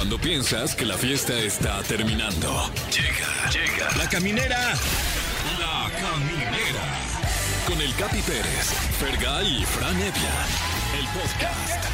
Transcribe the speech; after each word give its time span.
Cuando 0.00 0.16
piensas 0.18 0.74
que 0.74 0.86
la 0.86 0.96
fiesta 0.96 1.38
está 1.38 1.82
terminando. 1.82 2.48
Llega, 2.90 3.50
llega. 3.50 3.86
La 3.98 4.08
caminera. 4.08 4.72
La 5.58 5.90
caminera. 5.92 6.80
Con 7.66 7.78
el 7.82 7.94
Capi 7.96 8.22
Pérez, 8.22 8.72
Fergay 8.98 9.60
y 9.60 9.64
Fran 9.66 9.94
Evia. 9.96 10.36
El 10.98 11.04
podcast. 11.08 11.84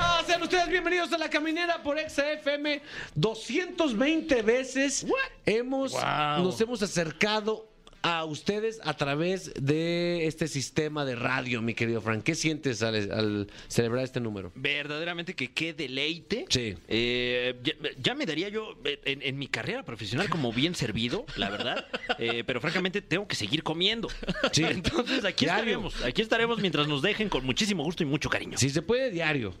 Ah, 0.00 0.24
Sean 0.26 0.42
ustedes 0.42 0.68
bienvenidos 0.68 1.12
a 1.12 1.18
La 1.18 1.30
Caminera 1.30 1.80
por 1.80 1.96
XFM. 1.96 2.82
220 3.14 4.42
veces 4.42 5.06
hemos, 5.46 5.94
nos 5.94 6.60
hemos 6.60 6.82
acercado 6.82 7.69
a 8.02 8.24
ustedes 8.24 8.80
a 8.84 8.94
través 8.96 9.52
de 9.54 10.26
este 10.26 10.48
sistema 10.48 11.04
de 11.04 11.16
radio, 11.16 11.60
mi 11.62 11.74
querido 11.74 12.00
Frank. 12.00 12.22
¿Qué 12.22 12.34
sientes 12.34 12.82
al, 12.82 12.94
al 13.12 13.50
celebrar 13.68 14.04
este 14.04 14.20
número? 14.20 14.52
Verdaderamente 14.54 15.34
que 15.34 15.52
qué 15.52 15.72
deleite. 15.74 16.46
Sí. 16.48 16.76
Eh, 16.88 17.54
ya, 17.62 17.72
ya 18.00 18.14
me 18.14 18.26
daría 18.26 18.48
yo 18.48 18.76
eh, 18.84 19.00
en, 19.04 19.22
en 19.22 19.38
mi 19.38 19.48
carrera 19.48 19.82
profesional 19.84 20.28
como 20.30 20.52
bien 20.52 20.74
servido, 20.74 21.24
la 21.36 21.50
verdad. 21.50 21.86
Eh, 22.18 22.44
pero 22.46 22.60
francamente 22.60 23.00
tengo 23.00 23.26
que 23.26 23.34
seguir 23.34 23.62
comiendo. 23.62 24.08
Sí. 24.52 24.62
Entonces 24.64 25.24
aquí 25.24 25.46
Diario. 25.46 25.60
estaremos. 25.62 26.04
Aquí 26.04 26.20
estaremos 26.20 26.58
mientras 26.60 26.86
nos 26.86 27.00
dejen 27.00 27.30
con 27.30 27.46
muchísimo 27.46 27.82
gusto 27.82 28.02
y 28.02 28.06
mucho 28.06 28.28
cariño. 28.28 28.58
Si 28.58 28.68
se 28.68 28.82
puede, 28.82 29.10
diario. 29.10 29.54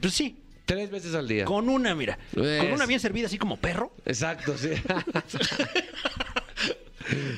Pues 0.00 0.12
sí. 0.12 0.36
Tres 0.66 0.90
veces 0.90 1.14
al 1.14 1.26
día. 1.26 1.44
Con 1.46 1.68
una, 1.68 1.94
mira. 1.94 2.18
Con 2.34 2.72
una 2.72 2.86
bien 2.86 3.00
servida 3.00 3.26
así 3.26 3.38
como 3.38 3.56
perro. 3.56 3.94
Exacto, 4.04 4.56
sí. 4.58 4.70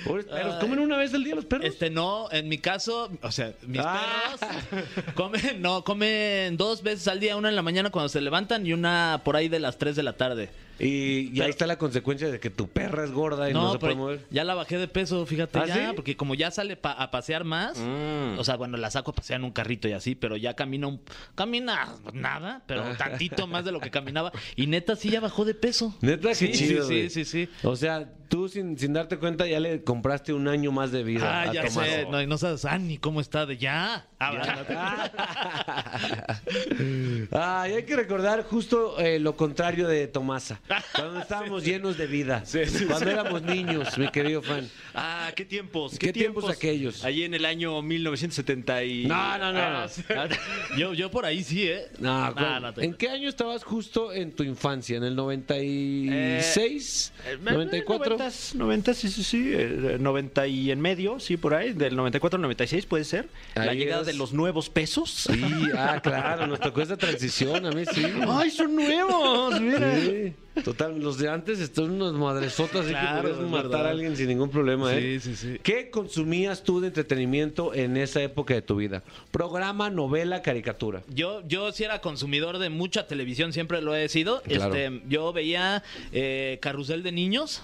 Pobres 0.05 0.27
perros, 0.27 0.55
¿comen 0.61 0.79
una 0.79 0.97
vez 0.97 1.13
al 1.15 1.25
día 1.25 1.35
los 1.35 1.45
perros? 1.45 1.67
Este 1.67 1.91
no, 1.91 2.29
en 2.31 2.49
mi 2.49 2.59
caso, 2.59 3.11
o 3.23 3.33
sea, 3.33 3.53
mis 3.67 3.81
Ah. 3.85 4.35
perros 4.71 5.05
comen, 5.15 5.63
no, 5.63 5.85
comen 5.85 6.57
dos 6.57 6.83
veces 6.83 7.09
al 7.09 7.21
día, 7.21 7.37
una 7.37 7.49
en 7.49 7.57
la 7.57 7.63
mañana 7.63 7.91
cuando 7.91 8.09
se 8.09 8.21
levantan 8.21 8.67
y 8.67 8.73
una 8.73 9.23
por 9.25 9.37
ahí 9.37 9.49
de 9.49 9.61
las 9.61 9.79
3 9.79 9.97
de 9.97 10.03
la 10.03 10.15
tarde. 10.15 10.51
Y, 10.79 11.41
ahí 11.41 11.51
está 11.51 11.67
la 11.67 11.79
consecuencia 11.79 12.29
de 12.31 12.41
que 12.41 12.51
tu 12.51 12.69
perra 12.69 13.05
es 13.05 13.13
gorda 13.13 13.49
y 13.49 13.53
no, 13.53 13.73
se 13.73 13.79
puede 13.79 13.95
mover. 13.95 14.21
ya 14.31 14.43
la 14.45 14.55
bajé 14.55 14.77
de 14.79 14.89
peso, 14.89 15.25
fíjate, 15.25 15.59
¿Ah, 15.59 15.67
ya, 15.67 15.75
sí? 15.75 15.81
porque 15.95 16.17
como 16.17 16.35
ya 16.35 16.51
sale 16.51 16.77
pa- 16.77 16.93
a 16.93 17.11
pasear 17.11 17.45
más, 17.45 17.79
Mm. 17.79 18.39
o 18.39 18.45
sea, 18.45 18.57
bueno, 18.57 18.77
la 18.77 18.91
saco 18.91 19.13
a 19.13 19.15
pasear 19.15 19.39
en 19.41 19.45
un 19.45 19.53
carrito 19.53 19.87
y 19.89 19.93
así, 19.93 20.15
pero 20.15 20.37
ya 20.37 20.55
camina 20.55 20.87
un, 20.89 21.01
camina 21.35 21.95
nada, 22.13 22.63
pero 22.67 22.83
Ah. 22.83 22.95
tantito 22.99 23.47
más 23.47 23.65
de 23.65 23.73
lo 23.73 23.81
que 23.81 23.91
caminaba 23.91 24.33
y 24.57 24.67
neta 24.67 24.97
sí 24.97 25.11
ya 25.11 25.21
bajó 25.21 25.45
de 25.45 25.55
peso. 25.55 25.95
Neta, 26.01 26.29
qué 26.31 26.35
Sí, 26.35 26.53
chido, 26.53 26.87
sí, 26.89 27.09
sí, 27.09 27.25
sí, 27.25 27.47
sí. 27.47 27.49
O 27.67 27.77
sea, 27.77 28.11
tú 28.29 28.49
sin, 28.49 28.77
sin 28.79 28.93
darte 28.95 29.17
cuenta 29.19 29.47
ya 29.47 29.61
le 29.61 29.85
compraste 29.85 30.33
un 30.33 30.49
año 30.49 30.73
más 30.73 30.91
de 30.91 31.05
vida. 31.05 31.43
Ah, 31.43 31.43
a 31.51 31.53
ya 31.53 31.65
Tomás. 31.67 31.87
sé, 31.87 32.07
no, 32.11 32.21
y 32.21 32.27
no 32.27 32.37
sabes, 32.37 32.65
ah, 32.65 32.79
ni 32.79 32.99
cómo 32.99 33.21
está 33.21 33.47
de 33.47 33.59
ya. 33.59 34.07
Ah, 34.19 35.11
Ay, 37.31 37.73
hay 37.75 37.83
que 37.85 37.97
recordar 37.97 38.43
justo 38.45 38.99
eh, 38.99 39.19
lo 39.19 39.37
contrario 39.37 39.87
de 39.89 40.07
Tomasa. 40.09 40.61
Cuando 40.95 41.21
estábamos 41.23 41.65
llenos 41.65 41.97
de 41.99 42.07
vida. 42.07 42.43
cuando 42.89 43.11
éramos 43.11 43.43
niños, 43.43 43.99
mi 43.99 44.09
querido 44.09 44.41
fan. 44.43 44.69
Ah, 44.95 45.31
qué 45.37 45.45
tiempos. 45.45 45.99
¿Qué 45.99 46.13
tiempos 46.13 46.49
aquellos? 46.49 47.05
Allí 47.05 47.25
en 47.25 47.35
el 47.35 47.45
año 47.45 47.83
1970 47.83 48.85
y... 48.85 49.07
No, 49.07 49.39
no, 49.39 49.53
no. 49.53 49.61
Ah, 49.61 49.87
yo, 50.79 50.95
yo 50.95 51.11
por 51.11 51.25
ahí 51.27 51.43
sí, 51.45 51.65
¿eh? 51.69 51.87
No, 51.99 52.27
No, 52.29 52.35
¿cuál? 52.35 52.63
no 52.63 52.73
te- 52.75 52.85
¿En 52.85 52.95
qué 52.95 53.11
año 53.11 53.29
estabas 53.29 53.63
justo 53.65 54.13
en 54.13 54.33
tu 54.33 54.43
infancia? 54.43 54.97
¿En 54.97 55.05
el 55.05 55.15
96? 55.17 57.13
Eh, 57.27 57.39
¿94? 57.45 58.17
90, 58.19 58.31
90, 58.55 58.95
sí, 58.95 59.09
sí, 59.11 59.25
sí. 59.25 59.51
eh, 59.55 59.97
90 60.01 60.47
y 60.47 60.71
en 60.71 60.81
medio, 60.81 61.21
sí, 61.21 61.37
por 61.37 61.55
ahí. 61.55 61.73
Del 61.73 61.97
94 61.97 62.37
al 62.37 62.43
96 62.43 62.87
puede 62.87 63.05
ser. 63.05 63.29
la 63.55 63.63
Ahí 63.73 63.79
llegada 63.79 64.01
es. 64.03 64.07
de 64.07 64.15
los 64.15 64.33
nuevos 64.33 64.71
pesos. 64.71 65.11
Sí, 65.31 65.43
ah, 65.77 66.01
claro, 66.03 66.47
nos 66.47 66.61
tocó 66.61 66.81
esa 66.83 66.97
transición, 66.97 67.67
a 67.67 67.71
mí 67.73 67.85
sí. 67.93 68.05
¡Ay, 68.29 68.51
son 68.51 68.75
nuevos! 68.75 69.61
Mira. 69.61 69.95
Sí, 70.01 70.33
total, 70.63 71.01
los 71.01 71.19
de 71.19 71.29
antes 71.29 71.59
están 71.61 71.91
unos 71.91 72.13
madresotas, 72.15 72.83
así 72.83 72.91
Claro, 72.91 73.29
que 73.29 73.35
podías 73.35 73.51
matar 73.51 73.71
verdad. 73.71 73.87
a 73.87 73.91
alguien 73.91 74.17
sin 74.17 74.29
ningún 74.29 74.51
problema, 74.51 74.95
¿eh? 74.95 75.19
Sí, 75.21 75.35
sí, 75.35 75.37
sí. 75.37 75.59
¿Qué 75.63 75.91
consumías 75.91 76.63
tú 76.63 76.81
de 76.81 76.89
entretenimiento 76.89 77.75
en 77.75 77.97
esa 77.97 78.23
época 78.23 78.55
de 78.55 78.63
tu 78.63 78.77
vida? 78.77 79.03
Programa, 79.31 79.91
novela, 79.91 80.43
caricatura. 80.43 81.03
Yo, 81.09 81.43
yo 81.49 81.73
sí 81.73 81.85
era 81.85 82.01
consumidor 82.01 82.59
de 82.59 82.71
mucha 82.71 83.07
televisión, 83.07 83.53
siempre 83.53 83.83
lo 83.83 83.95
he 83.97 84.09
sido. 84.09 84.43
Claro. 84.43 84.75
Este, 84.75 85.03
yo 85.09 85.33
veía 85.33 85.83
eh, 86.13 86.59
Carrusel 86.61 87.03
de 87.03 87.13
Niños. 87.13 87.63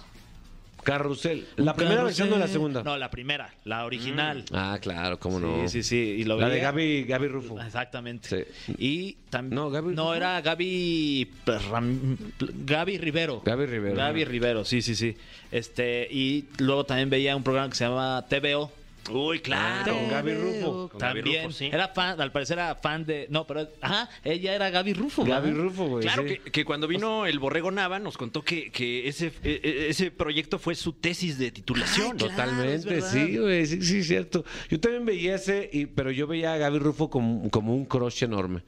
Carrusel. 0.83 1.47
¿La 1.57 1.75
primera 1.75 2.03
versión 2.05 2.33
o 2.33 2.39
la 2.39 2.49
segunda? 2.49 2.83
No, 2.83 2.97
la 2.97 3.11
primera, 3.11 3.53
la 3.65 3.85
original. 3.85 4.45
Ah, 4.53 4.79
claro, 4.81 5.19
cómo 5.19 5.39
no. 5.41 5.69
Sí, 5.69 5.83
sí, 5.83 5.83
sí. 5.83 5.97
Y 5.97 6.25
lo 6.25 6.39
La 6.39 6.47
veía. 6.49 6.57
de 6.57 6.61
Gaby, 6.63 7.05
Gaby 7.05 7.29
Rufo. 7.29 7.61
Exactamente. 7.61 8.47
Sí. 8.67 8.75
Y 8.79 9.13
también. 9.31 9.55
No, 9.57 9.71
Gaby 9.71 9.91
Rufo. 9.91 10.15
era 10.15 10.41
Gaby. 10.41 11.31
Ram- 11.71 12.17
Gaby 12.65 12.99
Rivero. 12.99 13.43
Gaby 13.45 13.67
Rivero. 13.67 13.97
Gaby 13.97 14.25
Rivero, 14.25 14.65
sí, 14.65 14.83
sí, 14.83 14.95
sí. 14.95 15.17
Este, 15.51 16.07
y 16.11 16.47
luego 16.59 16.85
también 16.85 17.11
veía 17.11 17.37
un 17.37 17.43
programa 17.43 17.69
que 17.71 17.77
se 17.77 17.85
llama 17.85 18.25
TVO. 18.29 18.73
Uy, 19.11 19.41
claro. 19.41 19.95
Con 19.95 20.09
Gaby 20.09 20.35
Rufo. 20.35 20.89
Con 20.89 20.99
Gaby 20.99 21.21
También. 21.21 21.45
Rufo, 21.47 21.57
sí. 21.57 21.67
Era 21.73 21.89
fan, 21.89 22.21
al 22.21 22.33
parecer 22.33 22.59
era 22.59 22.75
fan 22.75 23.05
de. 23.05 23.27
No, 23.31 23.47
pero. 23.47 23.69
Ajá, 23.81 24.09
ella 24.25 24.55
era 24.55 24.71
Gaby 24.71 24.93
Rufo. 24.95 25.25
Gaby 25.25 25.51
¿verdad? 25.51 25.65
Rufo, 25.65 25.85
güey. 25.87 26.03
Claro 26.03 26.23
sí. 26.23 26.29
que, 26.39 26.51
que 26.51 26.65
cuando 26.65 26.87
vino 26.87 27.27
el 27.27 27.39
Borrego 27.39 27.71
Nava 27.71 27.99
nos 27.99 28.17
contó 28.17 28.43
que, 28.43 28.71
que 28.71 29.09
ese, 29.09 29.33
e- 29.43 29.61
e- 29.63 29.89
ese 29.89 30.11
proyecto 30.11 30.59
fue 30.59 30.75
su 30.75 30.93
tesis 30.93 31.39
de 31.39 31.51
titulación. 31.51 32.13
Ay, 32.13 32.17
claro. 32.19 32.63
es 32.63 32.83
Totalmente, 32.85 33.01
sí, 33.03 33.39
güey, 33.39 33.67
sí, 33.67 33.83
sí, 33.83 34.05
cierto. 34.05 34.45
Yo 34.69 34.79
también 34.81 35.07
veía 35.07 35.35
ese, 35.37 35.69
y, 35.73 35.87
pero 35.87 36.11
yo 36.11 36.27
veía 36.27 36.53
a 36.55 36.57
Gaby 36.59 36.79
Rufo 36.79 37.11
como, 37.11 37.51
como 37.51 37.75
un 37.75 37.85
crush 37.87 38.23
enorme. 38.25 38.63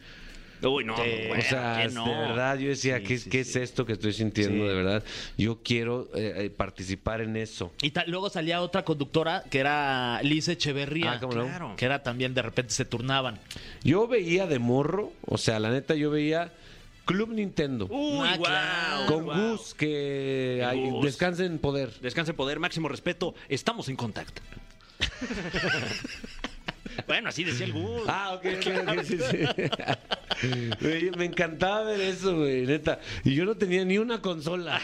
Uy, 0.65 0.85
no, 0.85 0.95
bueno, 0.95 1.35
o 1.39 1.43
sea, 1.43 1.89
no. 1.93 2.05
de 2.07 2.15
verdad, 2.15 2.59
yo 2.59 2.69
decía, 2.69 2.99
Sí, 2.99 3.05
¿qué, 3.05 3.19
sí, 3.19 3.31
qué 3.31 3.45
sí. 3.45 3.51
es 3.51 3.57
esto 3.71 3.85
que 3.85 3.93
estoy 3.95 4.13
sintiendo? 4.13 4.63
Sí. 4.65 4.69
De 4.69 4.75
verdad, 4.75 5.05
yo 5.37 5.59
quiero 5.63 6.09
eh, 6.15 6.35
eh, 6.47 6.51
participar 6.51 7.21
en 7.21 7.37
eso. 7.37 7.73
Y 7.83 7.93
luego 8.07 8.31
salía 8.31 8.61
otra 8.63 8.85
conductora 8.85 9.45
que 9.51 9.59
era 9.59 10.21
Liz 10.23 10.49
Echeverría. 10.49 11.13
Ah, 11.13 11.21
¿cómo 11.21 11.35
no? 11.35 11.45
Claro. 11.47 11.75
Que 11.77 11.85
era 11.85 12.03
también, 12.03 12.35
de 12.35 12.43
repente 12.43 12.73
se 12.73 12.85
turnaban. 12.85 13.39
Yo 13.83 14.07
veía 14.07 14.47
de 14.47 14.59
morro, 14.59 15.13
o 15.27 15.39
sea, 15.39 15.59
la 15.59 15.71
neta, 15.71 15.95
yo 15.95 16.11
veía 16.11 16.53
Club 17.05 17.31
Nintendo. 17.31 17.87
Uy, 17.91 18.27
Ah, 18.29 18.37
guau, 18.37 19.07
claro. 19.07 19.07
con. 19.07 19.25
Gus, 19.53 19.75
que 19.75 20.63
ay, 20.65 20.89
Gus. 20.91 21.05
descanse 21.05 21.45
en 21.45 21.59
poder. 21.59 21.91
Descanse 22.01 22.31
en 22.31 22.37
poder, 22.37 22.61
máximo 22.61 22.89
respeto. 22.89 23.35
Estamos 23.49 23.89
en 23.89 23.97
contacto. 23.97 24.41
bueno, 27.07 27.29
así 27.29 27.45
decía 27.45 27.67
el 27.67 27.73
Gus. 27.73 28.03
Ah, 28.09 28.33
ok, 28.35 28.47
ok, 28.57 28.89
ok, 28.99 29.03
sí, 29.05 29.19
sí. 29.31 30.49
Güey, 30.81 31.11
me 31.13 31.27
encantaba 31.27 31.83
ver 31.85 32.01
eso, 32.01 32.37
güey, 32.37 32.67
neta. 32.67 33.01
Y 33.25 33.35
yo 33.35 33.45
no 33.45 33.55
tenía 33.57 33.85
ni 33.85 33.99
una 33.99 34.21
consola. 34.21 34.81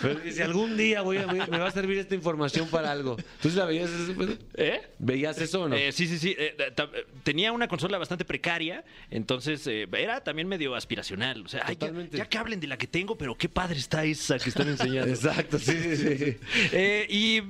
Pero 0.00 0.16
dice, 0.20 0.42
algún 0.42 0.76
día 0.76 1.02
voy 1.02 1.16
a- 1.18 1.26
voy 1.26 1.40
a- 1.40 1.46
me 1.46 1.58
va 1.58 1.68
a 1.68 1.70
servir 1.70 1.98
esta 1.98 2.14
información 2.14 2.68
para 2.68 2.90
algo. 2.92 3.16
¿Tú 3.40 3.50
sí 3.50 3.56
la 3.56 3.64
veías 3.64 3.90
eso? 3.90 4.14
Pedro? 4.16 4.34
¿Eh? 4.54 4.80
¿Veías 4.98 5.38
eso 5.40 5.62
o 5.62 5.68
no? 5.68 5.76
Eh, 5.76 5.92
sí, 5.92 6.06
sí, 6.06 6.18
sí. 6.18 6.34
eh, 6.38 6.54
ta- 6.74 6.90
eh, 6.94 7.06
tenía 7.22 7.52
una 7.52 7.68
consola 7.68 7.98
bastante 7.98 8.24
precaria, 8.24 8.84
entonces 9.10 9.66
eh, 9.66 9.88
era 9.92 10.22
también 10.22 10.48
medio 10.48 10.74
aspiracional. 10.74 11.42
O 11.44 11.48
sea, 11.48 11.62
ay, 11.64 11.74
ya, 11.74 11.78
Totalmente. 11.80 12.16
ya 12.18 12.26
que 12.28 12.38
hablen 12.38 12.60
de 12.60 12.66
la 12.66 12.76
que 12.76 12.86
tengo, 12.86 13.16
pero 13.16 13.36
qué 13.36 13.48
padre 13.48 13.78
está 13.78 14.04
esa 14.04 14.38
que 14.38 14.50
están 14.50 14.68
enseñando. 14.68 15.10
Exacto, 15.12 15.58
sí, 15.58 15.72
sí, 15.82 15.96
sí. 15.96 16.36
Eh, 16.72 17.06
y 17.08 17.36
eh, 17.38 17.44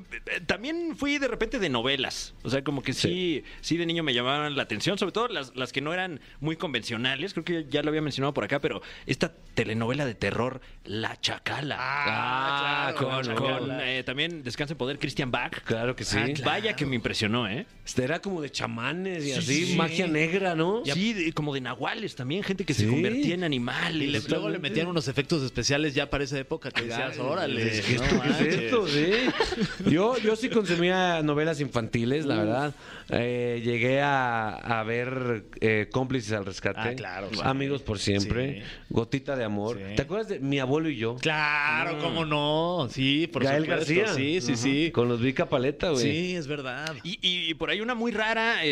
también 0.47 0.97
fui 0.97 1.19
de 1.19 1.29
repente 1.29 1.59
de 1.59 1.69
novelas. 1.69 2.35
O 2.43 2.51
sea, 2.51 2.63
como 2.65 2.83
que 2.83 2.93
sí, 2.93 3.45
sí, 3.61 3.77
de 3.83 3.87
niño 3.87 4.03
me 4.03 4.15
llamaban 4.15 4.57
la 4.57 4.63
atención, 4.63 4.99
sobre 4.99 5.13
todo 5.13 5.29
las, 5.29 5.55
las 5.57 5.73
que 5.73 5.81
no 5.81 5.93
eran 5.93 6.21
muy 6.41 6.57
convencionales. 6.57 7.33
Creo 7.35 7.45
que 7.45 7.67
ya 7.69 7.83
lo 7.83 7.89
había 7.91 8.03
mencionado 8.03 8.33
por 8.35 8.45
acá, 8.45 8.61
pero 8.61 8.83
esta 9.07 9.33
telenovela 9.55 10.07
de 10.07 10.15
terror, 10.15 10.61
La 10.85 11.21
Chacala. 11.21 11.77
Ah, 11.79 12.95
con, 12.97 13.09
claro, 13.09 13.35
con, 13.35 13.49
Chacala. 13.59 13.91
eh, 13.91 14.03
también 14.05 14.43
Descansa 14.43 14.73
en 14.75 14.79
Poder, 14.79 14.99
Christian 14.99 15.31
Bach. 15.31 15.63
Claro 15.65 15.95
que 15.97 16.05
sí. 16.05 16.17
Ah, 16.19 16.27
Vaya 16.45 16.75
que 16.75 16.87
me 16.87 16.95
impresionó, 16.97 17.49
¿eh? 17.49 17.67
Este 17.85 18.05
era 18.05 18.21
como 18.21 18.41
de 18.41 18.51
chamanes 18.51 19.25
y 19.25 19.33
Sí, 19.33 19.39
así, 19.39 19.67
sí. 19.67 19.77
magia 19.77 20.07
negra, 20.07 20.55
¿no? 20.55 20.83
Sí, 20.85 21.13
de- 21.13 21.33
como 21.33 21.53
de 21.55 21.61
nahuales 21.61 22.15
también, 22.17 22.43
gente 22.43 22.65
que 22.65 22.75
Sí. 22.75 22.85
se 22.85 22.89
convertía 22.91 23.35
en 23.35 23.41
Y 23.43 23.45
animales. 23.45 24.09
le- 24.25 24.29
luego 24.29 24.49
le 24.49 24.59
metían 24.59 24.87
unos 24.87 25.09
efectos 25.09 25.43
especiales 25.43 25.95
ya 25.95 26.09
para 26.09 26.25
esa 26.25 26.39
época 26.39 26.71
que 26.71 26.83
decías, 26.83 27.19
órale. 27.19 27.83
¿Qué, 27.83 27.95
no 27.97 28.03
qué 28.03 28.07
es 28.07 28.13
manches". 28.15 28.55
esto? 28.55 28.87
Sí. 28.89 29.91
Yo, 29.91 30.17
yo 30.19 30.37
sí 30.37 30.49
consumía 30.49 31.23
novelas 31.23 31.61
infantiles, 31.61 32.25
la 32.27 32.37
verdad. 32.37 32.75
Eh, 33.11 33.61
llegué 33.73 34.01
a, 34.01 34.51
a 34.55 34.83
ver 34.85 35.45
eh, 35.61 35.89
Cómplices 35.91 36.33
al 36.33 36.45
Rescate. 36.45 36.81
Ah, 36.81 36.95
claro, 36.95 37.29
sí. 37.33 37.41
Amigos 37.43 37.83
por 37.83 37.99
siempre. 37.99 38.61
Sí. 38.61 38.69
Gotita 38.91 39.37
de 39.37 39.45
Amor. 39.45 39.79
Sí. 39.79 39.97
¿Te 39.97 40.03
acuerdas 40.03 40.29
de 40.29 40.39
Mi 40.41 40.59
abuelo 40.59 40.89
y 40.89 40.97
yo? 40.97 41.17
Claro, 41.17 41.99
cómo 41.99 42.25
no. 42.25 42.89
Sí, 42.91 43.27
por 43.27 43.45
Gael 43.45 43.65
supuesto. 43.65 43.95
García. 43.95 44.15
Sí, 44.15 44.41
sí, 44.41 44.57
sí. 44.57 44.91
Con 44.93 45.09
los 45.09 45.21
Vica 45.21 45.49
Paleta, 45.49 45.91
güey. 45.91 46.03
Sí, 46.03 46.37
es 46.37 46.47
verdad. 46.47 46.95
Y, 47.03 47.19
y 47.23 47.55
por 47.55 47.71
ahí 47.71 47.81
una 47.81 47.95
muy 47.95 48.13
rara, 48.13 48.65
eh, 48.65 48.69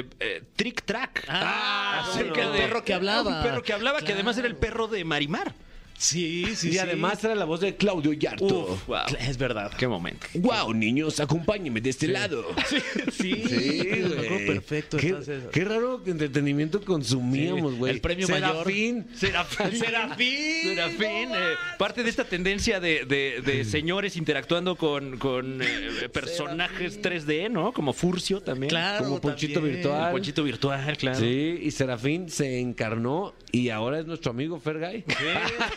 eh, 0.00 0.04
eh, 0.20 0.42
Trick 0.56 0.82
Track. 0.84 1.24
Ah, 1.28 2.06
acerca 2.08 2.44
no. 2.44 2.52
del 2.52 2.62
perro 2.62 2.84
que 2.84 2.94
hablaba. 2.94 3.38
Un 3.38 3.42
perro 3.42 3.62
que 3.62 3.72
hablaba, 3.72 4.00
que 4.00 4.12
además 4.12 4.36
era 4.38 4.48
el 4.48 4.56
perro 4.56 4.86
de 4.88 5.04
Marimar. 5.04 5.54
Sí, 5.96 6.46
sí, 6.56 6.68
y 6.68 6.72
sí. 6.72 6.78
además 6.78 7.22
era 7.22 7.34
la 7.34 7.44
voz 7.44 7.60
de 7.60 7.76
Claudio 7.76 8.12
Yarto. 8.12 8.44
Uf, 8.72 8.86
wow. 8.86 8.98
Es 9.20 9.38
verdad. 9.38 9.70
Qué 9.78 9.86
momento. 9.86 10.26
Wow, 10.34 10.74
niños, 10.74 11.20
acompáñenme 11.20 11.80
de 11.80 11.90
este 11.90 12.08
lado. 12.08 12.44
Sí, 13.12 13.44
Sí, 13.48 13.80
acuerdo 13.80 14.16
güey. 14.34 14.46
perfecto. 14.46 14.96
Qué, 14.96 15.08
entonces. 15.08 15.44
qué 15.52 15.64
raro 15.64 16.02
entretenimiento 16.04 16.80
consumíamos, 16.84 17.72
Sí, 17.72 17.78
güey. 17.78 17.92
el 17.94 18.00
premio 18.00 18.26
mayor. 18.28 18.64
Serafín. 18.64 19.06
Serafín. 19.14 19.72
Serafín. 19.78 20.62
Serafín, 20.64 21.28
eh, 21.34 21.54
parte 21.78 22.02
de 22.02 22.10
esta 22.10 22.24
tendencia 22.24 22.80
de, 22.80 23.04
de- 23.04 23.40
de 23.44 23.64
señores 23.64 24.16
interactuando 24.16 24.76
con, 24.76 25.18
con, 25.18 25.60
eh, 25.62 26.08
personajes 26.12 27.00
3D, 27.00 27.48
¿no? 27.50 27.72
Como 27.72 27.92
Furcio 27.92 28.40
también. 28.40 28.70
Claro, 28.70 29.04
Como 29.04 29.20
Ponchito 29.20 29.54
también. 29.54 29.76
virtual. 29.76 30.06
El 30.06 30.12
Ponchito 30.12 30.42
virtual, 30.44 30.96
claro. 30.96 31.18
Sí, 31.20 31.58
y 31.62 31.70
Serafín 31.70 32.28
se 32.28 32.58
encarnó 32.60 33.34
y 33.52 33.68
ahora 33.68 34.00
es 34.00 34.06
nuestro 34.06 34.30
amigo 34.32 34.58
Fergay. 34.58 35.04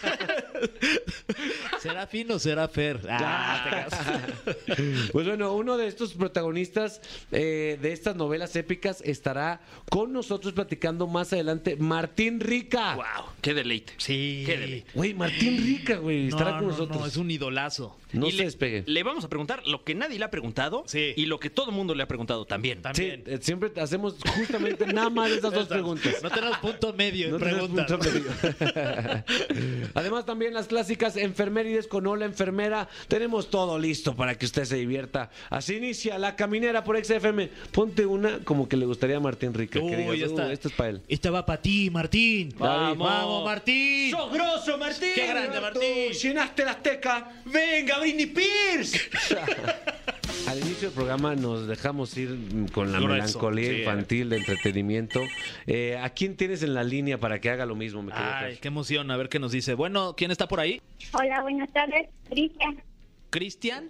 ¿Será 1.80 2.08
fin 2.08 2.32
o 2.32 2.40
será 2.40 2.68
Fer? 2.68 3.00
Ah. 3.10 3.88
Pues 5.12 5.28
bueno, 5.28 5.54
uno 5.54 5.78
de 5.78 5.88
estos 5.88 6.14
protagonistas 6.14 7.02
eh, 7.32 7.78
de 7.82 7.92
estas 7.92 8.16
novelas 8.16 8.56
épicas 8.56 9.02
estará 9.06 9.62
con 9.90 10.12
nosotros 10.12 10.54
platicando 10.54 11.08
más 11.08 11.32
adelante 11.34 11.76
Martín 11.78 12.40
Rica. 12.40 12.96
Wow, 12.96 13.26
qué 13.42 13.54
deleite. 13.54 13.94
Sí. 13.98 14.44
Qué 14.46 14.58
deleite. 14.58 14.92
Güey, 14.94 15.14
Martín 15.14 15.58
Rica, 15.64 15.98
güey, 15.98 16.28
estará 16.28 16.52
No, 16.52 16.58
con 16.58 16.66
no, 16.66 16.72
nosotros. 16.72 17.00
No, 17.00 17.06
es 17.06 17.18
un 17.18 17.32
idolazo. 17.32 17.98
No 18.16 18.28
Y 18.28 18.32
se 18.32 18.38
le, 18.38 18.44
despegue. 18.46 18.84
Le 18.88 19.04
vamos 19.04 19.24
a 19.26 19.30
preguntar 19.30 19.66
lo 19.68 19.84
que 19.84 19.96
nadie 19.96 20.18
le 20.20 20.26
ha 20.26 20.32
preguntado 20.32 20.84
Sí. 20.88 21.14
y 21.16 21.26
lo 21.26 21.40
que 21.40 21.50
todo 21.50 21.70
el 21.70 21.76
mundo 21.76 21.94
le 21.96 22.04
ha 22.04 22.08
preguntado 22.08 22.46
también. 22.46 22.78
Sí, 22.78 22.82
También. 22.84 23.24
eh, 23.26 23.40
siempre 23.42 23.72
hacemos 23.82 24.16
justamente 24.38 24.86
nada 24.88 25.10
más 25.10 25.32
esas 25.32 25.54
dos 25.54 25.68
preguntas. 25.68 26.16
No 26.24 26.30
tenemos 26.30 26.58
punto 26.60 26.94
medio 26.94 27.26
en 27.28 27.32
No 27.34 27.38
tenemos 27.40 27.70
preguntas. 27.70 27.92
punto 27.92 28.12
medio. 28.12 29.24
Además, 29.94 30.26
también 30.26 30.54
las 30.54 30.68
clásicas 30.68 31.16
enfermerides 31.18 31.88
con 31.88 32.06
Hola 32.08 32.26
Enfermera. 32.26 32.88
Tenemos 33.08 33.50
todo 33.50 33.78
listo 33.80 34.16
para 34.16 34.36
que 34.38 34.46
usted 34.46 34.66
se 34.66 34.76
divierta. 34.78 35.30
Así 35.50 35.76
inicia 35.76 36.18
la 36.18 36.36
caminera 36.36 36.84
por 36.84 37.04
XFM. 37.04 37.50
Ponte 37.72 38.06
una 38.06 38.40
como 38.40 38.68
que 38.68 38.78
le 38.78 38.86
gustaría 38.86 39.18
a 39.18 39.20
Martín 39.20 39.54
Rica. 39.54 39.80
que 39.80 39.86
Uy, 39.86 39.96
digas, 39.96 40.18
ya 40.20 40.26
está. 40.26 40.48
"Uh, 40.48 40.52
esto 40.52 40.68
es 40.70 40.74
para 40.74 40.90
él. 40.90 41.02
Esta 41.08 41.32
va 41.32 41.46
para 41.46 41.62
ti, 41.62 41.90
Martín. 41.90 42.54
Vamos. 42.58 42.98
Vamos, 43.08 43.46
Martín. 43.46 44.12
¡Sos 44.12 44.32
grosso, 44.32 44.78
Martín! 44.78 45.10
¡Qué 45.16 45.28
grande, 45.28 45.60
Martín! 45.62 46.12
Llenaste 46.22 46.66
la 46.66 46.72
azteca. 46.72 47.32
¡Venga, 47.46 48.00
Britney 48.06 48.28
Pierce! 48.28 49.00
Al 50.48 50.60
inicio 50.60 50.90
del 50.90 50.92
programa 50.92 51.34
nos 51.34 51.68
dejamos 51.68 52.16
ir 52.16 52.38
con 52.72 52.92
la 52.92 53.00
Grueso, 53.00 53.40
melancolía 53.40 53.70
sí. 53.72 53.80
infantil 53.80 54.30
de 54.30 54.38
entretenimiento. 54.38 55.22
Eh, 55.66 55.98
¿A 55.98 56.12
quién 56.12 56.38
tienes 56.38 56.62
en 56.62 56.76
la 56.76 56.84
línea 56.84 57.18
para 57.18 57.42
que 57.42 57.50
haga 57.50 57.66
lo 57.66 57.74
mismo? 57.74 58.06
Ay, 58.12 58.60
qué 58.62 58.68
emoción. 58.68 59.10
A 59.10 59.18
ver 59.18 59.28
qué 59.28 59.40
nos 59.40 59.52
dice. 59.52 59.74
Bueno, 59.74 60.14
¿quién 60.16 60.30
está 60.30 60.48
por 60.48 60.60
ahí? 60.60 60.80
Hola, 61.14 61.42
buenas 61.42 61.68
tardes. 61.74 62.08
Patricia. 62.26 62.76
¿Cristian? 63.32 63.90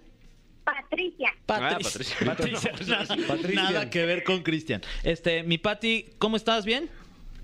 Patricia. 0.64 1.34
Patricia. 1.44 2.16
Ah, 2.22 2.24
Patricia. 2.24 2.72
Nada, 2.86 3.16
Patricia. 3.28 3.62
nada 3.62 3.90
que 3.90 4.06
ver 4.06 4.24
con 4.24 4.42
Cristian. 4.42 4.80
Este, 5.02 5.42
mi 5.42 5.58
Pati, 5.58 6.06
¿cómo 6.16 6.38
estás? 6.38 6.64
¿Bien? 6.64 6.88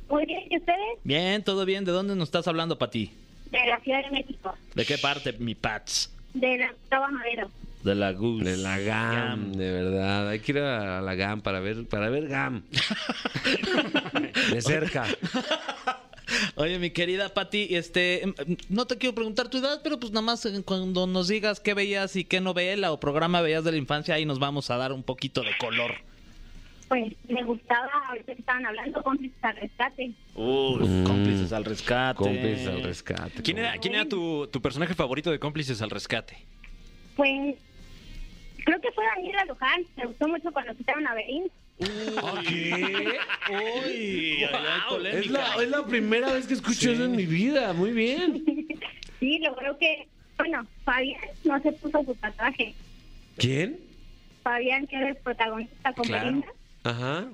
Muy 0.08 0.24
bien, 0.24 0.40
¿y 0.48 0.56
ustedes? 0.56 0.98
Bien, 1.04 1.44
todo 1.44 1.66
bien. 1.66 1.84
¿De 1.84 1.92
dónde 1.92 2.16
nos 2.16 2.28
estás 2.28 2.48
hablando, 2.48 2.78
Pati? 2.78 3.12
De 3.50 3.66
la 3.66 3.78
Ciudad 3.80 4.02
de 4.04 4.10
México. 4.10 4.54
¿De 4.74 4.86
qué 4.86 4.96
parte, 4.96 5.34
mi 5.34 5.54
Pats? 5.54 6.11
De 6.34 6.58
la 6.58 6.70
Octava 6.70 7.10
Madero. 7.10 7.50
De 7.82 7.94
la 7.94 8.12
Gus. 8.12 8.44
De 8.44 8.56
la 8.56 8.78
GAM, 8.78 9.14
Gam. 9.14 9.52
de 9.52 9.72
verdad. 9.72 10.28
Hay 10.28 10.40
que 10.40 10.52
ir 10.52 10.58
a 10.58 11.00
la 11.00 11.14
GAM 11.14 11.40
para 11.40 11.60
ver, 11.60 11.86
para 11.86 12.10
ver 12.10 12.28
GAM. 12.28 12.62
de 14.52 14.60
cerca. 14.62 15.06
Oye, 16.54 16.78
mi 16.78 16.90
querida 16.90 17.28
Pati, 17.28 17.74
este, 17.74 18.22
no 18.68 18.86
te 18.86 18.96
quiero 18.96 19.14
preguntar 19.14 19.48
tu 19.48 19.58
edad, 19.58 19.80
pero 19.82 19.98
pues 19.98 20.12
nada 20.12 20.22
más 20.24 20.48
cuando 20.64 21.06
nos 21.06 21.28
digas 21.28 21.60
qué 21.60 21.74
veías 21.74 22.16
y 22.16 22.24
qué 22.24 22.40
novela 22.40 22.92
o 22.92 23.00
programa 23.00 23.40
veías 23.42 23.64
de 23.64 23.72
la 23.72 23.78
infancia, 23.78 24.14
ahí 24.14 24.24
nos 24.24 24.38
vamos 24.38 24.70
a 24.70 24.76
dar 24.76 24.92
un 24.92 25.02
poquito 25.02 25.42
de 25.42 25.50
color. 25.58 25.92
Pues 26.92 27.10
me 27.26 27.42
gustaba, 27.44 27.88
ahorita 28.10 28.34
que 28.34 28.40
estaban 28.42 28.66
hablando, 28.66 29.02
cómplices 29.02 29.42
al 29.42 29.56
rescate. 29.56 30.10
Uy, 30.34 30.86
Mm. 30.86 31.04
cómplices 31.04 31.50
al 31.54 31.64
rescate. 31.64 32.18
Cómplices 32.18 32.66
al 32.68 32.82
rescate. 32.82 33.42
¿Quién 33.42 33.56
era, 33.60 33.78
quién 33.78 33.94
era 33.94 34.04
tu, 34.04 34.46
tu 34.48 34.60
personaje 34.60 34.94
favorito 34.94 35.30
de 35.30 35.38
Cómplices 35.38 35.80
al 35.80 35.88
Rescate? 35.88 36.36
Pues 37.16 37.54
creo 38.62 38.78
que 38.82 38.92
fue 38.92 39.04
Daniela 39.16 39.46
Luján. 39.46 39.80
Me 39.96 40.04
gustó 40.04 40.28
mucho 40.28 40.52
cuando 40.52 40.74
quitaron 40.74 41.06
a 41.06 41.14
Berín. 41.14 41.44
¿Qué? 41.78 43.18
Uy, 43.48 44.44
Es 45.14 45.30
la, 45.30 45.54
es 45.62 45.70
la 45.70 45.86
primera 45.86 46.30
vez 46.34 46.46
que 46.46 46.52
escucho 46.52 46.90
eso 46.92 47.06
en 47.06 47.16
mi 47.16 47.24
vida. 47.24 47.72
Muy 47.72 47.92
bien. 47.92 48.44
Sí, 49.18 49.38
logró 49.38 49.78
que, 49.78 50.08
bueno, 50.36 50.66
Fabián 50.84 51.20
no 51.44 51.58
se 51.62 51.72
puso 51.72 52.04
su 52.04 52.14
tatuaje. 52.16 52.74
¿Quién? 53.38 53.78
Fabián, 54.42 54.86
que 54.88 54.96
era 54.96 55.08
el 55.10 55.16
protagonista 55.16 55.92
con 55.94 56.04
Claro. 56.04 56.24
Belinda, 56.26 56.48
Ajá. 56.84 57.26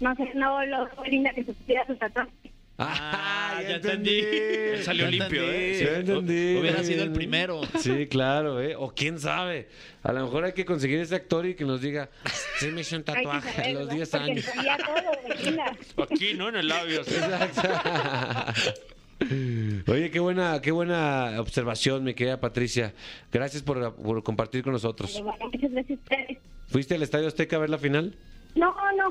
no 0.00 0.14
sé, 0.16 0.30
no 0.34 0.64
logró 0.66 1.02
Belinda 1.02 1.32
que 1.32 1.44
se 1.44 1.52
pusiera 1.52 1.86
su 1.86 1.94
tatuaje. 1.96 2.30
Ah, 2.78 3.58
ya 3.66 3.76
entendí. 3.76 4.18
Él 4.20 4.82
salió 4.82 5.06
Ya 5.06 5.10
limpio, 5.10 5.42
entendí. 5.44 5.64
¿eh? 5.64 5.78
Ya 5.82 5.96
entendí. 5.98 6.56
Hubiera 6.60 6.84
sido 6.84 7.04
el 7.04 7.12
primero. 7.12 7.62
Sí, 7.78 8.06
claro, 8.06 8.60
¿eh? 8.60 8.74
O 8.76 8.92
quién 8.94 9.18
sabe. 9.18 9.68
A 10.02 10.12
lo 10.12 10.26
mejor 10.26 10.44
hay 10.44 10.52
que 10.52 10.66
conseguir 10.66 10.98
ese 11.00 11.14
actor 11.14 11.46
y 11.46 11.54
que 11.54 11.64
nos 11.64 11.80
diga, 11.80 12.10
sí 12.58 12.66
me 12.72 12.82
hice 12.82 12.96
un 12.96 13.04
tatuaje 13.04 13.62
a 13.62 13.68
los 13.72 13.88
¿verdad? 13.88 13.94
10 13.96 14.10
Porque 14.10 14.30
años. 14.30 14.44
todo. 15.94 16.04
Aquí, 16.12 16.34
¿no? 16.34 16.50
En 16.50 16.56
el 16.56 16.68
labio. 16.68 17.02
sí. 17.02 17.14
Oye, 19.86 20.10
qué 20.10 20.20
buena, 20.20 20.60
qué 20.60 20.70
buena 20.70 21.40
observación, 21.40 22.04
mi 22.04 22.12
querida 22.14 22.38
Patricia. 22.40 22.92
Gracias 23.32 23.62
por, 23.62 23.94
por 23.96 24.22
compartir 24.22 24.62
con 24.62 24.72
nosotros. 24.74 25.18
Bueno, 25.22 25.46
muchas 25.50 25.70
gracias 25.70 25.98
a 25.98 26.02
ustedes. 26.02 26.38
¿Fuiste 26.68 26.94
al 26.94 27.02
Estadio 27.02 27.26
Azteca 27.28 27.56
a 27.56 27.60
ver 27.60 27.70
la 27.70 27.78
final? 27.78 28.16
No, 28.56 28.74
no. 28.96 29.10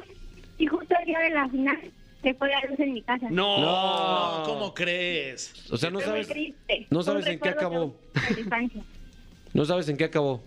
Y 0.58 0.68
justo 0.68 0.94
el 1.00 1.06
día 1.06 1.20
de 1.20 1.30
la 1.32 1.48
final 1.50 1.78
se 2.22 2.34
fue 2.34 2.50
la 2.50 2.62
luz 2.70 2.80
en 2.80 2.94
mi 2.94 3.02
casa. 3.02 3.28
No. 3.30 3.60
No, 3.60 4.44
¿cómo 4.46 4.74
crees? 4.74 5.54
O 5.72 5.78
sea, 5.78 5.90
no 5.90 6.00
sabes, 6.02 6.28
triste. 6.28 6.88
no 6.90 7.00
un 7.00 7.04
sabes 7.06 7.28
en 7.28 7.40
qué 7.40 7.50
acabó. 7.50 7.96
no 9.54 9.66
sabes 9.66 9.88
en 9.90 9.98
qué 9.98 10.06
acabó. 10.06 10.44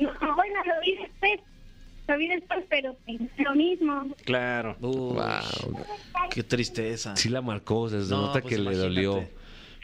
No, 0.00 0.10
bueno, 0.34 0.60
lo 0.64 0.80
vi 0.84 0.96
después. 0.96 1.40
Lo 2.06 2.18
vi 2.18 2.28
después, 2.28 2.64
pero 2.68 2.96
lo 3.38 3.54
mismo. 3.54 4.14
Claro. 4.24 4.76
Uy, 4.80 4.90
Wow. 5.14 5.84
Qué 6.30 6.42
tristeza. 6.42 7.16
Sí 7.16 7.28
la 7.28 7.40
marcó, 7.40 7.88
se 7.88 7.96
No, 7.96 8.22
nota 8.26 8.40
pues 8.40 8.44
que 8.44 8.56
le 8.56 8.62
imagínate. 8.72 8.88
dolió. 8.88 9.28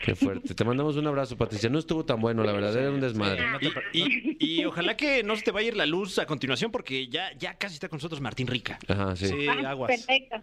Qué 0.02 0.14
fuerte. 0.14 0.55
Te 0.55 0.64
mandamos 0.64 0.97
un 0.97 1.06
abrazo, 1.06 1.37
Patricia. 1.37 1.69
No 1.69 1.79
estuvo 1.79 2.05
tan 2.05 2.20
bueno, 2.20 2.43
la 2.43 2.52
verdad, 2.52 2.75
era 2.76 2.91
un 2.91 3.00
desmadre. 3.00 3.44
Y, 3.93 4.00
y- 4.02 4.37
y 4.61 4.64
ojalá 4.64 4.97
que 4.97 5.23
no 5.23 5.37
se 5.37 5.43
te 5.43 5.50
vaya 5.50 5.67
a 5.67 5.69
ir 5.69 5.76
la 5.76 5.87
luz 5.87 6.19
a 6.19 6.26
continuación 6.26 6.70
porque 6.73 7.06
ya, 7.08 7.32
ya 7.38 7.55
casi 7.55 7.75
está 7.75 7.88
con 7.88 7.99
nosotros 7.99 8.20
Martín 8.20 8.47
Rica. 8.47 8.79
Ajá, 8.88 9.14
sí. 9.17 9.26
Sí, 9.29 9.47
Ah, 9.49 9.70
aguas. 9.70 9.91
Perfecto. 9.91 10.37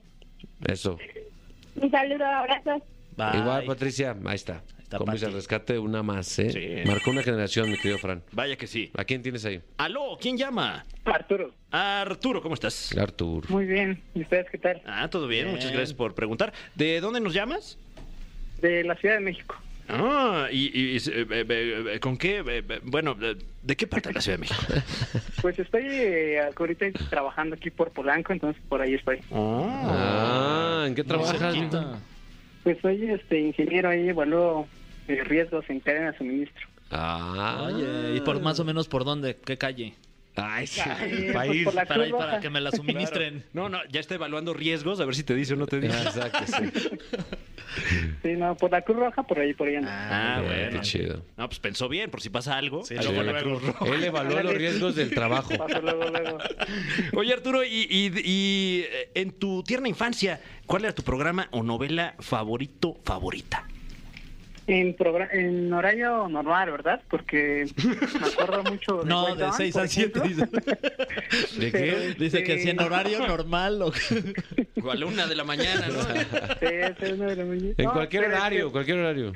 Eso. 0.67 0.97
Un 1.75 1.89
saludo, 1.91 2.25
abrazos. 2.25 2.83
Bye. 3.15 3.39
Igual, 3.39 3.65
Patricia, 3.65 4.15
ahí 4.25 4.35
está. 4.35 4.61
está 4.79 4.99
Cómplice 4.99 5.25
Pati. 5.25 5.33
al 5.33 5.33
rescate, 5.41 5.79
una 5.79 6.03
más, 6.03 6.37
¿eh? 6.37 6.51
Sí. 6.83 6.87
Marcó 6.87 7.09
una 7.09 7.23
generación, 7.23 7.67
mi 7.71 7.77
querido 7.77 7.97
Fran. 7.97 8.21
Vaya 8.33 8.55
que 8.57 8.67
sí. 8.67 8.91
¿A 8.95 9.03
quién 9.05 9.23
tienes 9.23 9.43
ahí? 9.45 9.59
Aló, 9.77 10.17
¿quién 10.21 10.37
llama? 10.37 10.85
Arturo. 11.03 11.51
Arturo, 11.71 12.43
¿cómo 12.43 12.53
estás? 12.53 12.95
Artur. 12.95 13.49
Muy 13.49 13.65
bien. 13.65 14.03
¿Y 14.13 14.21
ustedes 14.21 14.45
qué 14.51 14.59
tal? 14.59 14.81
Ah, 14.85 15.09
todo 15.09 15.27
bien, 15.27 15.45
Bien. 15.45 15.55
muchas 15.55 15.71
gracias 15.71 15.95
por 15.95 16.13
preguntar. 16.13 16.53
¿De 16.75 17.01
dónde 17.01 17.19
nos 17.19 17.33
llamas? 17.33 17.79
De 18.61 18.83
la 18.83 18.95
Ciudad 18.95 19.15
de 19.15 19.21
México. 19.21 19.55
Ah, 19.89 20.47
y, 20.51 20.65
y- 20.77 20.95
y- 20.95 20.97
eh, 20.97 21.27
eh, 21.29 21.85
eh, 21.93 21.99
con 22.01 22.17
qué, 22.17 22.41
bueno, 22.83 23.15
¿de 23.15 23.75
qué 23.77 23.87
parte 23.87 24.09
de 24.09 24.15
la 24.15 24.21
Ciudad 24.21 24.37
de 24.37 24.41
México? 24.41 24.61
Pues 25.41 25.57
estoy 25.59 25.83
eh, 25.85 26.41
ahorita 26.57 26.87
trabajando 27.09 27.55
aquí 27.55 27.69
por 27.69 27.91
Polanco, 27.91 28.33
entonces 28.33 28.61
por 28.67 28.81
ahí 28.81 28.95
estoy. 28.95 29.19
Ah, 29.31 30.85
¿en 30.87 30.95
qué 30.95 31.03
trabajas? 31.03 31.55
Pues 32.63 32.77
soy 32.81 33.11
este 33.11 33.39
ingeniero 33.39 33.87
ahí, 33.89 34.09
evalúo 34.09 34.67
eh, 35.07 35.23
riesgos 35.23 35.63
en 35.69 35.79
cadena 35.79 36.11
de 36.11 36.17
suministro. 36.17 36.67
Ah. 36.91 37.69
Oye, 37.73 38.15
¿y 38.17 38.21
por 38.21 38.41
más 38.41 38.59
o 38.59 38.65
menos 38.65 38.87
por 38.89 39.05
dónde? 39.05 39.37
¿Qué 39.37 39.57
calle? 39.57 39.93
Ay, 40.35 40.67
sí. 40.67 40.81
Ay, 40.81 41.33
pues 41.33 41.55
ir. 41.55 41.63
por 41.65 41.73
la 41.75 41.85
Para, 41.85 42.05
Cruz 42.07 42.19
para 42.19 42.39
que 42.41 42.49
me 42.49 42.59
la 42.61 42.71
suministren. 42.71 43.43
No, 43.53 43.69
no, 43.69 43.79
ya 43.89 43.99
está 43.99 44.15
evaluando 44.15 44.53
riesgos, 44.53 44.99
a 44.99 45.05
ver 45.05 45.15
si 45.15 45.23
te 45.23 45.33
dice 45.33 45.53
o 45.53 45.55
no 45.55 45.65
te 45.65 45.79
dice. 45.79 45.95
Ah, 45.97 46.03
Exacto, 46.03 46.39
sí. 46.45 46.89
Sí, 48.23 48.33
no, 48.35 48.55
por 48.55 48.71
la 48.71 48.81
Cruz 48.81 48.97
Roja, 48.97 49.23
por 49.23 49.39
ahí, 49.39 49.53
por 49.53 49.67
ahí. 49.67 49.75
Ah, 49.83 50.37
Bien, 50.41 50.47
bueno. 50.51 50.71
Qué 50.79 50.81
chido. 50.81 51.23
No, 51.37 51.47
pues 51.47 51.59
pensó 51.59 51.87
bien, 51.89 52.09
por 52.09 52.21
si 52.21 52.29
pasa 52.29 52.57
algo. 52.57 52.83
Sí, 52.83 52.95
luego, 52.95 53.23
la. 53.23 53.41
Cruz 53.41 53.63
Roja. 53.63 53.85
Él 53.85 54.03
evaluó 54.03 54.41
los 54.43 54.53
riesgos 54.53 54.95
del 54.95 55.09
trabajo. 55.11 55.49
Paso 55.57 55.81
luego, 55.81 56.05
luego. 56.09 56.37
Oye, 57.15 57.33
Arturo, 57.33 57.63
y, 57.63 57.87
y- 57.89 58.11
y, 58.23 58.81
eh, 58.91 59.09
en 59.15 59.31
tu 59.31 59.63
tierna 59.63 59.87
infancia, 59.89 60.41
¿cuál 60.65 60.85
era 60.85 60.93
tu 60.95 61.03
programa 61.03 61.47
o 61.51 61.63
novela 61.63 62.15
favorito, 62.19 62.97
favorita? 63.03 63.65
En, 64.67 64.95
en 65.31 65.71
horario 65.73 66.27
normal, 66.27 66.69
¿verdad? 66.71 67.01
Porque 67.09 67.65
me 67.85 68.27
acuerdo 68.27 68.63
mucho 68.63 68.97
de 68.97 69.05
No, 69.09 69.33
de 69.33 69.41
Dawn, 69.41 69.53
6 69.53 69.73
por 69.73 69.81
a 69.83 69.87
7. 69.87 70.19
ejemplo. 70.19 70.61
Dice, 70.61 71.59
¿De 71.59 71.71
qué? 71.71 72.15
dice 72.19 72.43
que 72.43 72.59
si 72.59 72.69
en 72.69 72.81
horario 72.81 73.25
normal 73.27 73.81
o 73.81 73.93
O 74.83 74.91
a 74.91 74.95
la 74.95 75.05
una 75.05 75.25
de 75.25 75.35
la 75.35 75.45
mañana, 75.45 75.87
¿no? 75.87 76.01
Sí, 76.01 76.65
es 76.69 77.11
uno 77.13 77.25
de 77.29 77.35
los 77.37 77.47
muy- 77.47 77.73
En 77.77 77.85
No, 77.85 77.93
cualquier 77.93 78.25
horario, 78.25 78.65
que 78.67 78.71
cualquier 78.73 78.97
horario. 78.99 79.33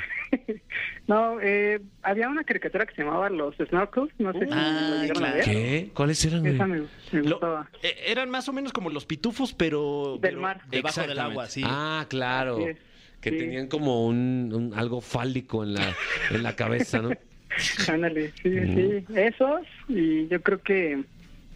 No, 1.08 1.40
eh, 1.42 1.80
había 2.04 2.30
una 2.30 2.44
caricatura 2.44 2.86
que 2.86 2.96
se 2.96 3.04
llamaba 3.04 3.30
Los 3.30 3.56
Snorkels, 3.56 4.12
no 4.20 4.32
sé 4.34 4.40
si 4.46 4.52
Ah, 4.52 4.88
lo 4.92 5.02
llegaron 5.02 5.26
a 5.26 5.34
ver. 5.34 5.44
¿Qué? 5.46 5.90
¿Cuáles 5.94 6.24
eran? 6.26 6.46
Esa 6.46 6.66
me, 6.68 6.82
me 7.12 7.22
Lo- 7.24 7.32
gustaba. 7.32 7.70
eh, 7.84 7.96
eran 8.08 8.30
más 8.30 8.48
o 8.50 8.54
menos 8.54 8.72
como 8.74 8.90
los 8.90 9.06
pitufos, 9.06 9.54
pero... 9.54 10.18
Del 10.22 10.32
pero- 10.32 10.42
mar. 10.42 10.62
Debajo 10.70 11.02
del 11.02 11.20
agua, 11.20 11.48
sí. 11.48 11.64
Ah, 11.66 12.06
claro. 12.10 12.56
Así 12.58 12.64
es, 12.66 12.78
Que 13.22 13.30
sí. 13.30 13.38
tenían 13.38 13.68
como 13.68 14.06
un, 14.08 14.52
un- 14.54 14.74
algo 14.74 15.00
fálico 15.02 15.64
en 15.64 15.76
la, 15.76 15.96
en 16.32 16.44
la 16.44 16.56
cabeza, 16.56 17.02
¿no? 17.02 17.12
Ándale, 17.88 18.32
sí, 18.42 18.50
sí, 18.50 19.06
esos 19.16 19.62
y 19.90 20.28
yo 20.28 20.42
creo 20.42 20.62
que 20.62 20.94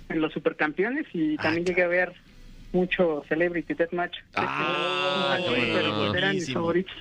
en 0.09 0.21
los 0.21 0.31
supercampeones 0.33 1.05
y 1.13 1.37
también 1.37 1.65
llegué 1.65 1.83
a 1.83 1.87
ver 1.87 2.13
mucho 2.73 3.23
Celebrity 3.29 3.73
Deathmatch. 3.73 4.17
Ah, 4.35 5.37
Este, 5.39 5.49
cómo 5.49 5.65
no. 5.65 5.73
pero 5.73 6.15
eran 6.15 6.35
mis 6.35 6.53
favoritos. 6.53 6.93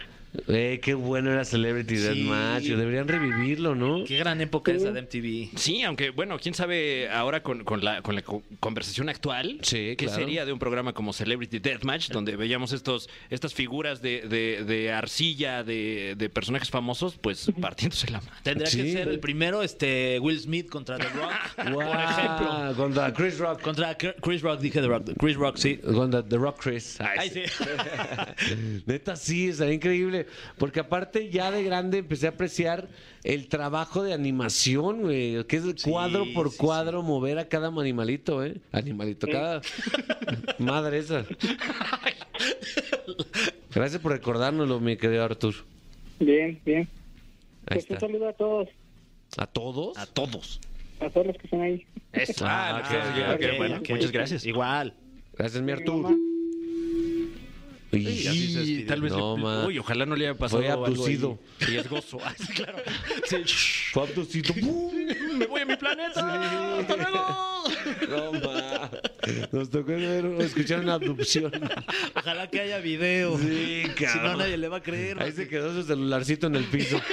Eh, 0.49 0.81
qué 0.83 0.95
bueno 0.95 1.31
era 1.33 1.45
Celebrity 1.45 1.97
Sí. 1.97 2.03
Deathmatch. 2.03 2.65
Deberían 2.65 3.07
revivirlo, 3.09 3.75
¿no? 3.75 4.05
Qué 4.05 4.19
gran 4.19 4.41
época 4.41 4.73
esa 4.73 4.91
de 4.91 5.03
MTV. 5.03 5.57
Sí, 5.59 5.83
aunque 5.83 6.11
bueno, 6.11 6.39
quién 6.39 6.55
sabe 6.55 7.09
ahora 7.11 7.43
con, 7.43 7.65
con 7.65 7.85
la, 7.85 8.03
con 8.03 8.15
la 8.15 8.23
co- 8.23 8.43
conversación 8.61 9.09
actual, 9.09 9.59
Sí, 9.63 9.95
qué 9.97 10.07
claro. 10.07 10.15
sería 10.15 10.45
de 10.45 10.53
un 10.53 10.59
programa 10.59 10.93
como 10.93 11.13
Celebrity 11.13 11.59
Deathmatch, 11.61 12.11
donde 12.11 12.37
veíamos 12.37 12.73
estos, 12.73 13.09
estas 13.31 13.55
figuras 13.55 14.03
de, 14.03 14.23
de- 14.23 14.65
de 14.65 14.93
arcilla 14.93 15.63
de, 15.63 16.15
de 16.17 16.29
personajes 16.31 16.71
famosos, 16.71 17.17
pues 17.21 17.51
partiéndose 17.61 18.11
la 18.11 18.21
mano. 18.21 18.33
Tendría 18.43 18.67
Sí. 18.71 18.83
que 18.83 18.93
ser 18.93 19.09
el 19.09 19.21
primero 19.21 19.63
este 19.63 20.19
Will 20.21 20.41
Smith 20.41 20.69
contra 20.69 20.99
The 20.99 21.09
Rock. 21.11 21.33
Por 21.75 21.85
ejemplo. 21.85 22.75
Contra 22.77 23.13
Chris 23.13 23.39
Rock. 23.39 23.61
Contra 23.61 23.97
Chris 23.97 24.43
Rock, 24.43 24.61
dije 24.61 24.81
The 24.81 24.87
Rock. 24.89 25.11
Chris 25.19 25.37
Rock, 25.37 25.57
sí. 25.57 25.77
Contra 25.77 26.23
The 26.25 26.37
Rock 26.37 26.59
Chris. 26.61 27.01
Ay, 27.01 27.19
Ay, 27.19 27.31
sí. 27.31 27.43
sí. 27.47 27.65
Neta, 28.87 29.17
sí, 29.17 29.49
estaría 29.49 29.75
increíble. 29.75 30.24
Porque 30.59 30.81
aparte, 30.81 31.31
ya 31.31 31.51
de 31.51 31.63
grande 31.63 31.99
empecé 31.99 32.27
a 32.27 32.31
apreciar 32.31 32.89
el 33.23 33.49
trabajo 33.49 34.03
de 34.03 34.13
animación, 34.13 35.03
güey. 35.03 35.45
Que 35.45 35.57
es 35.57 35.65
Sí, 35.77 35.91
cuadro 35.91 36.25
por 36.35 36.51
sí, 36.51 36.59
cuadro 36.59 37.03
mover 37.03 37.39
a 37.39 37.49
cada 37.49 37.69
animalito, 37.69 38.45
¿eh? 38.45 38.57
Animalito, 38.73 39.27
cada. 39.27 39.61
Madre 40.59 40.99
esa. 40.99 41.25
Gracias 43.75 44.01
por 44.01 44.13
recordárnoslo, 44.13 44.81
mi 44.81 44.97
querido 44.97 45.25
Artur. 45.25 45.55
Bien, 46.21 46.61
bien. 46.65 46.89
Ahí 47.67 47.81
Pues 47.81 47.91
un 47.91 48.01
saludo 48.01 48.29
a 48.29 48.33
todos, 48.33 48.69
¿A 49.37 49.47
todos? 49.47 49.97
A 49.99 50.07
todos. 50.07 50.61
a 51.01 51.09
todos 51.11 51.27
los 51.27 51.37
que 51.37 51.45
están 51.45 51.61
ahí. 51.63 51.87
Eso. 52.13 52.45
Ah, 52.47 52.83
Ah, 52.87 53.37
bueno, 53.57 53.81
muchas 53.89 54.13
gracias. 54.13 54.47
Igual. 54.47 54.95
Gracias, 55.37 55.61
mi 55.63 55.67
Mi 55.67 55.73
Artur. 55.73 56.34
Y 57.97 58.27
así 58.27 58.53
se 58.53 58.59
despidió. 58.61 58.87
tal 58.87 59.01
vez 59.03 59.13
No, 59.13 59.37
le- 59.37 59.67
uy, 59.67 59.79
ojalá 59.79 60.07
no 60.07 60.17
le 60.17 60.29
haya 60.29 60.39
pasado 60.39 60.63
Fue 60.63 60.71
algo 60.71 60.87
abducido. 60.87 61.39
ahí 61.61 61.67
riesgoso. 61.67 62.19
Ah, 62.25 62.35
sí, 62.39 62.53
claro. 62.53 62.79
Sí. 63.29 63.37
Fue 63.93 64.03
abducido. 64.05 64.55
Me 65.37 65.47
voy 65.47 65.61
a 65.63 65.67
mi 65.67 65.77
planeta. 65.77 66.79
Hasta 66.79 66.97
luego. 66.97 67.65
No, 68.09 68.33
ma. 68.41 68.91
Nos 69.53 69.71
tocó 69.71 69.93
ver, 69.93 70.25
escuchar 70.41 70.81
una 70.81 70.95
abducción. 70.95 71.51
Ojalá 72.17 72.49
que 72.49 72.61
haya 72.61 72.79
video. 72.79 73.39
Sí, 73.39 73.85
Si 73.97 74.19
no, 74.19 74.37
nadie 74.37 74.57
le 74.57 74.69
va 74.69 74.79
a 74.79 74.83
creer. 74.83 75.21
Ahí 75.23 75.33
se 75.33 75.49
quedó 75.49 75.73
su 75.75 75.83
celularcito 75.87 76.47
en 76.49 76.57
el 76.57 76.65
piso. 76.65 77.01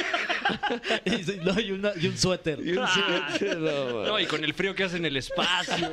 Y, 1.06 1.46
no, 1.46 1.58
y, 1.60 1.72
una- 1.72 1.94
y 2.00 2.08
un 2.08 2.18
suéter. 2.18 2.60
Y 2.66 2.72
un 2.74 2.86
suéter, 2.88 3.58
no. 3.58 4.04
No, 4.06 4.20
y 4.20 4.26
con 4.26 4.44
el 4.44 4.54
frío 4.54 4.76
que 4.76 4.84
hace 4.84 4.98
en 4.98 5.06
el 5.06 5.16
espacio. 5.16 5.88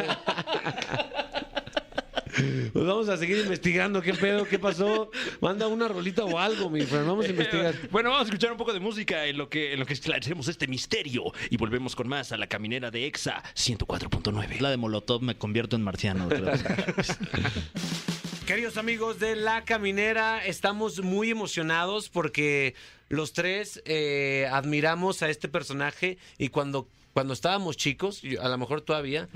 Pues 2.73 2.87
vamos 2.87 3.09
a 3.09 3.17
seguir 3.17 3.39
investigando 3.39 4.03
qué 4.03 4.15
pedo, 4.15 4.47
qué 4.47 4.59
pasó. 4.59 5.11
Manda 5.41 5.67
una 5.67 5.89
rolita 5.89 6.25
o 6.25 6.39
algo, 6.39 6.71
mi 6.71 6.83
Fran. 6.83 7.07
Vamos 7.07 7.27
a 7.27 7.31
investigar. 7.31 7.75
Bueno, 7.91 8.11
vamos 8.11 8.27
a 8.27 8.29
escuchar 8.29 8.53
un 8.53 8.59
poco 8.59 8.73
de 8.73 8.81
música 8.81 9.27
en 9.27 9.39
lo 9.39 9.49
que 9.49 9.73
en 9.73 9.81
lo 9.81 9.87
que 9.87 9.95
esclarecemos 9.95 10.49
este 10.49 10.67
misterio 10.67 11.33
y 11.51 11.57
volvemos 11.57 11.97
con 11.97 12.09
más 12.09 12.33
a 12.33 12.37
la 12.37 12.47
caminera 12.47 12.91
de 12.91 13.07
Exa 13.07 13.43
104.9. 13.55 14.61
La 14.61 14.71
de 14.71 14.77
Molotov 14.77 15.23
me 15.23 15.37
convierto 15.37 15.77
en 15.77 15.83
marciano. 15.83 16.29
creo. 16.29 16.53
Queridos 18.49 18.79
amigos 18.79 19.19
de 19.19 19.37
La 19.37 19.67
Caminera, 19.67 20.43
estamos 20.43 21.03
muy 21.03 21.31
emocionados 21.31 22.09
porque 22.09 22.75
los 23.11 23.35
tres 23.35 23.83
eh, 23.85 24.49
admiramos 24.51 25.23
a 25.23 25.29
este 25.29 25.49
personaje 25.49 26.17
y 26.39 26.49
cuando, 26.49 26.89
cuando 27.13 27.35
estábamos 27.35 27.77
chicos, 27.77 28.23
a 28.41 28.49
lo 28.49 28.57
mejor 28.57 28.81
todavía, 28.81 29.29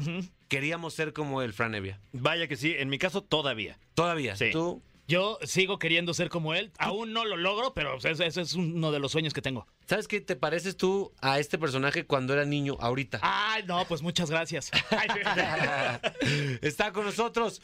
queríamos 0.52 0.92
ser 0.92 1.14
como 1.14 1.40
el 1.40 1.54
Fran 1.54 1.74
Evia. 1.74 1.98
Vaya 2.12 2.46
que 2.46 2.56
sí, 2.56 2.74
en 2.76 2.90
mi 2.90 2.98
caso 2.98 3.22
todavía. 3.22 3.78
Todavía. 3.94 4.36
Sí. 4.36 4.50
Tú, 4.52 4.82
Yo 5.08 5.38
sigo 5.44 5.78
queriendo 5.78 6.12
ser 6.12 6.28
como 6.28 6.52
él. 6.52 6.72
Aún 6.76 7.14
no 7.14 7.24
lo 7.24 7.38
logro, 7.38 7.72
pero 7.72 7.96
ese, 7.96 8.26
ese 8.26 8.42
es 8.42 8.52
uno 8.52 8.92
de 8.92 8.98
los 8.98 9.12
sueños 9.12 9.32
que 9.32 9.40
tengo. 9.40 9.66
¿sabes 9.86 10.06
qué 10.06 10.20
te 10.20 10.36
pareces 10.36 10.76
tú 10.76 11.10
a 11.22 11.38
este 11.38 11.56
personaje 11.56 12.04
cuando 12.04 12.34
era 12.34 12.44
niño, 12.44 12.76
ahorita? 12.80 13.20
Ay, 13.22 13.62
no, 13.66 13.86
pues 13.86 14.02
muchas 14.02 14.30
gracias. 14.30 14.70
Está 16.60 16.92
con 16.92 17.06
nosotros 17.06 17.62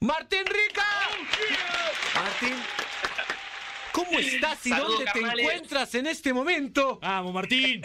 Martín 0.00 0.46
Rica. 0.46 0.86
Martín, 2.14 2.56
¿cómo 3.92 4.18
estás 4.18 4.64
y 4.64 4.70
Saludos, 4.70 5.04
dónde 5.04 5.12
te 5.12 5.40
encuentras 5.42 5.94
en 5.94 6.06
este 6.06 6.32
momento? 6.32 6.98
Vamos, 7.02 7.34
Martín. 7.34 7.82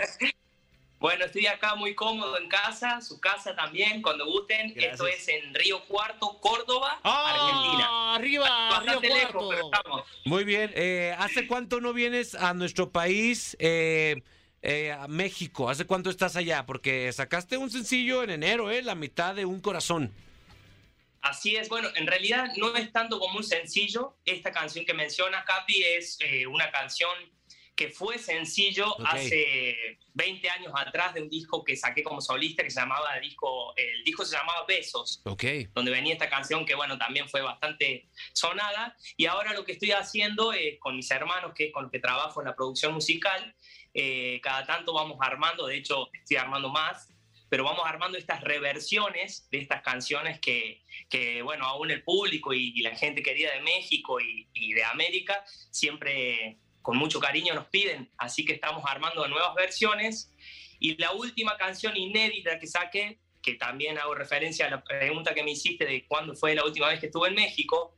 Bueno, 1.05 1.25
estoy 1.25 1.45
acá 1.45 1.75
muy 1.75 1.93
cómodo 1.93 2.35
en 2.39 2.49
casa, 2.49 2.99
su 2.99 3.19
casa 3.19 3.55
también, 3.55 4.01
cuando 4.01 4.25
gusten. 4.25 4.73
Gracias. 4.73 4.93
Esto 4.93 5.05
es 5.05 5.27
en 5.27 5.53
Río 5.53 5.83
Cuarto, 5.85 6.39
Córdoba, 6.39 6.99
Argentina. 7.03 7.87
¡Ah! 7.91 8.15
Arriba, 8.15 8.45
Río 8.47 8.71
Bastante 8.71 9.09
lejos, 9.09 9.31
Cuarto. 9.31 9.49
pero 9.49 9.65
estamos. 9.71 10.07
Muy 10.25 10.43
bien. 10.43 10.71
eh, 10.73 11.15
¿Hace 11.19 11.45
cuánto 11.45 11.79
no 11.79 11.93
vienes 11.93 12.33
a 12.33 12.55
nuestro 12.55 12.89
país, 12.89 13.55
eh, 13.59 14.15
eh, 14.63 14.93
a 14.93 15.07
México? 15.07 15.69
¿Hace 15.69 15.85
cuánto 15.85 16.09
estás 16.09 16.35
allá? 16.37 16.65
Porque 16.65 17.13
sacaste 17.13 17.55
un 17.57 17.69
sencillo 17.69 18.23
en 18.23 18.31
enero, 18.31 18.71
¿eh? 18.71 18.81
La 18.81 18.95
mitad 18.95 19.35
de 19.35 19.45
un 19.45 19.61
corazón. 19.61 20.11
Así 21.21 21.55
es, 21.55 21.69
bueno, 21.69 21.89
en 21.93 22.07
realidad 22.07 22.47
no 22.57 22.75
es 22.75 22.91
tanto 22.91 23.19
como 23.19 23.37
un 23.37 23.43
sencillo. 23.43 24.15
Esta 24.25 24.51
canción 24.51 24.85
que 24.85 24.95
menciona 24.95 25.45
Capi 25.45 25.83
es 25.83 26.17
eh, 26.21 26.47
una 26.47 26.71
canción 26.71 27.11
que 27.75 27.89
fue 27.89 28.17
sencillo 28.17 28.89
Ok. 28.93 29.05
hace 29.05 29.99
20 30.13 30.49
años 30.49 30.71
atrás 30.75 31.13
de 31.13 31.21
un 31.21 31.29
disco 31.29 31.63
que 31.63 31.75
saqué 31.75 32.03
como 32.03 32.21
solista 32.21 32.63
que 32.63 32.69
se 32.69 32.79
llamaba 32.79 33.19
disco, 33.19 33.75
el 33.75 34.03
disco 34.03 34.23
se 34.23 34.37
llamaba 34.37 34.65
Besos. 34.65 35.21
Ok. 35.25 35.43
donde 35.73 35.91
venía 35.91 36.13
esta 36.13 36.29
canción 36.29 36.65
que, 36.65 36.73
bueno, 36.75 36.97
también 36.97 37.27
fue 37.27 37.41
bastante 37.41 38.07
sonada. 38.33 38.95
Y 39.17 39.25
ahora 39.25 39.53
lo 39.53 39.65
que 39.65 39.73
estoy 39.73 39.91
haciendo 39.91 40.53
es 40.53 40.79
con 40.79 40.95
mis 40.95 41.11
hermanos, 41.11 41.51
que 41.53 41.65
es 41.65 41.73
con 41.73 41.83
los 41.83 41.91
que 41.91 41.99
trabajo 41.99 42.39
en 42.41 42.47
la 42.47 42.55
producción 42.55 42.93
musical, 42.93 43.55
eh, 43.93 44.39
cada 44.41 44.65
tanto 44.65 44.93
vamos 44.93 45.17
armando, 45.21 45.67
de 45.67 45.77
hecho 45.77 46.09
estoy 46.13 46.37
armando 46.37 46.69
más, 46.69 47.09
pero 47.49 47.63
vamos 47.63 47.83
armando 47.85 48.17
estas 48.17 48.41
reversiones 48.41 49.47
de 49.51 49.59
estas 49.59 49.81
canciones 49.81 50.39
que, 50.39 50.81
que 51.09 51.41
bueno, 51.41 51.65
aún 51.65 51.91
el 51.91 52.03
público 52.03 52.53
y, 52.53 52.73
y 52.75 52.81
la 52.81 52.95
gente 52.95 53.21
querida 53.21 53.53
de 53.53 53.61
México 53.61 54.19
y, 54.19 54.49
y 54.53 54.73
de 54.73 54.83
América 54.83 55.43
siempre 55.71 56.57
con 56.85 56.97
mucho 56.97 57.19
cariño 57.19 57.55
nos 57.55 57.65
piden. 57.65 58.11
Así 58.15 58.45
que 58.45 58.53
estamos 58.53 58.83
armando 58.87 59.27
nuevas 59.27 59.55
versiones. 59.55 60.31
Y 60.79 60.95
la 60.97 61.13
última 61.13 61.57
canción 61.57 61.97
inédita 61.97 62.59
que 62.59 62.67
saqué 62.67 63.17
que 63.41 63.55
también 63.55 63.97
hago 63.97 64.13
referencia 64.13 64.67
a 64.67 64.69
la 64.69 64.83
pregunta 64.83 65.33
que 65.33 65.43
me 65.43 65.51
hiciste 65.51 65.85
de 65.85 66.05
cuándo 66.07 66.35
fue 66.35 66.53
la 66.53 66.63
última 66.63 66.87
vez 66.89 66.99
que 66.99 67.07
estuve 67.07 67.29
en 67.29 67.35
México, 67.35 67.95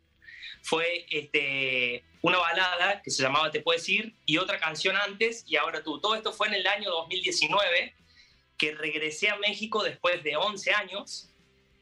fue 0.62 1.06
este, 1.10 2.04
una 2.22 2.38
balada 2.38 3.02
que 3.02 3.12
se 3.12 3.24
llamaba 3.24 3.52
Te 3.52 3.62
Puedes 3.62 3.88
Ir 3.88 4.14
y 4.26 4.38
otra 4.38 4.58
canción 4.60 4.96
antes 4.96 5.44
y 5.48 5.58
ahora 5.58 5.84
tú. 5.84 6.00
Todo 6.00 6.16
esto 6.16 6.32
fue 6.32 6.48
en 6.48 6.56
el 6.56 6.68
año 6.68 6.90
2019, 6.90 7.94
que 8.58 8.72
regresé 8.74 9.30
a 9.30 9.38
México 9.38 9.84
después 9.84 10.24
de 10.24 10.36
11 10.36 10.72
años 10.74 11.30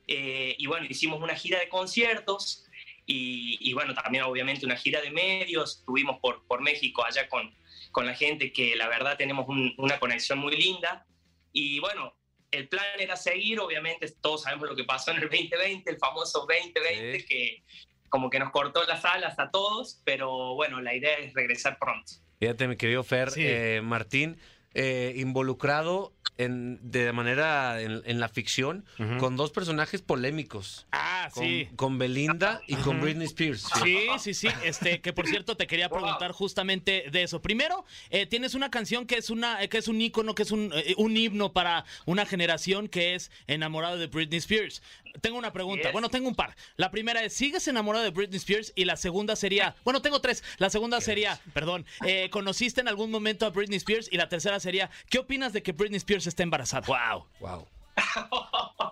eh, 0.07 0.55
y 0.57 0.67
bueno, 0.67 0.85
hicimos 0.89 1.21
una 1.21 1.35
gira 1.35 1.59
de 1.59 1.69
conciertos 1.69 2.64
y, 3.05 3.57
y 3.61 3.73
bueno, 3.73 3.93
también 3.93 4.23
obviamente 4.23 4.65
una 4.65 4.75
gira 4.77 5.01
de 5.01 5.11
medios, 5.11 5.79
estuvimos 5.79 6.19
por, 6.19 6.45
por 6.47 6.61
México 6.61 7.05
allá 7.05 7.27
con, 7.29 7.53
con 7.91 8.05
la 8.05 8.15
gente 8.15 8.51
que 8.51 8.75
la 8.75 8.87
verdad 8.87 9.17
tenemos 9.17 9.47
un- 9.47 9.73
una 9.77 9.99
conexión 9.99 10.39
muy 10.39 10.55
linda 10.55 11.05
y 11.51 11.79
bueno, 11.79 12.13
el 12.51 12.67
plan 12.67 12.85
era 12.99 13.15
seguir, 13.15 13.59
obviamente 13.59 14.09
todos 14.21 14.43
sabemos 14.43 14.69
lo 14.69 14.75
que 14.75 14.83
pasó 14.85 15.11
en 15.11 15.17
el 15.17 15.23
2020, 15.29 15.89
el 15.89 15.97
famoso 15.97 16.39
2020, 16.47 17.19
Sí. 17.19 17.25
que 17.27 17.63
como 18.09 18.29
que 18.29 18.39
nos 18.39 18.51
cortó 18.51 18.83
las 18.85 19.03
alas 19.03 19.37
a 19.39 19.51
todos, 19.51 20.01
pero 20.05 20.55
bueno, 20.55 20.79
la 20.81 20.95
idea 20.95 21.15
es 21.17 21.33
regresar 21.33 21.77
pronto. 21.79 22.13
Fíjate, 22.39 22.67
mi 22.67 22.77
querido 22.77 23.03
Fer, 23.03 23.31
Sí. 23.31 23.41
eh, 23.43 23.81
Martín, 23.83 24.37
eh, 24.75 25.13
involucrado 25.15 26.13
en, 26.37 26.79
de 26.91 27.11
manera 27.13 27.81
en, 27.81 28.01
en 28.05 28.19
la 28.19 28.27
ficción 28.27 28.85
con 29.19 29.37
dos 29.37 29.51
personajes 29.51 30.01
polémicos. 30.01 30.85
Ah, 30.91 31.29
Con, 31.33 31.43
sí. 31.43 31.69
con 31.77 31.97
Belinda 31.97 32.61
y 32.67 32.75
con 32.75 32.99
Britney 32.99 33.25
Spears. 33.25 33.65
Sí, 33.81 34.07
sí, 34.19 34.33
sí. 34.33 34.47
Este, 34.63 34.99
que 34.99 35.13
por 35.13 35.27
cierto 35.27 35.55
te 35.55 35.65
quería 35.65 35.87
preguntar 35.89 36.33
justamente 36.33 37.05
de 37.09 37.23
eso. 37.23 37.41
Primero, 37.41 37.85
eh, 38.09 38.25
tienes 38.25 38.53
una 38.53 38.69
canción 38.69 39.05
que 39.05 39.15
es 39.17 39.29
una, 39.29 39.63
eh, 39.63 39.69
que 39.69 39.77
es 39.77 39.87
un 39.87 40.01
ícono, 40.01 40.35
que 40.35 40.43
es 40.43 40.51
un, 40.51 40.71
eh, 40.75 40.93
un 40.97 41.15
himno 41.15 41.53
para 41.53 41.85
una 42.05 42.25
generación 42.25 42.89
que 42.89 43.15
es 43.15 43.31
enamorado 43.47 43.97
de 43.97 44.07
Britney 44.07 44.39
Spears. 44.39 44.81
Tengo 45.21 45.37
una 45.37 45.53
pregunta. 45.53 45.83
Yes. 45.83 45.93
Bueno, 45.93 46.09
tengo 46.09 46.27
un 46.27 46.35
par. 46.35 46.57
La 46.75 46.91
primera 46.91 47.23
es, 47.23 47.31
¿sigues 47.33 47.65
enamorado 47.69 48.03
de 48.03 48.11
Britney 48.11 48.35
Spears? 48.37 48.73
Y 48.75 48.83
la 48.83 48.97
segunda 48.97 49.37
sería, 49.37 49.73
bueno, 49.85 50.01
tengo 50.01 50.19
tres. 50.19 50.43
La 50.57 50.69
segunda 50.69 50.99
sería, 50.99 51.39
perdón, 51.53 51.85
eh, 52.05 52.29
¿conociste 52.29 52.81
en 52.81 52.89
algún 52.89 53.11
momento 53.11 53.45
a 53.45 53.51
Britney 53.51 53.77
Spears? 53.77 54.09
Y 54.11 54.17
la 54.17 54.27
tercera 54.27 54.59
sería, 54.65 54.89
¿qué 55.09 55.19
opinas 55.19 55.53
de 55.53 55.63
que 55.63 55.71
Britney 55.71 55.97
Spears 55.97 56.27
esté 56.27 56.43
embarazada? 56.43 56.85
Wow. 56.85 57.27
Wow. 57.39 57.67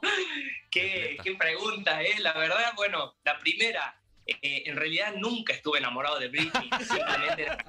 qué, 0.72 1.18
qué 1.22 1.36
pregunta, 1.36 2.02
¿eh? 2.02 2.20
La 2.20 2.34
verdad, 2.34 2.74
bueno, 2.76 3.16
la 3.26 3.38
primera, 3.40 4.00
eh, 4.26 4.64
en 4.66 4.76
realidad 4.76 5.14
nunca 5.16 5.54
estuve 5.54 5.80
enamorado 5.80 6.20
de 6.20 6.28
Britney, 6.30 6.70
simplemente 6.80 7.44
era. 7.44 7.66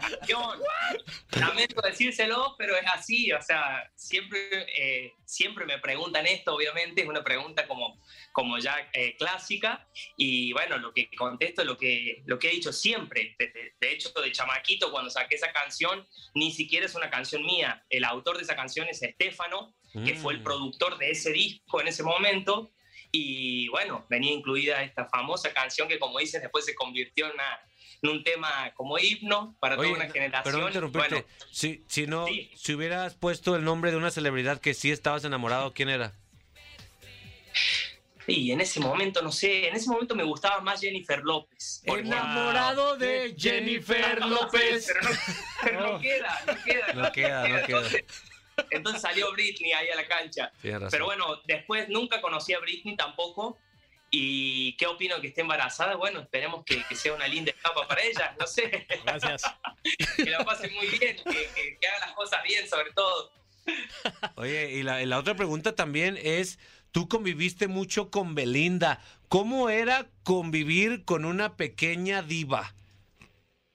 Lamento 1.38 1.80
decírselo, 1.82 2.54
pero 2.58 2.76
es 2.76 2.84
así, 2.92 3.32
o 3.32 3.42
sea, 3.42 3.90
siempre, 3.96 4.66
eh, 4.76 5.12
siempre 5.24 5.64
me 5.66 5.78
preguntan 5.78 6.26
esto, 6.26 6.54
obviamente, 6.54 7.02
es 7.02 7.08
una 7.08 7.24
pregunta 7.24 7.66
como, 7.66 8.00
como 8.32 8.58
ya 8.58 8.88
eh, 8.92 9.16
clásica, 9.16 9.88
y 10.16 10.52
bueno, 10.52 10.78
lo 10.78 10.92
que 10.92 11.08
contesto 11.16 11.62
es 11.62 11.66
lo 11.66 11.76
que, 11.76 12.22
lo 12.26 12.38
que 12.38 12.48
he 12.48 12.52
dicho 12.52 12.72
siempre, 12.72 13.34
de, 13.38 13.48
de- 13.48 13.74
de 13.80 13.92
hecho, 13.92 14.10
de 14.10 14.32
chamaquito, 14.32 14.90
cuando 14.92 15.10
saqué 15.10 15.34
esa 15.34 15.52
canción, 15.52 16.06
ni 16.34 16.52
siquiera 16.52 16.86
es 16.86 16.94
una 16.94 17.10
canción 17.10 17.44
mía, 17.44 17.84
el 17.90 18.04
autor 18.04 18.36
de 18.36 18.44
esa 18.44 18.56
canción 18.56 18.86
es 18.88 19.02
Estefano, 19.02 19.74
que 20.04 20.14
fue 20.16 20.32
el 20.32 20.40
Mm. 20.40 20.44
productor 20.44 20.98
de 20.98 21.10
ese 21.12 21.30
disco 21.30 21.80
en 21.80 21.86
ese 21.86 22.02
momento, 22.02 22.72
y 23.16 23.68
bueno, 23.68 24.04
venía 24.08 24.32
incluida 24.32 24.82
esta 24.82 25.04
famosa 25.06 25.52
canción 25.52 25.86
que, 25.88 25.98
como 25.98 26.18
dices, 26.18 26.42
después 26.42 26.64
se 26.64 26.74
convirtió 26.74 27.26
en, 27.26 27.32
una- 27.34 27.60
en 28.02 28.10
un 28.10 28.24
tema 28.24 28.72
como 28.74 28.98
himno 28.98 29.56
para 29.60 29.76
Oye, 29.78 29.90
toda 29.92 30.04
una 30.04 30.12
generación. 30.12 30.52
perdón 30.52 30.68
interrumpirte. 30.68 31.08
Bueno, 31.14 31.26
si, 31.52 31.84
si 31.86 32.06
no, 32.06 32.26
Sí. 32.26 32.50
si 32.56 32.74
hubieras 32.74 33.14
puesto 33.14 33.54
el 33.56 33.64
nombre 33.64 33.90
de 33.92 33.96
una 33.96 34.10
celebridad 34.10 34.60
que 34.60 34.74
sí 34.74 34.90
estabas 34.90 35.24
enamorado, 35.24 35.72
¿quién 35.72 35.88
era? 35.88 36.12
y 38.26 38.52
en 38.52 38.60
ese 38.62 38.80
momento, 38.80 39.20
no 39.20 39.30
sé, 39.30 39.68
en 39.68 39.74
ese 39.76 39.88
momento 39.90 40.14
me 40.14 40.24
gustaba 40.24 40.60
más 40.62 40.80
Jennifer 40.80 41.20
López. 41.22 41.82
Enamorado 41.84 42.96
de 42.96 43.34
Jennifer 43.38 44.24
López. 44.24 44.86
Pero 44.88 45.02
no, 45.02 45.10
pero 45.62 45.92
no 45.92 46.00
queda, 46.00 46.42
no 46.46 46.64
queda. 46.64 46.92
No 46.94 47.12
queda, 47.12 47.48
no 47.48 47.66
queda. 47.66 47.66
Entonces, 47.66 48.04
entonces 48.70 49.02
salió 49.02 49.32
Britney 49.32 49.72
ahí 49.72 49.88
a 49.88 49.96
la 49.96 50.06
cancha. 50.06 50.52
Pero 50.90 51.06
bueno, 51.06 51.40
después 51.46 51.88
nunca 51.88 52.20
conocí 52.20 52.52
a 52.54 52.60
Britney 52.60 52.96
tampoco. 52.96 53.58
¿Y 54.16 54.76
qué 54.76 54.86
opino 54.86 55.20
que 55.20 55.26
esté 55.28 55.40
embarazada? 55.40 55.96
Bueno, 55.96 56.20
esperemos 56.20 56.64
que, 56.64 56.84
que 56.84 56.94
sea 56.94 57.12
una 57.14 57.26
linda 57.26 57.50
etapa 57.50 57.88
para 57.88 58.00
ella, 58.02 58.36
no 58.38 58.46
sé, 58.46 58.86
Gracias. 59.04 59.42
que 60.16 60.30
la 60.30 60.44
pase 60.44 60.68
muy 60.70 60.86
bien, 60.86 61.16
que, 61.16 61.22
que- 61.54 61.78
que 61.80 61.88
haga 61.88 62.06
las 62.06 62.12
cosas 62.14 62.40
bien 62.44 62.68
sobre 62.68 62.92
todo. 62.92 63.32
Oye, 64.36 64.70
y 64.72 64.82
la, 64.84 65.02
y 65.02 65.06
la 65.06 65.18
otra 65.18 65.34
pregunta 65.34 65.74
también 65.74 66.16
es, 66.22 66.60
tú 66.92 67.08
conviviste 67.08 67.66
mucho 67.66 68.10
con 68.12 68.36
Belinda. 68.36 69.00
¿Cómo 69.28 69.68
era 69.68 70.06
convivir 70.22 71.04
con 71.04 71.24
una 71.24 71.56
pequeña 71.56 72.22
diva? 72.22 72.72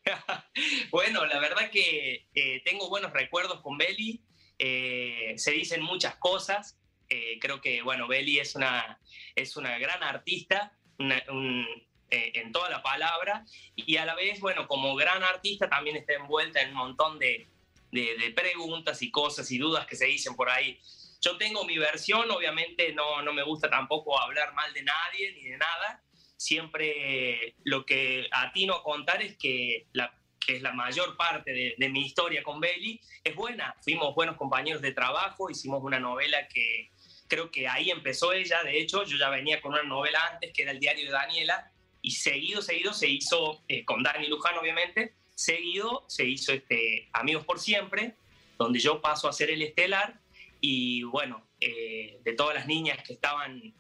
Bueno, 0.91 1.25
la 1.25 1.39
verdad 1.39 1.69
que 1.69 2.27
eh, 2.33 2.62
tengo 2.65 2.89
buenos 2.89 3.12
recuerdos 3.13 3.62
con 3.62 3.77
Beli. 3.77 4.21
Eh, 4.60 5.34
se 5.38 5.51
dicen 5.51 5.82
muchas 5.82 6.16
cosas. 6.16 6.78
eh, 7.10 7.39
creo 7.39 7.60
que, 7.60 7.82
bueno, 7.82 8.08
Beli 8.08 8.38
es 8.39 8.56
una, 8.56 9.00
es 9.36 9.58
una 9.58 9.80
gran 9.80 10.04
artista 10.04 10.78
eh, 11.00 12.32
en 12.36 12.51
toda 12.51 12.70
la 12.70 12.84
palabra. 12.84 13.46
Y 13.75 13.98
a 13.98 14.06
la 14.06 14.16
vez, 14.16 14.39
bueno, 14.39 14.68
como 14.68 14.96
gran 14.96 15.24
artista 15.24 15.68
también 15.70 15.96
está 15.96 16.13
envuelta 16.13 16.62
en 16.62 16.70
un 16.70 16.75
montón 16.75 17.18
de, 17.20 17.48
de- 17.92 18.16
de 18.18 18.32
preguntas 18.32 19.01
y 19.01 19.10
cosas 19.10 19.50
y 19.51 19.58
dudas 19.58 19.88
que 19.88 19.96
se 19.96 20.06
dicen 20.06 20.36
por 20.36 20.50
ahí. 20.50 20.80
Yo 21.22 21.38
tengo 21.38 21.66
mi 21.66 21.78
versión, 21.78 22.30
obviamente 22.32 22.94
no, 22.94 23.22
no 23.24 23.34
me 23.34 23.44
gusta 23.44 23.70
tampoco 23.70 24.20
hablar 24.20 24.54
mal 24.54 24.72
de 24.74 24.84
nadie 24.84 25.32
ni 25.34 25.44
de 25.50 25.58
nada. 25.58 26.04
Siempre 26.38 27.56
lo 27.63 27.86
que 27.86 28.28
atino 28.32 28.75
a 28.75 28.84
contar 28.84 29.22
es 29.22 29.36
que 29.38 29.88
la 29.94 30.13
que 30.46 30.55
es 30.55 30.62
la 30.62 30.74
mayor 30.74 31.17
parte 31.17 31.75
de, 31.77 31.89
mi 31.89 32.01
historia 32.01 32.43
con 32.43 32.60
Belly, 32.60 33.00
es 33.24 33.36
buena. 33.36 33.75
Fuimos 33.81 34.15
buenos 34.15 34.38
compañeros 34.38 34.81
de 34.81 34.91
trabajo, 34.91 35.50
hicimos 35.50 35.84
una 35.84 36.00
novela 36.00 36.48
que 36.48 36.91
creo 37.27 37.51
que 37.51 37.67
ahí 37.67 37.91
empezó 37.91 38.34
ella, 38.34 38.63
de 38.63 38.79
hecho, 38.79 39.03
yo 39.03 39.17
ya 39.17 39.29
venía 39.29 39.62
con 39.62 39.74
una 39.74 39.84
novela 39.84 40.19
antes, 40.34 40.51
que 40.51 40.63
era 40.63 40.72
El 40.72 40.79
diario 40.79 41.05
de 41.05 41.12
Daniela, 41.12 41.72
y 42.01 42.12
seguido, 42.12 42.62
seguido 42.62 42.93
se 42.93 43.08
hizo, 43.08 43.62
eh, 43.67 43.86
con 43.86 44.01
Dani 44.01 44.27
Luján 44.27 44.58
obviamente, 44.58 45.13
seguido 45.36 46.05
se 46.08 46.25
hizo 46.25 46.53
este, 46.53 47.08
Amigos 47.13 47.46
por 47.46 47.60
Siempre, 47.60 48.15
donde 48.58 48.79
yo 48.79 49.00
paso 49.01 49.27
a 49.27 49.34
ser 49.34 49.51
el 49.51 49.62
estelar, 49.62 50.19
y 50.62 51.03
bueno, 51.03 51.44
eh, 51.61 52.20
de 52.24 52.33
todas 52.33 52.55
las 52.55 52.68
niñas 52.68 52.98
que 53.03 53.14
estaban 53.14 53.74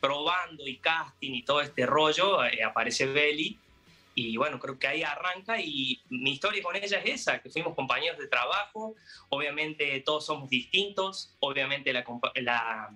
probando 0.00 0.66
y 0.66 0.76
casting 0.78 1.32
y 1.32 1.42
todo 1.42 1.60
este 1.60 1.86
rollo, 1.86 2.44
eh, 2.44 2.62
aparece 2.62 3.06
Belly, 3.06 3.58
y 4.14 4.36
bueno, 4.36 4.58
creo 4.60 4.78
que 4.78 4.86
ahí 4.86 5.02
arranca 5.02 5.60
y 5.60 6.02
mi 6.08 6.32
historia 6.32 6.62
con 6.62 6.76
ella 6.76 6.98
es 6.98 7.22
esa, 7.22 7.40
que 7.40 7.50
fuimos 7.50 7.74
compañeros 7.74 8.18
de 8.18 8.28
trabajo, 8.28 8.94
obviamente 9.28 10.00
todos 10.00 10.26
somos 10.26 10.48
distintos, 10.48 11.34
obviamente 11.40 11.92
la, 11.92 12.04
la, 12.36 12.90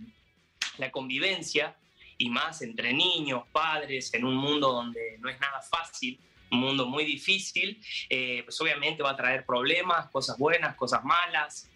la 0.79 0.91
convivencia 0.91 1.77
y 2.17 2.31
más 2.31 2.63
entre 2.63 2.93
niños, 2.93 3.45
padres, 3.53 4.13
en 4.15 4.25
un 4.25 4.37
mundo 4.37 4.73
donde 4.73 5.19
no 5.19 5.29
es 5.29 5.41
nada 5.41 5.61
fácil, 5.63 6.19
un 6.51 6.61
mundo 6.61 6.87
muy 6.87 7.05
difícil, 7.05 7.83
eh, 8.09 8.43
pues 8.45 8.61
obviamente 8.61 9.03
va 9.03 9.11
a 9.11 9.17
traer 9.17 9.45
problemas, 9.45 10.09
cosas 10.11 10.39
buenas, 10.39 10.75
cosas 10.77 11.05
malas, 11.05 11.71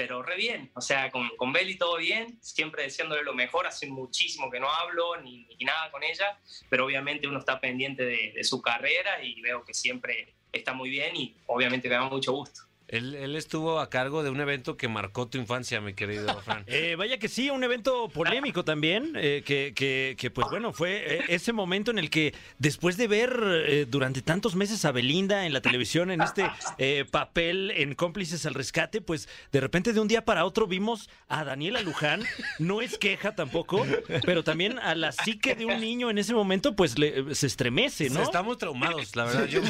pero 0.00 0.22
re 0.22 0.34
bien, 0.36 0.70
o 0.72 0.80
sea, 0.80 1.10
con, 1.10 1.28
con 1.36 1.52
Beli 1.52 1.76
todo 1.76 1.98
bien, 1.98 2.38
siempre 2.40 2.84
deseándole 2.84 3.22
lo 3.22 3.34
mejor, 3.34 3.66
hace 3.66 3.86
muchísimo 3.86 4.50
que 4.50 4.58
no 4.58 4.66
hablo 4.72 5.20
ni, 5.20 5.46
nada 5.60 5.90
con 5.90 6.02
ella, 6.02 6.38
pero 6.70 6.86
obviamente 6.86 7.28
uno 7.28 7.38
está 7.38 7.60
pendiente 7.60 8.06
de, 8.06 8.32
de 8.34 8.42
su 8.42 8.62
carrera 8.62 9.22
y 9.22 9.42
veo 9.42 9.62
que 9.62 9.74
siempre 9.74 10.32
está 10.52 10.72
muy 10.72 10.88
bien 10.88 11.14
y 11.14 11.36
obviamente 11.44 11.86
me 11.90 11.96
da 11.96 12.04
mucho 12.04 12.32
gusto. 12.32 12.62
Él, 12.90 13.14
él 13.14 13.36
estuvo 13.36 13.78
a 13.78 13.88
cargo 13.88 14.24
de 14.24 14.30
un 14.30 14.40
evento 14.40 14.76
que 14.76 14.88
marcó 14.88 15.28
tu 15.28 15.38
infancia, 15.38 15.80
mi 15.80 15.94
querido 15.94 16.26
Fran. 16.44 16.64
Eh, 16.66 16.96
vaya 16.98 17.18
que 17.18 17.28
sí, 17.28 17.48
un 17.48 17.62
evento 17.62 18.08
polémico 18.08 18.64
también, 18.64 19.12
eh, 19.16 19.42
que, 19.46 19.72
que- 19.74 20.16
que, 20.18 20.30
pues 20.30 20.48
bueno, 20.50 20.72
fue 20.72 21.18
eh, 21.18 21.20
ese 21.28 21.52
momento 21.52 21.92
en 21.92 21.98
el 22.00 22.10
que 22.10 22.34
después 22.58 22.96
de 22.96 23.06
ver 23.06 23.40
eh, 23.66 23.86
durante 23.88 24.22
tantos 24.22 24.56
meses 24.56 24.84
a 24.84 24.90
Belinda 24.90 25.46
en 25.46 25.52
la 25.52 25.60
televisión, 25.60 26.10
en 26.10 26.20
este 26.20 26.50
eh, 26.78 27.04
papel 27.08 27.70
en 27.70 27.94
cómplices 27.94 28.44
al 28.44 28.54
rescate, 28.54 29.00
pues 29.00 29.28
de 29.52 29.60
repente 29.60 29.92
de 29.92 30.00
un 30.00 30.08
día 30.08 30.24
para 30.24 30.44
otro 30.44 30.66
vimos 30.66 31.08
a 31.28 31.44
Daniela 31.44 31.82
Luján, 31.82 32.24
no 32.58 32.80
es 32.82 32.98
queja 32.98 33.36
tampoco, 33.36 33.86
pero 34.26 34.42
también 34.42 34.80
a 34.80 34.96
la 34.96 35.12
psique 35.12 35.54
de 35.54 35.64
un 35.66 35.80
niño 35.80 36.10
en 36.10 36.18
ese 36.18 36.34
momento, 36.34 36.74
pues 36.74 36.98
le- 36.98 37.36
se 37.36 37.46
estremece, 37.46 38.10
¿no? 38.10 38.20
Estamos 38.22 38.58
traumados, 38.58 39.14
la 39.14 39.24
verdad. 39.26 39.46
Yo, 39.46 39.60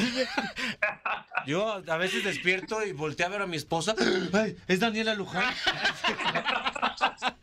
yo 1.45 1.81
a 1.87 1.97
veces 1.97 2.23
despierto 2.23 2.83
y 2.83 2.91
volteo 2.93 3.10
a 3.19 3.29
ver 3.29 3.41
a 3.41 3.47
mi 3.47 3.57
esposa. 3.57 3.95
Ay, 4.33 4.55
es 4.67 4.79
Daniela 4.79 5.15
Luján. 5.15 5.53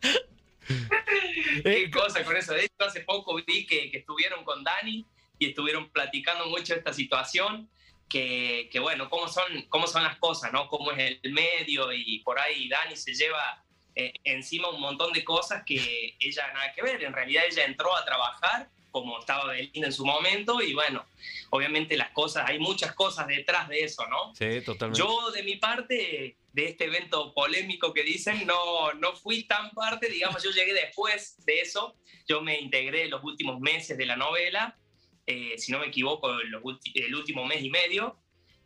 Qué 1.63 1.91
cosa 1.91 2.23
con 2.23 2.35
eso. 2.35 2.53
De 2.53 2.65
hecho, 2.65 2.73
hace 2.79 3.01
poco 3.01 3.35
vi 3.35 3.65
que, 3.65 3.91
que 3.91 3.99
estuvieron 3.99 4.43
con 4.43 4.63
Dani 4.63 5.05
y 5.37 5.49
estuvieron 5.49 5.89
platicando 5.89 6.47
mucho 6.47 6.75
esta 6.75 6.93
situación. 6.93 7.69
Que, 8.07 8.69
que 8.71 8.79
bueno, 8.79 9.07
cómo 9.07 9.27
son, 9.27 9.67
cómo 9.69 9.85
son 9.85 10.03
las 10.03 10.17
cosas, 10.17 10.51
¿no? 10.51 10.67
Cómo 10.67 10.91
es 10.91 11.19
el 11.21 11.31
medio 11.31 11.93
y 11.93 12.19
por 12.19 12.39
ahí 12.39 12.67
Dani 12.67 12.95
se 12.95 13.13
lleva 13.13 13.63
eh, 13.95 14.13
encima 14.23 14.69
un 14.69 14.79
montón 14.79 15.13
de 15.13 15.23
cosas 15.23 15.63
que 15.65 16.15
ella 16.19 16.51
nada 16.53 16.71
que 16.73 16.81
ver. 16.81 17.03
En 17.03 17.13
realidad 17.13 17.43
ella 17.47 17.65
entró 17.65 17.95
a 17.95 18.05
trabajar 18.05 18.69
como 18.91 19.19
estaba 19.19 19.51
Belinda 19.51 19.87
en 19.87 19.93
su 19.93 20.05
momento 20.05 20.61
y 20.61 20.73
bueno, 20.73 21.05
obviamente 21.49 21.97
las 21.97 22.11
cosas, 22.11 22.47
hay 22.47 22.59
muchas 22.59 22.93
cosas 22.93 23.27
detrás 23.27 23.67
de 23.69 23.83
eso, 23.83 24.05
¿no? 24.07 24.33
Sí, 24.35 24.61
totalmente. 24.61 24.99
Yo, 24.99 25.31
de 25.31 25.43
mi 25.43 25.55
parte, 25.57 26.37
de 26.53 26.65
este 26.65 26.85
evento 26.85 27.33
polémico 27.33 27.93
que 27.93 28.03
dicen, 28.03 28.45
no, 28.45 28.93
no 28.93 29.15
fui 29.15 29.43
tan 29.43 29.71
parte, 29.71 30.09
digamos, 30.09 30.43
yo 30.43 30.51
llegué 30.51 30.73
después 30.73 31.43
de 31.45 31.61
eso, 31.61 31.95
yo 32.27 32.41
me 32.41 32.59
integré 32.59 33.07
los 33.07 33.23
últimos 33.23 33.59
meses 33.59 33.97
de 33.97 34.05
la 34.05 34.15
novela, 34.15 34.77
eh, 35.25 35.57
si 35.57 35.71
no 35.71 35.79
me 35.79 35.87
equivoco, 35.87 36.31
los 36.31 36.63
el 36.95 37.15
último 37.15 37.45
mes 37.45 37.63
y 37.63 37.69
medio, 37.69 38.17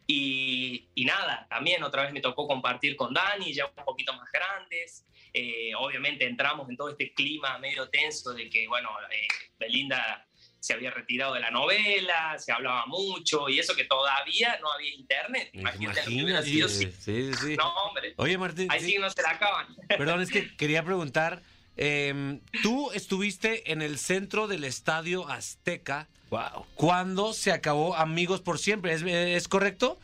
y, 0.07 0.89
y 0.95 1.05
nada, 1.05 1.47
también 1.49 1.83
otra 1.83 2.03
vez 2.03 2.13
me 2.13 2.21
tocó 2.21 2.47
compartir 2.47 2.95
con 2.95 3.13
Dani, 3.13 3.53
ya 3.53 3.65
un 3.65 3.85
poquito 3.85 4.13
más 4.13 4.29
grandes, 4.31 5.05
eh, 5.33 5.71
obviamente 5.77 6.25
entramos 6.25 6.69
en 6.69 6.77
todo 6.77 6.89
este 6.89 7.13
clima 7.13 7.57
medio 7.59 7.89
tenso 7.89 8.33
de 8.33 8.49
que, 8.49 8.67
bueno, 8.67 8.89
eh, 9.11 9.27
Belinda 9.59 10.27
se 10.59 10.73
había 10.73 10.91
retirado 10.91 11.33
de 11.33 11.41
la 11.41 11.51
novela, 11.51 12.37
se 12.39 12.51
hablaba 12.53 12.85
mucho, 12.85 13.49
y 13.49 13.59
eso 13.59 13.75
que 13.75 13.83
todavía 13.83 14.57
no 14.61 14.71
había 14.71 14.93
internet. 14.93 15.49
Imagínate 15.53 16.09
Imagínate. 16.09 16.47
sido 16.47 16.69
Sí, 16.69 16.89
sí, 16.99 17.31
sí. 17.33 17.55
No, 17.57 17.67
hombre. 17.83 18.13
Oye, 18.17 18.37
Martín. 18.37 18.71
Ahí 18.71 18.79
sí. 18.79 18.97
no 18.97 19.09
se 19.09 19.21
la 19.21 19.31
acaban. 19.31 19.75
Perdón, 19.89 20.21
es 20.21 20.29
que 20.29 20.55
quería 20.57 20.83
preguntar. 20.83 21.41
em, 21.75 22.39
tú 22.61 22.91
estuviste 22.93 23.71
en 23.73 23.81
el 23.81 23.97
centro 23.97 24.47
del 24.47 24.63
estadio 24.63 25.27
Azteca 25.27 26.07
Wow. 26.29 26.65
cuando 26.75 27.33
se 27.33 27.51
acabó 27.51 27.95
Amigos 27.95 28.41
por 28.41 28.57
Siempre. 28.57 28.93
¿Es, 28.93 29.01
es 29.03 29.47
correcto? 29.47 29.99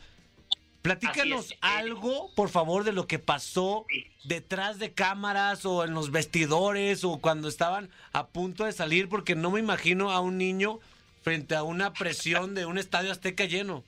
Platícanos 0.82 1.52
es. 1.52 1.58
algo, 1.60 2.32
por 2.34 2.48
favor, 2.48 2.84
de 2.84 2.92
lo 2.92 3.06
que 3.06 3.18
pasó 3.18 3.86
detrás 4.24 4.78
de 4.78 4.92
cámaras 4.92 5.64
o 5.66 5.84
en 5.84 5.92
los 5.92 6.10
vestidores 6.10 7.04
o 7.04 7.18
cuando 7.18 7.48
estaban 7.48 7.90
a 8.12 8.28
punto 8.28 8.64
de 8.64 8.72
salir, 8.72 9.08
porque 9.08 9.34
no 9.34 9.50
me 9.50 9.60
imagino 9.60 10.10
a 10.10 10.20
un 10.20 10.38
niño 10.38 10.80
frente 11.22 11.54
a 11.54 11.62
una 11.62 11.92
presión 11.92 12.54
de 12.54 12.64
un 12.64 12.78
estadio 12.78 13.12
Azteca 13.12 13.44
lleno. 13.44 13.84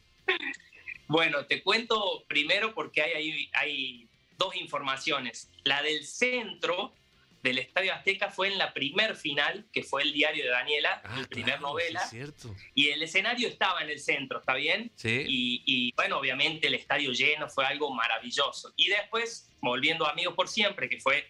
Bueno, 1.09 1.47
te 1.47 1.63
cuento 1.63 2.25
primero 2.29 2.75
porque 2.75 3.03
hay, 3.03 3.13
ahí 3.13 3.51
hay 3.55 4.09
dos 4.39 4.57
informaciones. 4.57 5.51
La 5.65 5.83
del 5.83 6.05
centro 6.05 6.93
del 7.43 7.59
Estadio 7.59 7.93
Azteca 7.93 8.31
fue 8.31 8.49
en 8.49 8.59
la 8.59 8.73
primer 8.73 9.17
final, 9.17 9.67
que 9.73 9.83
fue 9.83 10.03
el 10.03 10.13
diario 10.13 10.45
de 10.45 10.51
Daniela, 10.51 11.03
primer 11.29 11.55
Ah, 11.55 11.59
claro, 11.59 11.61
novela, 11.73 12.01
sí 12.01 12.19
es 12.19 12.33
cierto. 12.37 12.55
y 12.75 12.89
el 12.91 13.03
escenario 13.03 13.49
estaba 13.49 13.83
en 13.83 13.91
el 13.91 13.99
centro, 13.99 14.39
¿está 14.41 14.55
bien? 14.55 14.93
Sí. 14.95 15.25
Y, 15.29 15.63
y, 15.67 15.93
bueno, 15.97 16.19
obviamente 16.19 16.69
el 16.69 16.75
estadio 16.75 17.11
lleno 17.13 17.49
fue 17.49 17.67
algo 17.67 17.93
maravilloso. 17.93 18.73
Y 18.77 18.89
después, 18.89 19.51
volviendo 19.61 20.07
a 20.07 20.11
Amigos 20.11 20.35
por 20.35 20.49
Siempre, 20.49 20.89
que 20.89 21.01
fue 21.01 21.27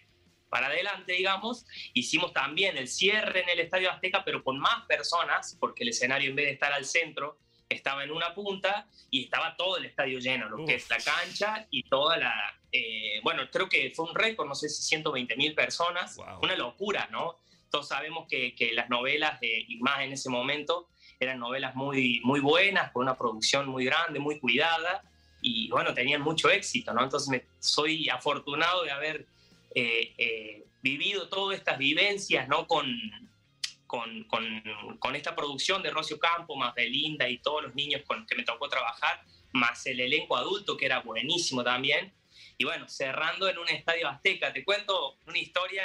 para 0.49 0.67
adelante, 0.67 1.13
digamos, 1.13 1.65
hicimos 1.95 2.31
también 2.31 2.77
el 2.77 2.87
cierre 2.87 3.41
en 3.41 3.49
el 3.49 3.59
Estadio 3.59 3.89
Azteca, 3.89 4.23
pero 4.23 4.43
con 4.43 4.59
más 4.59 4.85
personas, 4.85 5.57
porque 5.59 5.81
el 5.81 5.89
escenario 5.89 6.29
en 6.29 6.35
vez 6.35 6.45
de 6.45 6.51
estar 6.51 6.71
al 6.71 6.85
centro, 6.85 7.39
estaba 7.69 8.03
en 8.03 8.11
una 8.11 8.33
punta 8.33 8.87
y 9.09 9.23
estaba 9.25 9.55
todo 9.55 9.77
el 9.77 9.85
estadio 9.85 10.19
lleno, 10.19 10.49
lo 10.49 10.65
que 10.65 10.75
es 10.75 10.89
la 10.89 10.97
cancha 10.97 11.67
y 11.71 11.83
toda 11.83 12.17
la... 12.17 12.33
eh, 12.71 13.19
bueno, 13.23 13.43
creo 13.51 13.67
que 13.69 13.91
fue 13.95 14.05
un 14.05 14.15
récord, 14.15 14.47
no 14.47 14.55
sé 14.55 14.69
si 14.69 14.83
120 14.83 15.35
mil 15.35 15.53
personas, 15.55 16.17
Wow. 16.17 16.39
una 16.41 16.55
locura, 16.55 17.07
¿no? 17.11 17.37
Todos 17.69 17.87
sabemos 17.87 18.27
que, 18.27 18.53
que 18.55 18.73
las 18.73 18.89
novelas, 18.89 19.39
y 19.41 19.77
más 19.77 20.01
en 20.01 20.11
ese 20.13 20.29
momento, 20.29 20.87
eran 21.19 21.39
novelas 21.39 21.75
muy, 21.75 22.21
muy 22.23 22.39
buenas, 22.39 22.91
con 22.91 23.03
una 23.03 23.17
producción 23.17 23.67
muy 23.67 23.85
grande, 23.85 24.19
muy 24.19 24.39
cuidada, 24.39 25.03
y 25.41 25.69
bueno, 25.69 25.93
tenían 25.93 26.21
mucho 26.21 26.49
éxito, 26.49 26.93
¿no? 26.93 27.03
Entonces 27.03 27.29
me, 27.29 27.43
soy 27.59 28.09
afortunado 28.09 28.83
de 28.83 28.91
haber 28.91 29.25
eh, 29.75 30.13
eh, 30.17 30.63
vivido 30.81 31.27
todas 31.29 31.57
estas 31.57 31.77
vivencias, 31.77 32.47
¿no? 32.47 32.67
Con, 32.67 32.87
con, 33.93 34.23
con, 34.23 34.63
con 34.97 35.15
esta 35.15 35.35
producción 35.35 35.83
de 35.83 35.91
Rocio 35.91 36.17
Campo, 36.17 36.55
más 36.55 36.73
Belinda 36.73 37.29
y 37.29 37.37
todos 37.37 37.61
los 37.61 37.75
niños 37.75 38.01
con 38.07 38.17
los 38.17 38.27
que 38.27 38.33
me 38.33 38.41
tocó 38.41 38.67
trabajar, 38.67 39.21
más 39.51 39.85
el 39.85 39.99
elenco 39.99 40.35
adulto, 40.35 40.75
que 40.75 40.87
era 40.87 41.01
buenísimo 41.01 41.63
también. 41.63 42.11
Y 42.57 42.63
bueno, 42.63 42.89
cerrando 42.89 43.47
en 43.47 43.59
un 43.59 43.69
estadio 43.69 44.07
azteca, 44.09 44.51
te 44.51 44.63
cuento 44.63 45.19
una 45.27 45.37
historia 45.37 45.83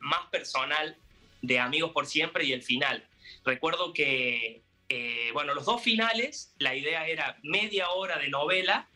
más 0.00 0.26
personal 0.28 0.96
de 1.40 1.60
Amigos 1.60 1.92
por 1.92 2.06
Siempre 2.06 2.42
y 2.44 2.52
el 2.52 2.64
final. 2.64 3.06
Recuerdo 3.44 3.92
que, 3.92 4.62
eh, 4.88 5.30
bueno, 5.32 5.54
los 5.54 5.66
dos 5.66 5.80
finales, 5.80 6.52
la 6.58 6.74
idea 6.74 7.06
era 7.06 7.38
media 7.44 7.90
hora 7.90 8.18
de 8.18 8.28
novela 8.28 8.88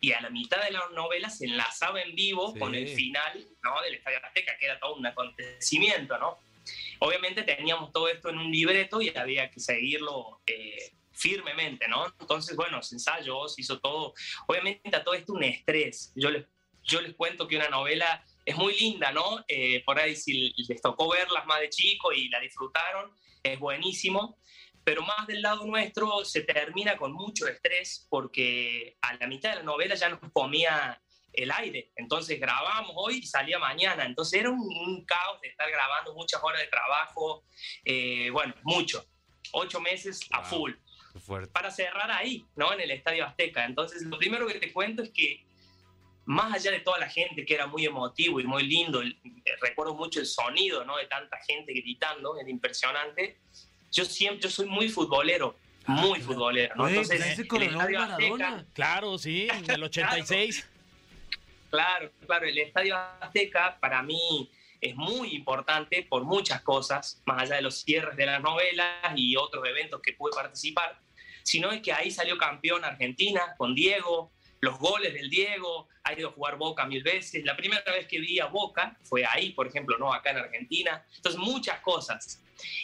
y 0.00 0.12
a 0.12 0.22
la 0.22 0.30
mitad 0.30 0.64
de 0.64 0.70
la 0.70 0.88
novela 0.94 1.28
se 1.28 1.44
enlazaba 1.44 2.00
en 2.00 2.14
vivo 2.14 2.54
Sí. 2.54 2.60
con 2.60 2.74
el 2.74 2.88
final 2.88 3.46
¿no? 3.62 3.78
del 3.82 3.96
Estadio 3.96 4.24
Azteca, 4.24 4.56
que 4.58 4.64
era 4.64 4.80
todo 4.80 4.94
un 4.94 5.04
acontecimiento, 5.04 6.16
¿no? 6.16 6.38
Obviamente 6.98 7.42
teníamos 7.42 7.92
todo 7.92 8.08
esto 8.08 8.28
en 8.28 8.38
un 8.38 8.50
libreto 8.50 9.00
y 9.00 9.08
había 9.16 9.50
que 9.50 9.60
seguirlo 9.60 10.40
eh, 10.46 10.92
firmemente, 11.12 11.86
¿no? 11.88 12.06
Entonces, 12.18 12.56
bueno, 12.56 12.82
se 12.82 12.96
ensayó, 12.96 13.48
se 13.48 13.60
hizo 13.60 13.78
todo. 13.80 14.14
Obviamente 14.46 14.94
a 14.94 15.04
todo 15.04 15.14
esto 15.14 15.32
un 15.32 15.44
estrés. 15.44 16.12
Yo 16.14 16.30
les, 16.30 16.46
cuento 17.16 17.46
que 17.46 17.56
una 17.56 17.68
novela 17.68 18.24
es 18.44 18.56
muy 18.56 18.74
linda, 18.78 19.12
¿no? 19.12 19.44
Eh, 19.46 19.82
por 19.84 19.98
ahí 19.98 20.16
si 20.16 20.52
les 20.56 20.80
tocó 20.80 21.10
verlas 21.10 21.46
más 21.46 21.60
de 21.60 21.68
chico 21.68 22.12
y 22.12 22.28
la 22.28 22.40
disfrutaron, 22.40 23.12
es 23.42 23.58
buenísimo. 23.58 24.38
Pero 24.82 25.02
más 25.02 25.26
del 25.26 25.42
lado 25.42 25.66
nuestro 25.66 26.24
se 26.24 26.40
termina 26.40 26.96
con 26.96 27.12
mucho 27.12 27.46
estrés 27.46 28.06
porque 28.08 28.96
a 29.02 29.14
la 29.14 29.26
mitad 29.26 29.50
de 29.50 29.56
la 29.56 29.62
novela 29.62 29.94
ya 29.94 30.08
nos 30.08 30.20
comía 30.32 31.00
el 31.42 31.50
aire. 31.50 31.90
Entonces 31.96 32.38
grabamos 32.40 32.92
hoy 32.96 33.18
y 33.18 33.26
salía 33.26 33.58
mañana. 33.58 34.04
Entonces 34.04 34.40
era 34.40 34.50
un, 34.50 34.60
un 34.60 35.04
caos 35.04 35.40
de 35.40 35.48
estar 35.48 35.70
grabando 35.70 36.14
muchas 36.14 36.42
horas 36.42 36.60
de 36.60 36.68
trabajo. 36.68 37.44
eh, 37.84 38.30
bueno, 38.30 38.54
mucho. 38.62 39.04
Ocho 39.52 39.80
meses 39.80 40.20
a 40.32 40.40
Wow. 40.40 40.48
full 40.48 40.72
Qué 41.12 41.18
fuerte. 41.20 41.50
para 41.52 41.70
cerrar 41.70 42.10
ahí, 42.10 42.44
¿no? 42.56 42.72
En 42.72 42.80
el 42.80 42.90
Estadio 42.92 43.24
Azteca. 43.24 43.64
Entonces, 43.64 44.02
lo 44.02 44.16
primero 44.18 44.46
que 44.46 44.60
te 44.60 44.72
cuento 44.72 45.02
es 45.02 45.10
que, 45.10 45.44
más 46.26 46.54
allá 46.54 46.70
de 46.70 46.80
toda 46.80 46.98
la 46.98 47.08
gente 47.08 47.44
que 47.44 47.54
era 47.54 47.66
muy 47.66 47.84
emotivo 47.84 48.38
y 48.40 48.44
muy 48.44 48.62
lindo, 48.62 49.00
el- 49.00 49.18
eh, 49.44 49.52
recuerdo 49.60 49.94
mucho 49.94 50.20
el 50.20 50.26
sonido, 50.26 50.84
¿no? 50.84 50.96
De 50.98 51.06
tanta 51.06 51.38
gente 51.38 51.72
gritando, 51.72 52.38
era 52.38 52.48
impresionante. 52.48 53.40
Yo 53.90 54.04
siempre, 54.04 54.40
yo 54.42 54.50
soy 54.50 54.66
muy 54.66 54.88
futbolero, 54.88 55.56
muy 55.86 56.20
futbolero, 56.20 56.76
¿no? 56.76 56.86
Entonces, 56.86 57.20
ese 57.20 57.42
el 57.42 57.48
Maradona. 57.76 58.48
Azteca, 58.58 58.66
Claro, 58.72 59.18
sí, 59.18 59.48
en 59.50 59.68
el 59.68 59.82
86. 59.82 60.64
Claro, 60.70 60.79
claro, 61.70 62.10
el 62.42 62.58
Estadio 62.58 62.96
Azteca 62.96 63.78
para 63.80 64.02
mí 64.02 64.50
es 64.80 64.96
muy 64.96 65.34
importante 65.34 66.06
por 66.08 66.24
muchas 66.24 66.62
cosas, 66.62 67.22
más 67.26 67.42
allá 67.42 67.56
de 67.56 67.62
los 67.62 67.82
cierres 67.82 68.16
de 68.16 68.26
las 68.26 68.42
novelas 68.42 69.12
y 69.16 69.36
otros 69.36 69.66
eventos 69.66 70.00
que 70.00 70.12
pude 70.14 70.32
participar, 70.32 70.98
sino 71.42 71.70
es 71.70 71.82
que 71.82 71.92
ahí 71.92 72.10
salió 72.10 72.38
campeón 72.38 72.84
Argentina 72.84 73.54
con 73.56 73.74
Diego, 73.74 74.32
los 74.60 74.78
goles 74.78 75.14
del 75.14 75.30
Diego, 75.30 75.88
ha 76.02 76.12
ido 76.12 76.28
a 76.28 76.32
jugar 76.32 76.56
Boca 76.56 76.86
mil 76.86 77.02
veces, 77.02 77.44
la 77.44 77.56
primera 77.56 77.82
vez 77.92 78.06
que 78.06 78.20
vi 78.20 78.40
a 78.40 78.46
Boca 78.46 78.96
fue 79.02 79.24
ahí, 79.24 79.50
por 79.50 79.66
ejemplo, 79.66 79.98
no 79.98 80.12
acá 80.12 80.30
en 80.30 80.38
Argentina, 80.38 81.04
entonces 81.16 81.40
muchas 81.40 81.80
cosas. 81.80 82.42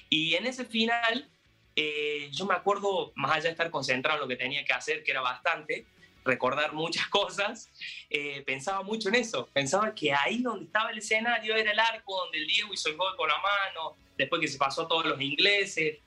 Y 0.08 0.34
en 0.34 0.46
ese 0.46 0.64
final, 0.64 1.28
eh, 1.74 2.30
yo 2.32 2.46
me 2.46 2.54
acuerdo, 2.54 3.12
más 3.14 3.32
allá 3.32 3.44
de 3.44 3.50
estar 3.50 3.70
concentrado 3.70 4.18
en 4.18 4.22
lo 4.22 4.28
que 4.28 4.36
tenía 4.36 4.64
que 4.64 4.72
hacer, 4.72 5.02
que 5.02 5.10
era 5.10 5.20
bastante, 5.20 5.86
recordar 6.26 6.72
muchas 6.72 7.06
cosas, 7.08 7.70
eh, 8.10 8.42
pensaba 8.44 8.82
mucho 8.82 9.08
en 9.08 9.16
eso. 9.16 9.48
Pensaba 9.52 9.94
que 9.94 10.12
ahí 10.12 10.42
donde 10.42 10.66
estaba 10.66 10.90
el 10.90 10.98
escenario 10.98 11.56
era 11.56 11.72
el 11.72 11.78
arco 11.78 12.16
donde 12.16 12.38
el 12.38 12.46
Diego 12.46 12.72
hizo 12.74 12.88
el 12.88 12.96
gol 12.96 13.16
con 13.16 13.28
la 13.28 13.38
mano, 13.38 13.96
después 14.16 14.40
que 14.40 14.48
se 14.48 14.58
pasó 14.58 14.82
a 14.82 14.88
todos 14.88 15.06
los 15.06 15.20
ingleses. 15.20 15.98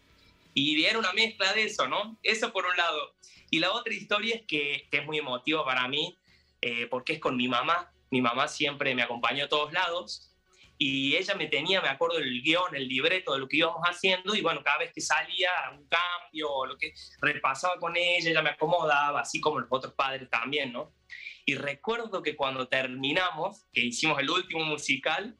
Y 0.53 0.83
era 0.83 0.99
una 0.99 1.13
mezcla 1.13 1.53
de 1.53 1.63
eso, 1.63 1.87
¿no? 1.87 2.17
Eso 2.23 2.51
por 2.51 2.65
un 2.65 2.75
lado. 2.75 3.13
Y 3.49 3.59
la 3.59 3.71
otra 3.71 3.93
historia 3.93 4.35
es 4.35 4.41
que, 4.43 4.87
que 4.91 4.97
es 4.97 5.05
muy 5.05 5.17
emotiva 5.17 5.63
para 5.65 5.87
mí, 5.87 6.15
eh, 6.61 6.87
porque 6.89 7.13
es 7.13 7.19
con 7.19 7.37
mi 7.37 7.47
mamá. 7.47 7.91
Mi 8.11 8.21
mamá 8.21 8.47
siempre 8.47 8.93
me 8.95 9.03
acompañó 9.03 9.45
a 9.45 9.49
todos 9.49 9.71
lados 9.71 10.28
y 10.81 11.17
ella 11.17 11.35
me 11.35 11.47
tenía, 11.47 11.81
me 11.81 11.89
acuerdo, 11.89 12.19
el 12.19 12.41
guion, 12.41 12.73
el 12.73 12.87
libreto 12.87 13.33
de 13.33 13.39
lo 13.39 13.49
que 13.49 13.57
íbamos 13.57 13.81
haciendo 13.83 14.33
y 14.33 14.41
bueno, 14.41 14.63
cada 14.63 14.77
vez 14.77 14.93
que 14.93 15.01
salía 15.01 15.51
un 15.73 15.85
cambio 15.89 16.49
o 16.49 16.65
lo 16.65 16.77
que 16.77 16.93
repasaba 17.21 17.77
con 17.79 17.97
ella, 17.97 18.29
ella 18.29 18.41
me 18.41 18.51
acomodaba, 18.51 19.19
así 19.19 19.41
como 19.41 19.59
los 19.59 19.67
otros 19.69 19.93
padres 19.93 20.29
también, 20.29 20.71
¿no? 20.71 20.93
Y 21.45 21.55
recuerdo 21.55 22.23
que 22.23 22.37
cuando 22.37 22.69
terminamos, 22.69 23.65
que 23.73 23.81
hicimos 23.81 24.19
el 24.19 24.29
último 24.29 24.63
musical, 24.63 25.37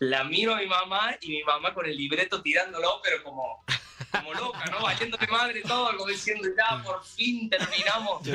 la 0.00 0.24
miro 0.24 0.52
a 0.52 0.58
mi 0.58 0.66
mamá 0.66 1.16
y 1.20 1.28
mi 1.28 1.44
mamá 1.44 1.72
con 1.72 1.86
el 1.86 1.96
libreto 1.96 2.42
tirándolo, 2.42 3.00
pero 3.04 3.22
como, 3.22 3.64
como 4.10 4.34
loca, 4.34 4.64
¿no? 4.66 4.82
Valiendo 4.82 5.16
de 5.16 5.26
madre 5.26 5.62
todo, 5.62 5.96
como 5.96 6.06
diciendo, 6.10 6.48
ya, 6.56 6.82
por 6.82 7.04
fin 7.04 7.48
terminamos. 7.50 8.26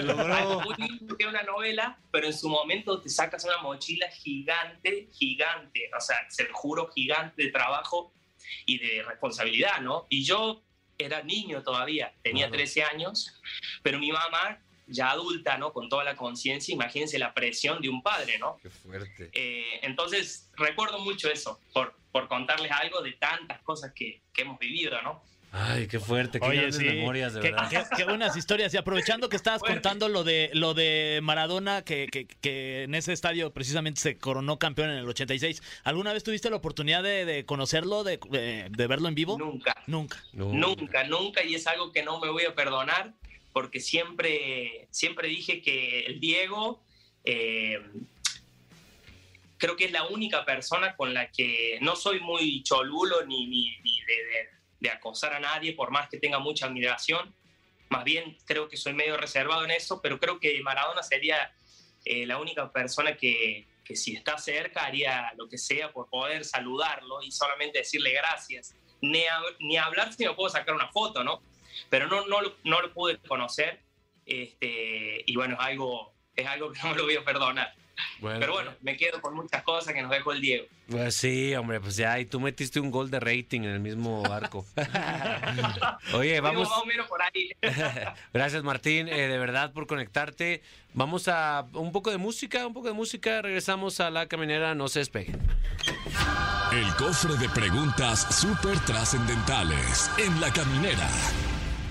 Muy 0.63 0.75
lindo 0.77 1.17
que 1.17 1.23
es 1.23 1.29
una 1.29 1.43
novela, 1.43 1.97
pero 2.11 2.27
en 2.27 2.33
su 2.33 2.49
momento 2.49 3.01
te 3.01 3.09
sacas 3.09 3.43
una 3.45 3.57
mochila 3.57 4.09
gigante, 4.09 5.09
gigante, 5.13 5.89
o 5.97 6.01
sea, 6.01 6.17
se 6.29 6.43
lo 6.43 6.53
juro, 6.53 6.89
gigante 6.93 7.43
de 7.43 7.51
trabajo 7.51 8.13
y 8.65 8.77
de 8.79 9.03
responsabilidad, 9.03 9.81
¿no? 9.81 10.05
Y 10.09 10.23
yo 10.23 10.61
era 10.97 11.23
niño 11.23 11.63
todavía, 11.63 12.13
tenía 12.21 12.45
Claro. 12.47 12.57
13 12.57 12.83
años, 12.83 13.39
pero 13.81 13.97
mi 13.99 14.11
mamá, 14.11 14.59
ya 14.87 15.11
adulta, 15.11 15.57
¿no? 15.57 15.71
Con 15.73 15.89
toda 15.89 16.03
la 16.03 16.15
conciencia, 16.15 16.73
imagínense 16.73 17.17
la 17.17 17.33
presión 17.33 17.81
de 17.81 17.89
un 17.89 18.03
padre, 18.03 18.37
¿no? 18.37 18.57
Qué 18.61 18.69
fuerte. 18.69 19.29
Eh, 19.33 19.79
entonces, 19.83 20.51
recuerdo 20.57 20.99
mucho 20.99 21.29
eso, 21.31 21.59
por, 21.73 21.95
por 22.11 22.27
contarles 22.27 22.71
algo 22.71 23.01
de 23.01 23.13
tantas 23.13 23.61
cosas 23.61 23.93
que, 23.93 24.21
que 24.33 24.41
hemos 24.41 24.59
vivido, 24.59 25.01
¿no? 25.01 25.23
Ay, 25.53 25.87
qué 25.87 25.99
fuerte, 25.99 26.39
qué 26.39 26.45
Oye, 26.47 26.71
sí. 26.71 26.85
memorias, 26.85 27.33
de 27.33 27.41
Qué, 27.41 27.51
verdad. 27.51 27.69
qué- 27.69 27.95
qué 27.97 28.03
buenas 28.05 28.37
historias. 28.37 28.73
Y 28.73 28.77
aprovechando 28.77 29.27
que 29.27 29.35
estabas 29.35 29.61
contando 29.61 30.07
lo 30.07 30.23
de 30.23 30.49
lo 30.53 30.73
de 30.73 31.19
Maradona, 31.21 31.83
que, 31.83 32.07
que- 32.09 32.25
que 32.25 32.83
en 32.83 32.95
ese 32.95 33.11
estadio 33.11 33.51
precisamente 33.51 33.99
se 33.99 34.17
coronó 34.17 34.59
campeón 34.59 34.91
en 34.91 34.97
el 34.99 35.09
86. 35.09 35.61
¿Alguna 35.83 36.13
vez 36.13 36.23
tuviste 36.23 36.49
la 36.49 36.55
oportunidad 36.55 37.03
de, 37.03 37.25
de 37.25 37.45
conocerlo, 37.45 38.05
de, 38.05 38.17
de- 38.29 38.67
de 38.69 38.87
verlo 38.87 39.09
en 39.09 39.15
vivo? 39.15 39.37
Nunca. 39.37 39.75
Nunca. 39.87 40.23
Nunca, 40.31 41.03
nunca, 41.03 41.43
y 41.43 41.55
es 41.55 41.67
algo 41.67 41.91
que 41.91 42.01
no 42.03 42.21
me 42.21 42.29
voy 42.29 42.45
a 42.45 42.55
perdonar, 42.55 43.13
porque 43.51 43.81
siempre, 43.81 44.87
siempre 44.89 45.27
dije 45.27 45.61
que 45.61 46.05
el 46.05 46.21
Diego 46.21 46.81
eh, 47.25 47.77
creo 49.57 49.75
que 49.75 49.83
es 49.85 49.91
la 49.91 50.07
única 50.07 50.45
persona 50.45 50.95
con 50.95 51.13
la 51.13 51.29
que 51.29 51.77
no 51.81 51.97
soy 51.97 52.21
muy 52.21 52.63
cholulo 52.63 53.25
ni, 53.25 53.47
ni, 53.47 53.77
ni 53.83 53.99
de, 54.01 54.13
de- 54.15 54.60
de 54.81 54.89
acosar 54.89 55.33
a 55.33 55.39
nadie, 55.39 55.73
por 55.73 55.91
más 55.91 56.09
que 56.09 56.17
tenga 56.17 56.39
mucha 56.39 56.65
admiración. 56.65 57.33
Más 57.89 58.03
bien 58.03 58.37
creo 58.45 58.67
que 58.67 58.75
soy 58.77 58.93
medio 58.93 59.15
reservado 59.15 59.63
en 59.63 59.71
eso, 59.71 60.01
pero 60.01 60.19
creo 60.19 60.39
que 60.39 60.59
Maradona 60.61 61.03
sería 61.03 61.53
eh, 62.03 62.25
la 62.25 62.37
única 62.39 62.71
persona 62.71 63.15
que, 63.15 63.67
que 63.85 63.95
si 63.95 64.15
está 64.15 64.37
cerca 64.37 64.85
haría 64.85 65.31
lo 65.37 65.47
que 65.47 65.57
sea 65.57 65.91
por 65.93 66.09
poder 66.09 66.43
saludarlo 66.45 67.21
y 67.21 67.31
solamente 67.31 67.79
decirle 67.79 68.11
gracias. 68.11 68.75
Ni, 69.01 69.23
ni 69.59 69.77
hablar 69.77 70.11
si 70.13 70.25
me 70.25 70.33
puedo 70.33 70.49
sacar 70.49 70.73
una 70.75 70.91
foto, 70.91 71.23
¿no? 71.23 71.41
Pero 71.89 72.07
no, 72.07 72.25
no, 72.27 72.41
lo- 72.41 72.55
no 72.63 72.81
lo 72.81 72.93
pude 72.93 73.17
conocer 73.19 73.81
este, 74.25 75.23
y 75.25 75.35
bueno, 75.35 75.55
es 75.55 75.59
algo, 75.61 76.13
es 76.35 76.47
algo 76.47 76.71
que 76.71 76.79
no 76.83 76.89
me 76.91 76.95
lo 76.95 77.03
voy 77.03 77.15
a 77.17 77.23
perdonar. 77.25 77.73
Pero 78.21 78.53
bueno, 78.53 78.71
me 78.81 78.97
quedo 78.97 79.21
con 79.21 79.33
muchas 79.33 79.63
cosas 79.63 79.93
que 79.93 80.01
nos 80.01 80.11
dejó 80.11 80.31
el 80.31 80.41
Diego. 80.41 80.65
Pues 80.89 81.15
sí, 81.15 81.55
hombre, 81.55 81.79
pues 81.79 81.95
ya, 81.95 82.19
y 82.19 82.25
tú 82.25 82.39
metiste 82.39 82.79
un 82.79 82.91
gol 82.91 83.09
de 83.09 83.19
rating 83.19 83.61
en 83.61 83.69
el 83.69 83.79
mismo 83.79 84.23
arco. 84.25 84.65
Oye, 86.13 86.39
vamos. 86.41 86.69
por 87.07 87.21
ahí. 87.21 87.51
Gracias, 88.33 88.63
Martín, 88.63 89.07
eh, 89.07 89.27
de 89.27 89.37
verdad 89.37 89.73
por 89.73 89.87
conectarte. 89.87 90.61
Vamos 90.93 91.27
a 91.27 91.65
un 91.73 91.91
poco 91.91 92.11
de 92.11 92.17
música, 92.17 92.67
un 92.67 92.73
poco 92.73 92.87
de 92.87 92.93
música. 92.93 93.41
Regresamos 93.41 93.99
a 93.99 94.09
la 94.09 94.27
caminera, 94.27 94.75
no 94.75 94.87
se 94.87 94.99
despeguen. 94.99 95.39
El 96.71 96.93
cofre 96.95 97.35
de 97.35 97.49
preguntas 97.49 98.35
súper 98.35 98.79
trascendentales 98.85 100.11
en 100.17 100.39
la 100.41 100.51
caminera. 100.51 101.09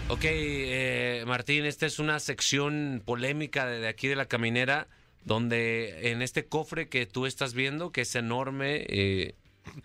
Ok, 0.09 0.25
eh, 0.25 1.23
Martín, 1.27 1.65
esta 1.65 1.87
es 1.87 1.99
una 1.99 2.19
sección 2.19 3.01
polémica 3.05 3.67
de 3.67 3.87
aquí 3.87 4.09
de 4.09 4.17
la 4.17 4.27
caminera, 4.27 4.89
donde 5.25 6.11
en 6.11 6.23
este 6.23 6.47
cofre 6.47 6.89
que 6.89 7.07
tú 7.07 7.27
estás 7.27 7.55
viendo, 7.55 7.93
que 7.93 8.03
es 8.03 8.15
enorme, 8.15 8.87
eh, 8.89 9.35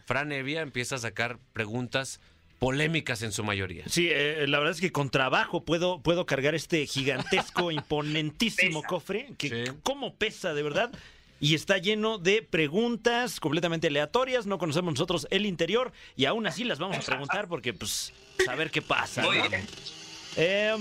Fran 0.05 0.31
Evia 0.31 0.61
empieza 0.61 0.95
a 0.95 0.99
sacar 0.99 1.37
preguntas 1.53 2.19
polémicas 2.59 3.21
en 3.21 3.31
su 3.33 3.43
mayoría. 3.43 3.83
Sí, 3.87 4.07
eh, 4.09 4.45
la 4.47 4.59
verdad 4.59 4.73
es 4.73 4.81
que 4.81 4.91
con 4.91 5.09
trabajo 5.09 5.65
puedo, 5.65 5.99
puedo 6.01 6.25
cargar 6.25 6.55
este 6.55 6.85
gigantesco, 6.87 7.69
imponentísimo 7.71 8.79
Pesa. 8.81 8.87
cofre, 8.87 9.27
que 9.37 9.49
Sí. 9.65 9.71
cómo 9.83 10.15
pesa 10.15 10.53
de 10.53 10.63
verdad. 10.63 10.91
Y 11.41 11.53
está 11.53 11.77
lleno 11.77 12.17
de 12.17 12.41
preguntas 12.41 13.41
completamente 13.41 13.87
aleatorias, 13.87 14.45
no 14.47 14.57
conocemos 14.57 14.93
nosotros 14.93 15.27
el 15.31 15.45
interior 15.45 15.91
y 16.15 16.25
aún 16.25 16.47
así 16.47 16.63
las 16.63 16.79
vamos 16.79 16.97
a 16.97 17.01
preguntar 17.01 17.49
porque, 17.49 17.73
pues, 17.73 18.13
a 18.47 18.55
ver 18.55 18.71
qué 18.71 18.81
pasa. 18.81 19.21
Eh, 20.37 20.73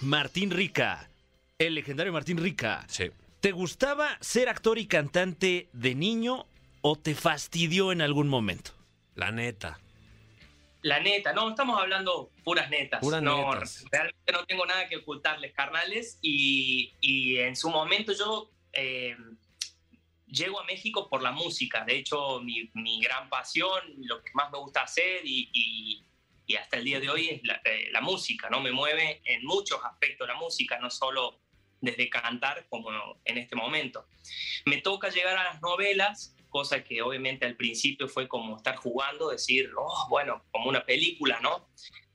Martín 0.00 0.52
Rica, 0.52 1.10
el 1.58 1.74
legendario 1.74 2.12
Martín 2.12 2.38
Rica. 2.38 2.84
Sí. 2.88 3.10
¿Te 3.44 3.52
gustaba 3.52 4.16
ser 4.22 4.48
actor 4.48 4.78
y 4.78 4.86
cantante 4.86 5.68
de 5.74 5.94
niño 5.94 6.46
o 6.80 6.96
te 6.96 7.14
fastidió 7.14 7.92
en 7.92 8.00
algún 8.00 8.26
momento? 8.26 8.70
La 9.16 9.32
neta. 9.32 9.78
La 10.80 10.98
neta, 11.00 11.34
no, 11.34 11.50
estamos 11.50 11.78
hablando 11.78 12.30
puras 12.42 12.70
netas. 12.70 13.00
Puras 13.02 13.20
no, 13.20 13.52
netas. 13.52 13.84
Realmente 13.92 14.32
no 14.32 14.46
tengo 14.46 14.64
nada 14.64 14.88
que 14.88 14.96
ocultarles, 14.96 15.52
carnales. 15.52 16.18
Y, 16.22 16.94
y 17.02 17.36
en 17.36 17.54
su 17.54 17.68
momento 17.68 18.14
yo 18.18 18.50
eh, 18.72 19.14
llego 20.26 20.58
a 20.58 20.64
México 20.64 21.10
por 21.10 21.20
la 21.20 21.30
música. 21.32 21.84
De 21.84 21.98
hecho, 21.98 22.40
mi, 22.40 22.70
mi 22.72 22.98
gran 23.02 23.28
pasión, 23.28 23.78
lo 24.04 24.22
que 24.22 24.30
más 24.32 24.50
me 24.52 24.58
gusta 24.58 24.84
hacer 24.84 25.20
y, 25.22 25.50
y- 25.52 26.02
y 26.46 26.56
hasta 26.56 26.78
el 26.78 26.84
día 26.84 26.98
de 26.98 27.10
hoy 27.10 27.28
es 27.28 27.44
la, 27.44 27.60
eh, 27.62 27.90
la 27.92 28.00
música, 28.00 28.48
¿no? 28.48 28.60
Me 28.62 28.72
mueve 28.72 29.20
en 29.26 29.44
muchos 29.44 29.84
aspectos 29.84 30.26
la 30.28 30.34
música, 30.34 30.78
no 30.78 30.88
solo 30.88 31.40
desde 31.84 32.08
cantar 32.08 32.66
como 32.68 32.90
en 33.24 33.38
este 33.38 33.56
momento. 33.56 34.06
Me 34.64 34.78
toca 34.78 35.10
llegar 35.10 35.36
a 35.36 35.44
las 35.44 35.62
novelas, 35.62 36.34
cosa 36.48 36.82
que 36.82 37.02
obviamente 37.02 37.46
al 37.46 37.56
principio 37.56 38.08
fue 38.08 38.28
como 38.28 38.56
estar 38.56 38.76
jugando, 38.76 39.30
decir, 39.30 39.70
oh, 39.76 40.06
bueno, 40.08 40.44
como 40.50 40.68
una 40.68 40.84
película, 40.84 41.40
¿no? 41.40 41.68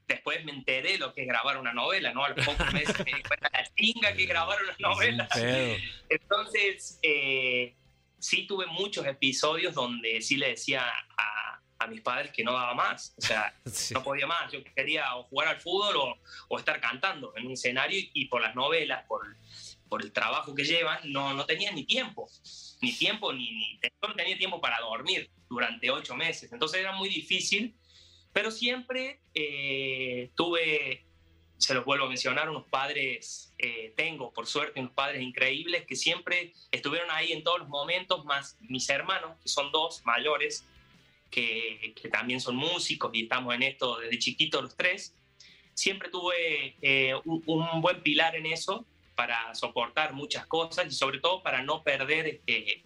Después 0.07 0.43
me 0.43 0.51
enteré 0.51 0.97
lo 0.97 1.13
que 1.13 1.21
es 1.21 1.27
grabar 1.27 1.57
una 1.57 1.73
novela, 1.73 2.13
¿no? 2.13 2.23
A 2.23 2.29
los 2.29 2.45
pocos 2.45 2.73
meses 2.73 2.97
me 2.99 3.13
di 3.13 3.21
cuenta 3.21 3.49
la 3.53 3.63
chinga 3.75 4.13
que 4.13 4.25
grabar 4.25 4.57
una 4.63 4.75
novela. 4.79 5.27
Sin 5.33 5.43
pedo. 5.43 5.75
Entonces, 6.09 6.99
eh, 7.03 7.75
sí 8.19 8.45
tuve 8.47 8.65
muchos 8.67 9.05
episodios 9.05 9.73
donde 9.73 10.21
sí 10.21 10.37
le 10.37 10.49
decía 10.49 10.83
a, 11.17 11.48
a 11.79 11.87
mis 11.87 12.01
padres 12.01 12.31
que 12.31 12.43
no 12.43 12.53
daba 12.53 12.73
más. 12.73 13.13
O 13.17 13.21
sea, 13.21 13.55
Sí. 13.65 13.93
no 13.93 14.03
podía 14.03 14.27
más. 14.27 14.51
Yo 14.51 14.63
quería 14.63 15.15
o 15.15 15.23
jugar 15.23 15.47
al 15.47 15.61
fútbol 15.61 15.95
o, 15.97 16.17
o 16.49 16.59
estar 16.59 16.79
cantando 16.79 17.33
en 17.35 17.47
un 17.47 17.53
escenario 17.53 17.99
y 18.13 18.25
por 18.25 18.41
las 18.41 18.53
novelas, 18.55 19.05
por, 19.07 19.25
por 19.87 20.01
el 20.03 20.11
trabajo 20.11 20.53
que 20.53 20.63
llevan, 20.63 20.99
no, 21.11 21.33
no 21.33 21.45
tenía 21.45 21.71
ni 21.71 21.83
tiempo. 21.85 22.29
Ni 22.81 22.93
tiempo, 22.93 23.33
ni, 23.33 23.51
ni 23.51 23.79
no 24.01 24.15
tenía 24.15 24.37
tiempo 24.37 24.61
para 24.61 24.79
dormir 24.79 25.29
durante 25.49 25.89
ocho 25.89 26.15
meses. 26.15 26.51
Entonces 26.53 26.79
era 26.79 26.91
muy 26.93 27.09
difícil, 27.09 27.75
pero 28.31 28.51
siempre 28.51 29.19
eh, 29.33 30.29
tuve, 30.35 31.05
se 31.57 31.73
los 31.73 31.83
vuelvo 31.83 32.05
a 32.05 32.07
mencionar, 32.09 32.49
unos 32.49 32.65
padres, 32.67 33.53
eh, 33.57 33.93
tengo 33.97 34.31
por 34.31 34.47
suerte 34.47 34.79
unos 34.79 34.93
padres 34.93 35.21
increíbles 35.21 35.85
que 35.85 35.95
siempre 35.95 36.53
estuvieron 36.71 37.09
ahí 37.11 37.31
en 37.33 37.43
todos 37.43 37.59
los 37.59 37.67
momentos, 37.67 38.23
más 38.25 38.57
mis 38.61 38.87
hermanos, 38.89 39.37
que 39.41 39.49
son 39.49 39.71
dos 39.71 40.01
mayores, 40.05 40.63
que, 41.29 41.93
también 42.11 42.41
son 42.41 42.55
músicos 42.55 43.11
y 43.13 43.23
estamos 43.23 43.53
en 43.55 43.63
esto 43.63 43.99
desde 43.99 44.19
chiquitos 44.19 44.61
los 44.61 44.75
tres. 44.75 45.15
Siempre 45.73 46.09
tuve 46.09 46.75
eh, 46.81 47.13
un, 47.25 47.81
buen 47.81 48.01
pilar 48.01 48.35
en 48.35 48.45
eso 48.45 48.85
para 49.15 49.53
soportar 49.55 50.13
muchas 50.13 50.45
cosas 50.45 50.87
y 50.87 50.91
sobre 50.91 51.19
todo 51.19 51.41
para 51.43 51.61
no 51.61 51.83
perder, 51.83 52.27
este, 52.27 52.83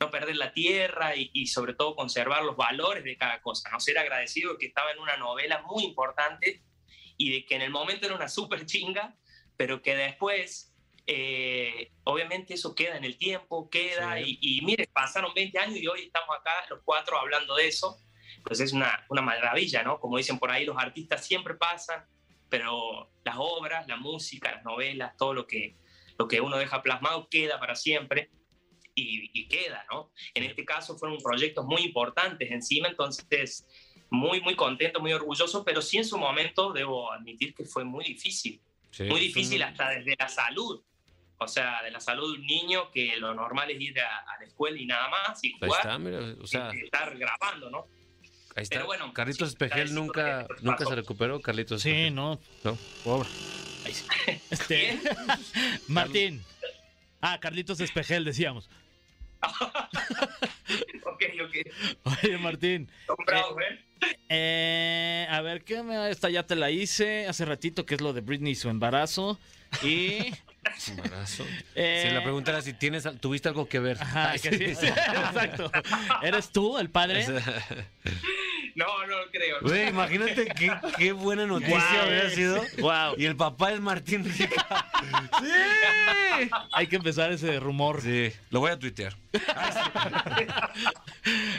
no 0.00 0.10
perder 0.10 0.36
la 0.36 0.52
tierra 0.52 1.14
y, 1.16 1.46
sobre 1.46 1.74
todo 1.74 1.94
conservar 1.94 2.42
los 2.44 2.56
valores 2.56 3.04
de 3.04 3.16
cada 3.16 3.40
cosa, 3.40 3.70
no 3.70 3.80
ser 3.80 3.98
agradecido 3.98 4.52
de 4.52 4.58
que 4.58 4.66
estaba 4.66 4.90
en 4.90 4.98
una 4.98 5.16
novela 5.16 5.62
muy 5.62 5.84
importante 5.84 6.62
y 7.16 7.32
de 7.32 7.46
que 7.46 7.54
en 7.54 7.62
el 7.62 7.70
momento 7.70 8.06
era 8.06 8.16
una 8.16 8.28
súper 8.28 8.66
chinga, 8.66 9.14
pero 9.56 9.82
que 9.82 9.94
después, 9.94 10.73
eh, 11.06 11.92
obviamente 12.04 12.54
eso 12.54 12.74
queda 12.74 12.96
en 12.96 13.04
el 13.04 13.18
tiempo, 13.18 13.68
queda, 13.70 14.16
Sí. 14.16 14.38
y, 14.40 14.58
y 14.58 14.60
mire, 14.62 14.86
pasaron 14.92 15.32
20 15.34 15.58
años 15.58 15.76
y 15.76 15.86
hoy 15.86 16.02
estamos 16.02 16.28
acá 16.38 16.50
los 16.70 16.80
cuatro 16.84 17.18
hablando 17.18 17.54
de 17.56 17.68
eso, 17.68 17.98
pues 18.44 18.60
es 18.60 18.72
una, 18.72 19.04
una 19.08 19.22
maravilla, 19.22 19.82
¿no? 19.82 20.00
Como 20.00 20.16
dicen 20.18 20.38
por 20.38 20.50
ahí, 20.50 20.64
los 20.64 20.76
artistas 20.78 21.26
siempre 21.26 21.54
pasan, 21.54 22.04
pero 22.48 23.10
las 23.24 23.36
obras, 23.38 23.86
la 23.88 23.96
música, 23.96 24.52
las 24.52 24.64
novelas, 24.64 25.16
todo 25.16 25.34
lo 25.34 25.46
que, 25.46 25.76
lo 26.18 26.26
que 26.28 26.40
uno 26.40 26.56
deja 26.56 26.82
plasmado 26.82 27.28
queda 27.28 27.58
para 27.58 27.74
siempre. 27.74 28.30
Y, 28.96 29.28
y 29.34 29.48
queda, 29.48 29.84
¿no? 29.90 30.12
En 30.34 30.44
este 30.44 30.64
caso 30.64 30.96
fueron 30.96 31.18
proyectos 31.18 31.64
muy 31.64 31.82
importantes 31.82 32.48
encima, 32.52 32.86
entonces 32.86 33.66
muy, 34.08 34.40
muy 34.40 34.54
contento, 34.54 35.00
muy 35.00 35.12
orgulloso, 35.12 35.64
pero 35.64 35.82
sí 35.82 35.96
en 35.96 36.04
su 36.04 36.16
momento 36.16 36.72
debo 36.72 37.10
admitir 37.10 37.54
que 37.56 37.64
fue 37.64 37.82
muy 37.82 38.04
difícil, 38.04 38.62
Sí, 38.92 39.02
muy 39.04 39.18
difícil 39.18 39.56
un- 39.62 39.64
hasta 39.64 39.90
desde 39.90 40.14
la 40.16 40.28
salud. 40.28 40.80
O 41.38 41.48
sea, 41.48 41.82
de 41.82 41.90
la 41.90 42.00
salud 42.00 42.32
de 42.34 42.40
un 42.40 42.46
niño 42.46 42.90
que 42.90 43.16
lo 43.16 43.34
normal 43.34 43.70
es 43.70 43.80
ir 43.80 44.00
a, 44.00 44.18
a 44.18 44.38
la 44.38 44.46
escuela 44.46 44.78
y 44.78 44.86
nada 44.86 45.08
más 45.08 45.42
y 45.42 45.48
Ahí 45.48 45.58
jugar 45.60 45.80
está, 45.80 45.98
mira, 45.98 46.18
o 46.40 46.46
sea, 46.46 46.70
y 46.74 46.84
estar 46.84 47.16
grabando, 47.18 47.70
¿no? 47.70 47.86
ahí 48.56 48.62
está. 48.62 48.76
pero 48.76 48.86
bueno, 48.86 49.12
Carlitos 49.12 49.48
Espejel 49.48 49.94
nunca, 49.94 50.46
nunca 50.62 50.84
se 50.86 50.94
recuperó, 50.94 51.40
Carlitos 51.40 51.82
Sí, 51.82 51.90
Espejel. 51.90 52.14
no. 52.14 52.40
¿No? 52.62 52.78
Pobre. 53.02 53.28
Este, 54.50 54.98
Martín. 55.88 56.42
Ah, 57.20 57.38
Carlitos 57.40 57.80
Espejel, 57.80 58.24
decíamos. 58.24 58.70
ok, 61.04 61.22
ok. 61.44 61.56
Oye, 62.22 62.38
Martín. 62.38 62.90
Son 63.06 63.16
bravos, 63.26 63.62
¿eh? 63.62 64.16
eh, 64.30 65.26
a 65.28 65.40
ver, 65.42 65.64
¿qué 65.64 65.82
me... 65.82 66.08
Esta 66.10 66.30
ya 66.30 66.46
te 66.46 66.56
la 66.56 66.70
hice 66.70 67.26
hace 67.26 67.44
ratito, 67.44 67.84
que 67.84 67.94
es 67.96 68.00
lo 68.00 68.12
de 68.14 68.22
Britney 68.22 68.52
y 68.52 68.56
su 68.56 68.70
embarazo. 68.70 69.38
Y... 69.82 70.32
Embarazo. 70.88 71.46
eh, 71.74 72.04
Si 72.08 72.14
la 72.14 72.22
pregunta 72.22 72.50
era 72.50 72.62
si 72.62 72.72
tienes, 72.72 73.06
tuviste 73.20 73.48
algo 73.48 73.68
que 73.68 73.78
ver. 73.78 73.98
Ajá, 74.00 74.30
Ay, 74.32 74.40
que 74.40 74.50
sí, 74.56 74.74
sí, 74.74 74.86
exacto. 74.86 75.70
¿Eres 76.22 76.50
tú 76.50 76.78
el 76.78 76.90
padre? 76.90 77.24
No, 78.76 78.86
no 79.06 79.18
lo 79.24 79.30
creo. 79.30 79.60
Güey, 79.60 79.88
imagínate 79.90 80.46
qué, 80.46 80.72
qué 80.98 81.12
buena 81.12 81.46
noticia 81.46 81.78
Guau. 81.78 82.08
hubiera 82.08 82.30
sido. 82.30 82.60
Wow. 82.78 83.14
Y 83.16 83.24
el 83.26 83.36
papá 83.36 83.72
es 83.72 83.80
Martín 83.80 84.24
Rica. 84.24 84.66
¡Sí! 85.40 86.50
Hay 86.72 86.86
que 86.88 86.96
empezar 86.96 87.30
ese 87.30 87.60
rumor. 87.60 88.02
Sí, 88.02 88.32
lo 88.50 88.58
voy 88.60 88.72
a 88.72 88.78
tuitear. 88.78 89.14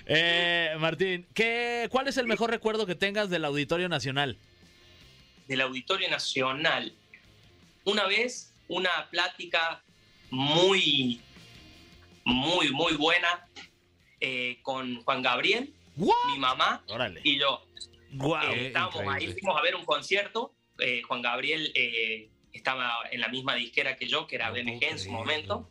Eh, 0.05 0.75
Martín, 0.79 1.25
¿qué, 1.33 1.87
¿cuál 1.91 2.07
es 2.07 2.17
el 2.17 2.27
mejor 2.27 2.49
recuerdo 2.51 2.85
que 2.85 2.95
tengas 2.95 3.29
del 3.29 3.45
Auditorio 3.45 3.89
Nacional? 3.89 4.37
del 5.47 5.61
Auditorio 5.61 6.09
Nacional. 6.09 6.91
Una 7.83 8.07
vez, 8.07 8.51
una 8.67 9.10
plática 9.10 9.84
muy, 10.30 11.21
muy, 12.23 12.71
muy 12.71 12.93
buena 12.93 13.47
eh, 14.19 14.60
con 14.62 15.01
Juan 15.04 15.21
Gabriel, 15.21 15.73
mi 15.95 16.39
mamá 16.39 16.84
Órale. 16.88 17.21
y 17.23 17.39
yo. 17.39 17.65
Wow. 18.12 18.38
Eh, 18.54 18.67
estábamos 18.67 18.95
increíble. 18.95 19.25
ahí, 19.25 19.34
fuimos 19.34 19.58
a 19.58 19.62
ver 19.62 19.75
un 19.75 19.86
concierto. 19.86 20.54
eh, 20.80 21.01
Juan 21.04 21.21
Gabriel 21.21 21.71
eh, 21.75 22.30
estaba 22.54 22.99
en 23.12 23.21
la 23.21 23.28
misma 23.28 23.56
disquera 23.56 23.95
que 23.95 24.08
yo, 24.08 24.28
que 24.28 24.36
era 24.36 24.49
No 24.49 24.56
BMG 24.56 24.84
en 24.84 24.99
su 24.99 25.12
momento. 25.12 25.69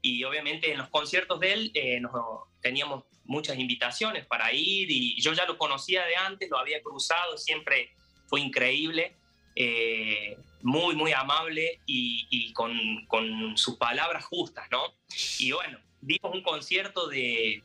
Y 0.00 0.22
obviamente 0.24 0.70
en 0.70 0.78
los 0.78 0.88
conciertos 0.90 1.40
de 1.40 1.52
él 1.52 1.70
eh, 1.74 1.98
nos, 2.00 2.12
teníamos 2.60 3.04
muchas 3.24 3.58
invitaciones 3.58 4.26
para 4.26 4.52
ir 4.52 4.90
y 4.90 5.20
yo 5.20 5.32
ya 5.32 5.44
lo 5.44 5.58
conocía 5.58 6.04
de 6.06 6.16
antes, 6.16 6.48
lo 6.48 6.58
había 6.58 6.82
cruzado, 6.82 7.36
siempre 7.36 7.90
fue 8.26 8.40
increíble, 8.40 9.16
eh, 9.54 10.36
muy, 10.62 10.96
muy 10.96 11.12
amable 11.12 11.80
y, 11.86 12.26
y 12.30 12.52
con, 12.52 13.06
con 13.06 13.56
sus 13.56 13.76
palabras 13.76 14.24
justas, 14.24 14.68
¿no? 14.70 14.94
Y 15.38 15.52
bueno, 15.52 15.78
dimos 16.00 16.34
un 16.34 16.42
concierto 16.42 17.08
de, 17.08 17.62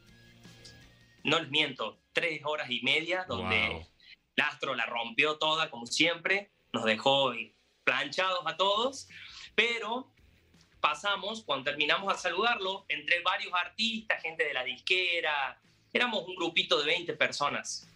no 1.24 1.40
les 1.40 1.50
miento, 1.50 2.00
tres 2.14 2.42
horas 2.46 2.70
y 2.70 2.82
media, 2.82 3.26
donde 3.28 3.70
Wow. 3.70 3.88
el 4.36 4.44
astro 4.44 4.76
la 4.76 4.86
rompió 4.86 5.38
toda, 5.38 5.70
como 5.70 5.86
siempre, 5.86 6.52
nos 6.72 6.86
dejó 6.86 7.34
planchados 7.84 8.44
a 8.46 8.58
todos, 8.58 9.08
pero 9.56 10.12
pasamos, 10.80 11.44
cuando 11.44 11.66
terminamos 11.66 12.14
a 12.14 12.18
saludarlo, 12.18 12.86
entre 12.90 13.22
varios 13.22 13.54
artistas, 13.54 14.22
gente 14.22 14.44
de 14.44 14.54
la 14.54 14.64
disquera, 14.64 15.62
éramos 15.94 16.28
un 16.28 16.36
grupito 16.36 16.80
de 16.80 16.86
20 16.86 17.14
personas. 17.14 17.88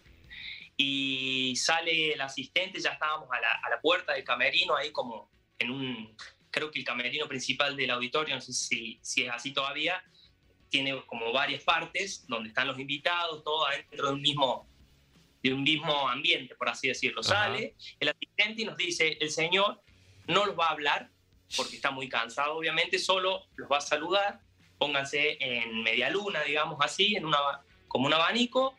Y 0.80 1.56
sale 1.56 2.12
el 2.12 2.20
asistente, 2.20 2.80
ya 2.80 2.92
estábamos 2.92 3.28
a 3.32 3.40
la, 3.40 3.52
a 3.52 3.68
la 3.68 3.80
puerta 3.80 4.14
del 4.14 4.24
camerino, 4.24 4.76
ahí 4.76 4.92
como 4.92 5.28
en 5.58 5.70
un, 5.70 6.16
creo 6.50 6.70
que 6.70 6.78
el 6.78 6.84
camerino 6.84 7.26
principal 7.26 7.76
del 7.76 7.90
auditorio, 7.90 8.34
no 8.34 8.40
sé 8.40 8.52
si, 8.52 8.98
si 9.02 9.24
es 9.24 9.30
así 9.30 9.52
todavía, 9.52 10.02
tiene 10.68 11.04
como 11.06 11.32
varias 11.32 11.62
partes 11.62 12.26
donde 12.28 12.50
están 12.50 12.68
los 12.68 12.78
invitados, 12.78 13.42
todo 13.42 13.66
dentro 13.68 14.08
de 14.08 14.12
un 14.14 14.22
mismo 14.22 14.68
de 15.42 15.54
un 15.54 15.62
mismo 15.62 16.08
ambiente, 16.08 16.56
por 16.56 16.68
así 16.68 16.88
decirlo. 16.88 17.20
Ajá. 17.20 17.44
Sale 17.44 17.76
el 18.00 18.08
asistente 18.08 18.62
y 18.62 18.64
nos 18.64 18.76
dice, 18.76 19.16
el 19.20 19.30
señor 19.30 19.80
no 20.26 20.46
los 20.46 20.58
va 20.58 20.66
a 20.66 20.70
hablar 20.72 21.10
porque 21.56 21.76
está 21.76 21.90
muy 21.90 22.08
cansado, 22.08 22.56
obviamente, 22.56 22.98
solo 22.98 23.46
los 23.56 23.70
va 23.70 23.78
a 23.78 23.80
saludar, 23.80 24.40
pónganse 24.78 25.38
en 25.40 25.82
media 25.82 26.10
luna, 26.10 26.42
digamos 26.42 26.78
así, 26.80 27.14
en 27.16 27.24
una, 27.24 27.38
como 27.86 28.06
un 28.06 28.14
abanico, 28.14 28.76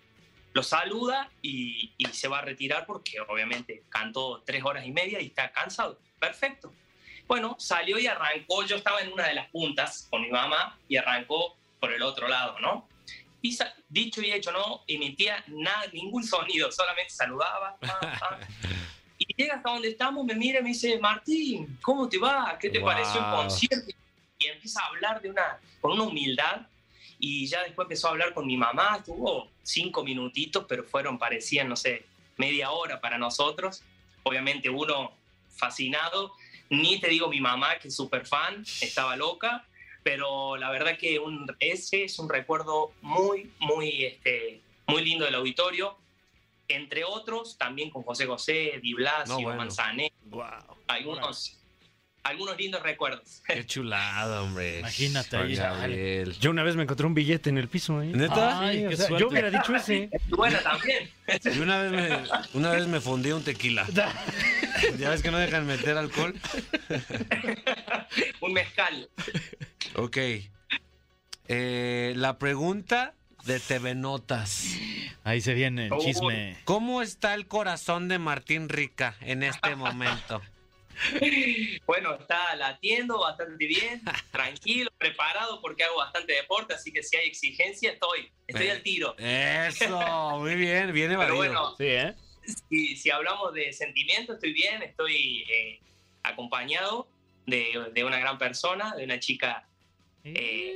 los 0.60 0.67
saluda 0.67 1.30
y, 1.41 1.93
y 1.98 2.06
se 2.08 2.28
va 2.28 2.39
a 2.39 2.41
retirar 2.41 2.86
porque 2.86 3.19
obviamente 3.22 3.84
cantó 3.89 4.43
tres 4.45 4.62
horas 4.65 4.86
y 4.86 4.91
media 4.91 5.22
y 5.22 5.28
está 5.28 5.52
cansado. 5.52 5.98
Perfecto. 6.19 6.74
Bueno, 7.28 7.56
salió 7.60 7.98
y 7.98 8.08
arrancó, 8.08 8.65
yo 8.65 8.76
estaba 8.76 9.00
en 9.02 9.13
una 9.13 9.28
de 9.28 9.36
las 9.36 9.48
puntas 9.50 10.08
con 10.10 10.22
mi 10.22 10.30
mamá 10.30 10.78
y 10.89 10.98
arrancó 10.98 11.56
por 11.80 11.93
el 11.93 12.02
otro 12.02 12.28
lado, 12.28 12.60
¿no? 12.60 12.89
Y 13.41 13.58
dicho 13.88 14.22
y 14.22 14.32
hecho, 14.34 14.52
no 14.52 14.84
emitía 14.86 15.41
nada, 15.48 15.86
ningún 15.93 16.26
sonido, 16.26 16.72
solamente 16.72 17.12
saludaba. 17.12 17.78
Y 19.22 19.26
llega 19.36 19.56
hasta 19.56 19.72
donde 19.72 19.89
estamos, 19.89 20.26
me 20.26 20.34
mira 20.34 20.60
y 20.60 20.63
me 20.63 20.69
dice, 20.69 20.98
Martín, 20.98 21.78
¿cómo 21.82 22.08
te 22.08 22.17
va? 22.17 22.58
¿Qué 22.58 22.69
te 22.69 22.80
Wow. 22.80 22.88
pareció 22.88 23.19
el 23.19 23.26
concierto? 23.36 23.91
Y 24.38 24.48
empieza 24.48 24.82
a 24.82 24.86
hablar 24.88 25.22
de 25.22 25.30
una, 25.30 25.60
con 25.82 25.91
una 25.91 26.04
humildad. 26.04 26.62
Y 27.19 27.47
ya 27.47 27.63
después 27.63 27.86
empezó 27.86 28.08
a 28.08 28.12
hablar 28.12 28.34
con 28.34 28.47
mi 28.47 28.55
mamá, 28.55 28.95
estuvo 28.97 29.49
cinco 29.62 30.03
minutitos, 30.03 30.65
pero 30.67 30.84
fueron, 30.86 31.19
parecían, 31.19 31.67
no 31.67 31.75
sé, 31.75 32.05
media 32.38 32.71
hora 32.71 33.01
para 33.01 33.17
nosotros. 33.17 33.84
Obviamente 34.23 34.69
uno 34.69 35.12
fascinado, 35.49 36.34
ni 36.69 36.99
te 36.99 37.10
digo 37.10 37.27
mi 37.27 37.41
mamá, 37.41 37.77
que 37.79 37.89
es 37.89 37.95
súper 37.95 38.25
fan, 38.25 38.63
estaba 38.82 39.17
loca, 39.17 39.65
pero 40.01 40.55
la 40.55 40.71
verdad 40.71 40.97
que 40.97 41.19
un, 41.19 41.45
ese 41.60 42.05
es 42.05 42.17
un 42.19 42.29
recuerdo 42.29 42.93
muy, 43.01 43.51
muy, 43.60 44.05
este, 44.05 44.62
muy 44.88 45.03
lindo 45.03 45.25
del 45.25 45.36
auditorio. 45.36 45.97
Entre 46.69 47.03
otros, 47.03 47.58
también 47.58 47.89
con 47.89 48.03
José 48.03 48.27
José, 48.27 48.79
Di 48.82 48.93
Blasio, 48.93 49.36
No, 49.36 49.41
bueno. 49.41 49.58
Manzanet, 49.58 50.13
Wow. 50.25 50.45
algunos, 50.88 51.59
algunos 52.30 52.58
lindos 52.58 52.82
recuerdos. 52.84 53.42
Qué 53.48 53.65
chulada, 53.65 54.42
hombre. 54.44 54.80
Imagínate 54.80 55.38
ahí. 55.38 55.56
Gabriel. 55.56 56.34
Yo 56.39 56.52
una 56.52 56.63
vez 56.63 56.76
me 56.76 56.84
encontré 56.84 57.06
un 57.06 57.13
billete 57.13 57.50
en 57.50 57.58
el 57.58 57.68
piso. 57.68 58.02
¿eh? 58.02 58.08
¿Neta? 58.13 58.60
Ay, 58.60 58.86
O 58.86 58.89
qué 58.89 58.98
sea, 58.98 59.08
suerte. 59.08 59.22
yo 59.24 59.30
hubiera 59.30 59.50
dicho 59.50 59.76
ese. 59.76 60.10
Bueno, 60.30 60.58
también. 60.60 61.10
Yo 61.56 61.62
una 61.62 61.82
vez 61.84 61.92
me, 61.92 62.18
una 62.54 62.72
vez 62.72 62.88
me 62.88 63.00
fundí 63.02 63.32
un 63.32 63.44
tequila. 63.44 63.86
ya 64.98 65.10
ves 65.12 65.22
que 65.22 65.30
no 65.30 65.38
dejan 65.38 65.68
meter 65.68 65.96
alcohol. 65.98 66.34
un 68.42 68.54
mezcal. 68.54 69.10
Ok. 69.96 70.18
Eh, 71.48 72.13
la 72.15 72.38
pregunta 72.39 73.13
de 73.46 73.60
TV 73.60 73.96
Notas. 73.96 74.65
Ahí 75.24 75.42
se 75.42 75.54
viene 75.54 75.88
el 75.88 75.98
chisme. 76.00 76.58
¿Cómo 76.65 77.02
está 77.02 77.34
el 77.36 77.48
corazón 77.48 78.08
de 78.08 78.18
Martín 78.20 78.70
Rica 78.70 79.15
en 79.22 79.44
este 79.44 79.76
momento? 79.76 80.42
Bueno, 81.86 82.16
está 82.16 82.56
latiendo 82.56 83.20
bastante 83.20 83.66
bien, 83.66 84.02
tranquilo, 84.32 84.92
preparado 84.98 85.62
porque 85.62 85.84
hago 85.84 85.98
bastante 85.98 86.34
deporte, 86.34 86.74
así 86.74 86.92
que 86.92 87.04
si 87.04 87.16
hay 87.18 87.28
exigencia 87.28 87.92
estoy, 87.92 88.32
estoy 88.48 88.68
Eh, 88.68 88.72
al 88.72 88.84
tiro. 88.84 89.16
Eso, 89.18 90.00
muy 90.40 90.56
bien, 90.56 90.92
viene 90.94 91.18
Pero 91.18 91.36
bueno, 91.36 91.76
Sí, 91.78 91.86
¿eh? 91.86 92.16
si, 92.70 92.96
si 92.96 93.12
hablamos 93.12 93.54
de 93.54 93.74
sentimiento, 93.74 94.34
estoy 94.34 94.54
bien, 94.54 94.82
estoy 94.82 95.46
eh, 95.52 95.80
acompañado 96.24 97.08
de, 97.46 97.92
de 97.94 98.04
una 98.04 98.20
gran 98.20 98.38
persona, 98.38 98.94
de 98.96 99.04
una 99.06 99.20
chica 99.20 99.68
eh, 100.24 100.74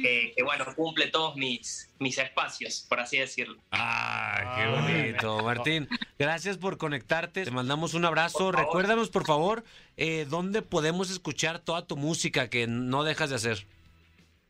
que, 0.00 0.32
que, 0.36 0.42
bueno, 0.42 0.64
cumple 0.74 1.08
todos 1.08 1.36
mis, 1.36 1.92
mis 1.98 2.18
espacios, 2.18 2.86
por 2.88 3.00
así 3.00 3.18
decirlo. 3.18 3.60
Ah, 3.70 4.54
qué 4.56 4.62
Ah, 4.62 4.80
bonito. 4.80 5.38
Martín, 5.44 5.88
gracias 6.18 6.58
por 6.58 6.78
conectarte. 6.78 7.44
Te 7.44 7.50
mandamos 7.50 7.94
un 7.94 8.04
abrazo. 8.04 8.38
Por. 8.38 8.56
Recuérdanos, 8.56 9.10
por 9.10 9.26
favor, 9.26 9.64
eh, 9.96 10.26
dónde 10.28 10.62
podemos 10.62 11.10
escuchar 11.10 11.58
toda 11.60 11.86
tu 11.86 11.96
música 11.96 12.48
que 12.50 12.66
no 12.66 13.04
dejas 13.04 13.30
de 13.30 13.36
hacer. 13.36 13.66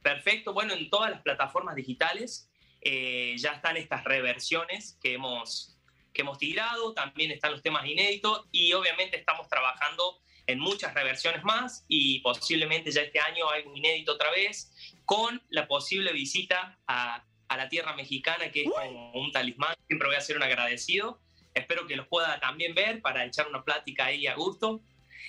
Perfecto, 0.02 0.52
bueno, 0.54 0.72
en 0.72 0.88
todas 0.88 1.10
las 1.10 1.20
plataformas 1.22 1.74
digitales 1.76 2.50
eh, 2.80 3.34
ya 3.36 3.52
están 3.52 3.76
estas 3.76 4.04
reversiones 4.04 4.98
que 5.02 5.12
hemos, 5.14 5.76
que 6.14 6.22
hemos 6.22 6.38
tirado, 6.38 6.94
también 6.94 7.30
están 7.30 7.52
los 7.52 7.62
temas 7.62 7.84
inéditos 7.84 8.46
y 8.50 8.72
obviamente 8.72 9.18
estamos 9.18 9.48
trabajando 9.48 10.18
en 10.46 10.58
muchas 10.58 10.94
reversiones 10.94 11.44
más 11.44 11.84
y 11.86 12.20
posiblemente 12.20 12.90
ya 12.90 13.02
este 13.02 13.20
año 13.20 13.48
algo 13.50 13.76
inédito 13.76 14.12
otra 14.12 14.30
vez, 14.30 14.72
con 15.10 15.42
la 15.48 15.66
posible 15.66 16.12
visita 16.12 16.78
a, 16.86 17.24
a 17.48 17.56
la 17.56 17.68
tierra 17.68 17.96
mexicana, 17.96 18.52
que 18.52 18.62
es 18.62 18.70
como 18.70 19.10
un 19.14 19.32
talismán, 19.32 19.74
siempre 19.88 20.06
voy 20.06 20.16
a 20.16 20.20
ser 20.20 20.36
un 20.36 20.44
agradecido. 20.44 21.18
Espero 21.52 21.88
que 21.88 21.96
los 21.96 22.06
pueda 22.06 22.38
también 22.38 22.76
ver 22.76 23.02
para 23.02 23.24
echar 23.24 23.48
una 23.48 23.64
plática 23.64 24.04
ahí 24.04 24.28
a 24.28 24.36
gusto 24.36 24.80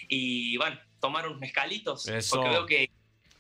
y 0.08 0.56
bueno, 0.58 0.80
tomar 1.00 1.26
unos 1.26 1.40
mezcalitos, 1.40 2.08
Eso. 2.08 2.36
porque 2.36 2.50
veo 2.50 2.66
que, 2.68 2.92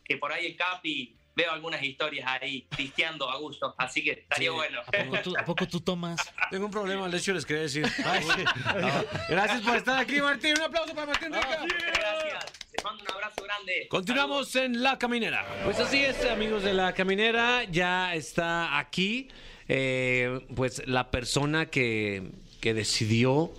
que 0.03 0.17
por 0.17 0.33
ahí 0.33 0.47
el 0.47 0.55
Capi 0.55 1.15
veo 1.41 1.51
algunas 1.51 1.81
historias 1.83 2.27
ahí 2.41 2.65
pisteando 2.75 3.29
a 3.29 3.37
gusto, 3.37 3.73
así 3.77 4.03
que 4.03 4.11
estaría 4.11 4.49
Sí. 4.49 4.55
bueno. 4.55 4.79
¿A 4.81 4.91
poco, 4.91 5.17
tú, 5.23 5.33
a 5.37 5.45
poco 5.45 5.67
tú 5.67 5.79
tomas? 5.81 6.19
Tengo 6.49 6.65
un 6.65 6.71
problema, 6.71 7.07
de 7.09 7.17
hecho 7.17 7.33
les 7.33 7.45
quería 7.45 7.63
decir. 7.63 7.85
Ah, 8.05 9.03
gracias 9.29 9.61
por 9.61 9.75
estar 9.77 9.97
aquí, 9.99 10.21
Martín. 10.21 10.53
Un 10.57 10.63
aplauso 10.63 10.93
para 10.93 11.07
Martín 11.07 11.33
Rica. 11.33 11.65
Gracias, 11.67 12.45
les 12.73 12.83
mando 12.83 13.03
un 13.03 13.11
abrazo 13.11 13.43
grande. 13.43 13.87
Continuamos 13.89 14.55
en 14.55 14.81
La 14.83 14.97
Caminera. 14.97 15.45
Pues 15.63 15.79
así 15.79 16.03
es, 16.03 16.23
amigos 16.25 16.63
de 16.63 16.73
La 16.73 16.93
Caminera. 16.93 17.63
Ya 17.65 18.13
está 18.15 18.77
aquí, 18.79 19.29
eh, 19.67 20.39
pues, 20.55 20.81
la 20.87 21.09
persona 21.11 21.65
que, 21.67 22.31
que 22.59 22.73
decidió 22.73 23.51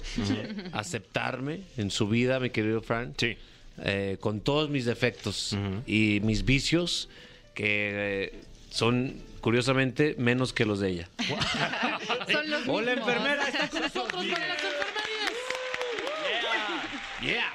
aceptarme 0.72 1.60
en 1.76 1.90
su 1.90 2.08
vida, 2.08 2.40
mi 2.40 2.50
querido 2.50 2.82
Fran. 2.82 3.14
Sí. 3.18 3.36
eh, 3.84 4.18
con 4.20 4.40
todos 4.40 4.68
mis 4.68 4.84
defectos 4.84 5.54
Ujú. 5.54 5.82
y 5.86 6.20
mis 6.22 6.44
vicios, 6.44 7.08
que 7.54 8.24
eh, 8.24 8.40
son, 8.70 9.22
curiosamente, 9.40 10.14
menos 10.18 10.52
que 10.52 10.64
los 10.64 10.80
de 10.80 10.90
ella. 10.90 11.08
Son 12.30 12.50
los 12.50 12.66
Hola, 12.68 12.92
enfermera, 12.92 13.48
está 13.48 13.68
con 13.68 13.82
nosotros 13.82 14.24
para 14.26 14.48
las 14.48 14.56
enfermerías. 14.56 15.32
Yeah. 17.20 17.52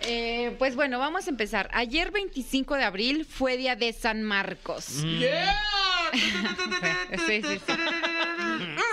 Eh, 0.00 0.54
pues 0.58 0.76
bueno, 0.76 0.98
vamos 0.98 1.26
a 1.26 1.30
empezar. 1.30 1.70
Ayer 1.72 2.10
25 2.10 2.74
de 2.74 2.84
abril 2.84 3.24
fue 3.24 3.56
día 3.56 3.76
de 3.76 3.92
San 3.92 4.22
Marcos. 4.22 5.02
Mm. 5.04 5.22
Sí, 7.26 7.42
sí, 7.42 7.60
sí. 7.66 7.72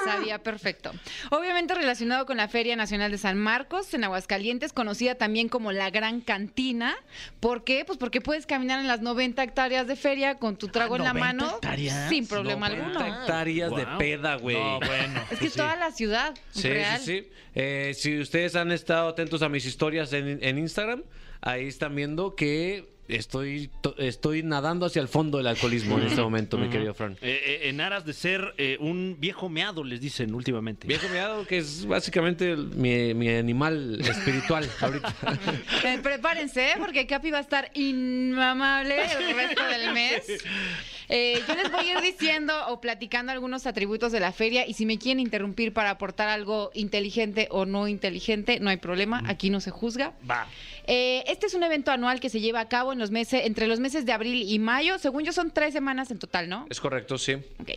Sabía 0.05 0.41
perfecto. 0.43 0.91
Obviamente 1.29 1.73
relacionado 1.73 2.25
con 2.25 2.37
la 2.37 2.47
Feria 2.47 2.75
Nacional 2.75 3.11
de 3.11 3.17
San 3.17 3.37
Marcos 3.37 3.93
en 3.93 4.03
Aguascalientes, 4.03 4.73
conocida 4.73 5.15
también 5.15 5.49
como 5.49 5.71
la 5.71 5.89
Gran 5.89 6.21
Cantina. 6.21 6.95
¿Por 7.39 7.63
qué? 7.63 7.85
Pues 7.85 7.97
porque 7.97 8.21
puedes 8.21 8.45
caminar 8.45 8.79
en 8.79 8.87
las 8.87 9.01
90 9.01 9.41
hectáreas 9.43 9.87
de 9.87 9.95
feria 9.95 10.35
con 10.35 10.57
tu 10.57 10.67
trago 10.67 10.95
Ah, 10.95 10.97
en 10.97 11.03
la 11.03 11.13
90 11.13 11.25
mano 11.43 11.55
hectáreas. 11.55 12.09
sin 12.09 12.27
problema 12.27 12.69
90 12.69 12.87
alguno. 12.99 13.21
hectáreas 13.21 13.75
de 13.75 13.87
peda, 13.97 14.35
güey. 14.35 14.55
No, 14.57 14.79
bueno. 14.79 15.21
Es 15.31 15.39
que 15.39 15.49
sí. 15.49 15.57
toda 15.57 15.75
la 15.75 15.91
ciudad, 15.91 16.33
Sí, 16.51 16.69
real. 16.69 16.99
sí, 16.99 17.21
sí. 17.21 17.29
Eh, 17.55 17.93
si 17.95 18.19
ustedes 18.19 18.55
han 18.55 18.71
estado 18.71 19.09
atentos 19.09 19.41
a 19.41 19.49
mis 19.49 19.65
historias 19.65 20.13
en, 20.13 20.39
en 20.41 20.57
Instagram, 20.57 21.03
ahí 21.41 21.67
están 21.67 21.95
viendo 21.95 22.35
que 22.35 22.90
estoy, 23.15 23.69
to- 23.81 23.95
estoy 23.97 24.43
nadando 24.43 24.85
hacia 24.85 25.01
el 25.01 25.07
fondo 25.07 25.37
del 25.37 25.47
alcoholismo 25.47 25.97
en 25.99 26.07
este 26.07 26.21
momento, 26.21 26.57
mi 26.57 26.69
querido 26.69 26.93
Fran. 26.93 27.13
Eh, 27.21 27.41
eh, 27.63 27.69
en 27.69 27.81
aras 27.81 28.05
de 28.05 28.13
ser 28.13 28.53
eh, 28.57 28.77
un 28.79 29.17
viejo 29.19 29.49
meado, 29.49 29.83
les 29.83 30.01
dicen 30.01 30.33
últimamente. 30.33 30.87
Viejo 30.87 31.07
meado, 31.09 31.45
que 31.45 31.57
es 31.57 31.85
básicamente 31.85 32.51
el- 32.51 32.67
mi, 32.75 33.13
mi 33.13 33.29
animal 33.29 33.99
espiritual 34.01 34.67
ahorita. 34.81 35.15
Eh, 35.85 35.99
prepárense, 36.01 36.71
¿eh? 36.71 36.73
porque 36.79 37.05
Capi 37.07 37.31
va 37.31 37.39
a 37.39 37.41
estar 37.41 37.69
inmamable 37.73 38.95
el 38.95 39.35
resto 39.35 39.63
del 39.67 39.93
mes. 39.93 40.23
Eh, 41.09 41.41
yo 41.47 41.55
les 41.55 41.69
voy 41.71 41.85
a 41.89 41.93
ir 41.97 42.01
diciendo 42.01 42.53
o 42.69 42.79
platicando 42.79 43.31
algunos 43.33 43.67
atributos 43.67 44.11
de 44.13 44.19
la 44.21 44.31
feria 44.31 44.65
y 44.65 44.73
si 44.73 44.85
me 44.85 44.97
quieren 44.97 45.19
interrumpir 45.19 45.73
para 45.73 45.89
aportar 45.89 46.29
algo 46.29 46.71
inteligente 46.73 47.47
o 47.51 47.65
no 47.65 47.87
inteligente, 47.89 48.59
no 48.61 48.69
hay 48.69 48.77
problema, 48.77 49.21
aquí 49.27 49.49
no 49.49 49.59
se 49.59 49.71
juzga. 49.71 50.13
Va. 50.29 50.47
Eh, 50.93 51.23
este 51.27 51.45
es 51.45 51.53
un 51.53 51.63
evento 51.63 51.89
anual 51.89 52.19
que 52.19 52.27
se 52.27 52.41
lleva 52.41 52.59
a 52.59 52.67
cabo 52.67 52.91
en 52.91 52.99
los 52.99 53.11
meses, 53.11 53.45
entre 53.45 53.65
los 53.65 53.79
meses 53.79 54.05
de 54.05 54.11
abril 54.11 54.43
y 54.45 54.59
mayo. 54.59 54.99
Según 54.99 55.23
yo, 55.23 55.31
son 55.31 55.49
tres 55.49 55.71
semanas 55.71 56.11
en 56.11 56.19
total, 56.19 56.49
¿no? 56.49 56.65
Es 56.69 56.81
correcto, 56.81 57.17
sí. 57.17 57.35
Ok. 57.61 57.69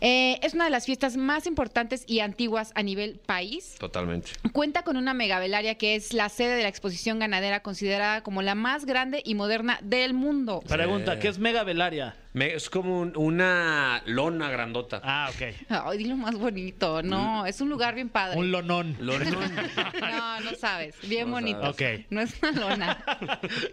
Eh, 0.00 0.38
es 0.40 0.54
una 0.54 0.66
de 0.66 0.70
las 0.70 0.86
fiestas 0.86 1.16
más 1.16 1.48
importantes 1.48 2.04
y 2.06 2.20
antiguas 2.20 2.70
a 2.76 2.84
nivel 2.84 3.18
país. 3.26 3.74
Totalmente. 3.80 4.30
Cuenta 4.52 4.84
con 4.84 4.96
una 4.96 5.14
megavelaria 5.14 5.74
que 5.74 5.96
es 5.96 6.12
la 6.12 6.28
sede 6.28 6.54
de 6.54 6.62
la 6.62 6.68
exposición 6.68 7.18
ganadera 7.18 7.58
considerada 7.58 8.22
como 8.22 8.40
la 8.40 8.54
más 8.54 8.84
grande 8.84 9.20
y 9.24 9.34
moderna 9.34 9.80
del 9.82 10.14
mundo. 10.14 10.62
Pregunta, 10.68 11.18
¿qué 11.18 11.26
es 11.26 11.40
Mega 11.40 11.64
Velaria? 11.64 12.14
Me- 12.32 12.54
es 12.54 12.70
como 12.70 13.00
un- 13.00 13.16
una 13.16 14.02
lona 14.06 14.50
grandota. 14.50 15.00
Ah, 15.02 15.30
ok. 15.34 15.54
Ay, 15.68 15.98
dilo 15.98 16.16
más 16.16 16.36
bonito. 16.36 17.02
No, 17.02 17.44
es 17.44 17.60
un 17.60 17.68
lugar 17.68 17.94
bien 17.96 18.08
padre. 18.08 18.38
Un 18.38 18.52
lonón. 18.52 18.96
No, 19.00 20.40
no 20.40 20.54
sabes. 20.54 20.94
Bien 21.08 21.26
No 21.26 21.32
bonito. 21.32 21.60
sabes. 21.74 22.00
Ok. 22.00 22.06
No 22.10 22.20
es 22.20 22.34
una 22.42 22.52
lona. 22.52 23.04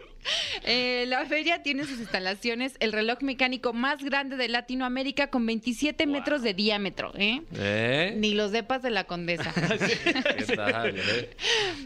Eh, 0.66 1.06
la 1.08 1.26
feria 1.26 1.64
tiene 1.64 1.86
sus 1.86 2.00
instalaciones 2.00 2.74
el 2.82 2.92
reloj 2.92 3.22
mecánico 3.22 3.72
más 3.72 4.04
grande 4.04 4.36
de 4.36 4.50
Latinoamérica 4.50 5.28
con 5.30 5.46
27 5.46 6.06
metros 6.06 6.42
de 6.42 6.54
diámetro. 6.54 7.14
¿eh? 7.16 7.44
¿Eh? 7.54 8.14
Ni 8.18 8.34
los 8.34 8.52
depas 8.52 8.82
de 8.82 8.90
la 8.90 9.06
condesa. 9.06 9.54
¿Qué 10.38 10.46
tal, 10.58 10.98
eh? 10.98 11.30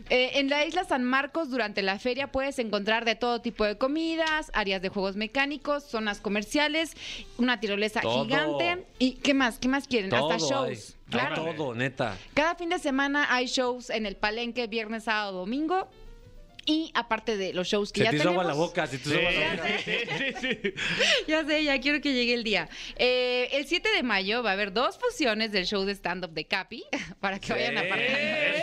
Eh, 0.09 0.31
en 0.35 0.49
la 0.49 0.65
isla 0.65 0.85
San 0.85 1.03
Marcos, 1.03 1.51
durante 1.51 1.83
la 1.83 1.99
feria, 1.99 2.31
puedes 2.31 2.57
encontrar 2.57 3.05
de 3.05 3.13
todo 3.13 3.41
tipo 3.41 3.63
de 3.63 3.77
comidas, 3.77 4.49
áreas 4.55 4.81
de 4.81 4.89
juegos 4.89 5.15
mecánicos, 5.17 5.83
zonas 5.83 6.19
comerciales, 6.19 6.60
una 7.37 7.59
tirolesa 7.59 8.01
Todo. 8.01 8.23
gigante. 8.25 8.85
¿Y 8.99 9.13
qué 9.13 9.33
más? 9.33 9.59
¿Qué 9.59 9.67
más 9.67 9.87
quieren? 9.87 10.13
Hasta 10.13 10.19
Todo 10.37 10.63
hay. 10.65 10.75
shows. 10.75 10.97
Claro. 11.09 11.35
Todo, 11.55 11.75
neta. 11.75 12.17
Cada 12.33 12.55
fin 12.55 12.69
de 12.69 12.79
semana 12.79 13.27
hay 13.33 13.45
shows 13.47 13.89
en 13.89 14.05
el 14.05 14.15
Palenque, 14.15 14.67
viernes, 14.67 15.03
sábado, 15.05 15.39
domingo. 15.39 15.89
Y 16.63 16.91
aparte 16.93 17.37
de 17.37 17.53
los 17.53 17.67
shows 17.67 17.91
que 17.91 18.01
Se 18.01 18.05
ya 18.05 18.11
te 18.11 18.17
tenemos. 18.19 18.35
agua 18.39 18.43
la 18.43 18.53
boca, 18.53 18.85
se 18.85 18.99
te 18.99 19.09
agua 19.17 19.31
la 19.31 19.63
boca. 19.63 19.67
Ya 21.27 21.43
sé, 21.43 21.63
ya 21.63 21.79
quiero 21.81 22.01
que 22.01 22.13
llegue 22.13 22.35
el 22.35 22.43
día. 22.43 22.69
Eh, 22.97 23.49
el 23.53 23.65
7 23.65 23.89
de 23.95 24.03
mayo 24.03 24.43
va 24.43 24.51
a 24.51 24.53
haber 24.53 24.71
dos 24.71 24.97
fusiones 24.99 25.51
del 25.51 25.65
show 25.65 25.83
de 25.85 25.93
stand-up 25.95 26.31
de 26.31 26.45
Capi 26.45 26.83
para 27.19 27.39
que 27.39 27.51
vayan 27.53 27.77
apartando. 27.79 28.03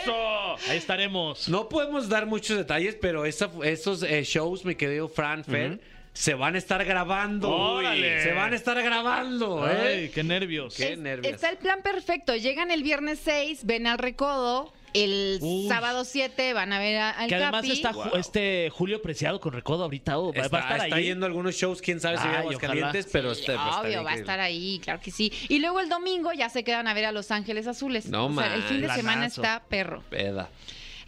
¡Eso! 0.03 0.71
Ahí 0.71 0.79
estaremos. 0.79 1.49
No 1.49 1.69
podemos 1.69 2.09
dar 2.09 2.25
muchos 2.27 2.57
detalles, 2.57 2.97
pero 3.01 3.25
esa- 3.25 3.51
esos 3.65 4.05
eh, 4.05 4.23
shows, 4.23 4.65
mi 4.65 4.75
querido 4.77 5.09
Fran 5.09 5.45
Fer, 5.45 5.81
se 6.19 6.35
van 6.35 6.57
a 6.57 6.59
estar 6.59 6.85
grabando. 6.85 7.49
¡Órale! 7.49 8.23
Se 8.25 8.33
van 8.33 8.53
a 8.53 8.57
estar 8.57 8.83
grabando, 8.83 9.65
Ay, 9.65 9.77
¿eh? 10.07 10.11
qué 10.13 10.25
nervios. 10.25 10.75
Qué 10.75 10.95
Es- 10.95 10.99
nervios. 10.99 11.33
Está 11.33 11.49
el 11.49 11.59
plan 11.59 11.81
perfecto. 11.83 12.35
Llegan 12.35 12.73
el 12.73 12.83
viernes 12.83 13.21
6, 13.23 13.65
ven 13.65 13.87
al 13.87 13.99
recodo. 13.99 14.73
El 14.95 15.39
Uy. 15.43 15.69
sábado 15.69 16.05
7 16.05 16.55
van 16.55 16.73
a 16.73 16.81
ver 16.81 16.97
a- 16.97 17.11
al 17.11 17.29
Que 17.29 17.37
además 17.37 17.61
Capi. 17.61 17.71
está 17.73 17.93
este 18.19 18.69
Julio 18.73 19.01
Preciado 19.01 19.39
con 19.39 19.53
Recodo 19.53 19.85
ahorita. 19.85 20.19
oh, 20.19 20.33
va, 20.33 20.43
Está, 20.43 20.49
va 20.57 20.59
a 20.59 20.63
estar 20.73 20.85
está 20.87 20.97
ahí. 20.97 21.05
yendo 21.05 21.27
a 21.27 21.29
algunos 21.29 21.55
shows, 21.55 21.81
quién 21.83 22.01
sabe 22.01 22.17
si 22.17 22.23
Ay, 22.25 22.31
viene 22.31 22.45
a 22.55 22.57
ojalá. 22.57 22.93
pero 23.13 23.35
Sí, 23.35 23.41
este, 23.43 23.53
pues, 23.53 23.77
obvio, 23.77 24.03
va 24.03 24.11
a 24.13 24.15
estar 24.17 24.41
ahí, 24.41 24.81
claro 24.83 25.01
que 25.01 25.11
sí. 25.13 25.31
Y 25.49 25.59
luego 25.61 25.79
el 25.81 25.89
domingo 25.89 26.33
ya 26.33 26.49
se 26.49 26.65
quedan 26.65 26.89
a 26.89 26.95
ver 26.95 27.05
a 27.05 27.13
Los 27.13 27.31
Ángeles 27.31 27.67
Azules. 27.69 28.07
No, 28.07 28.27
O 28.27 28.35
sea, 28.35 28.55
el 28.55 28.63
fin 28.63 28.81
de 28.81 28.89
man. 28.89 28.97
semana 28.97 29.27
está 29.27 29.63
perro. 29.69 30.03
Peda. 30.11 30.49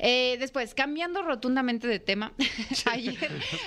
Eh, 0.03 0.37
después, 0.39 0.75
cambiando 0.75 1.23
rotundamente 1.23 1.87
de 1.87 1.99
tema, 1.99 2.33
ayer, 2.91 3.17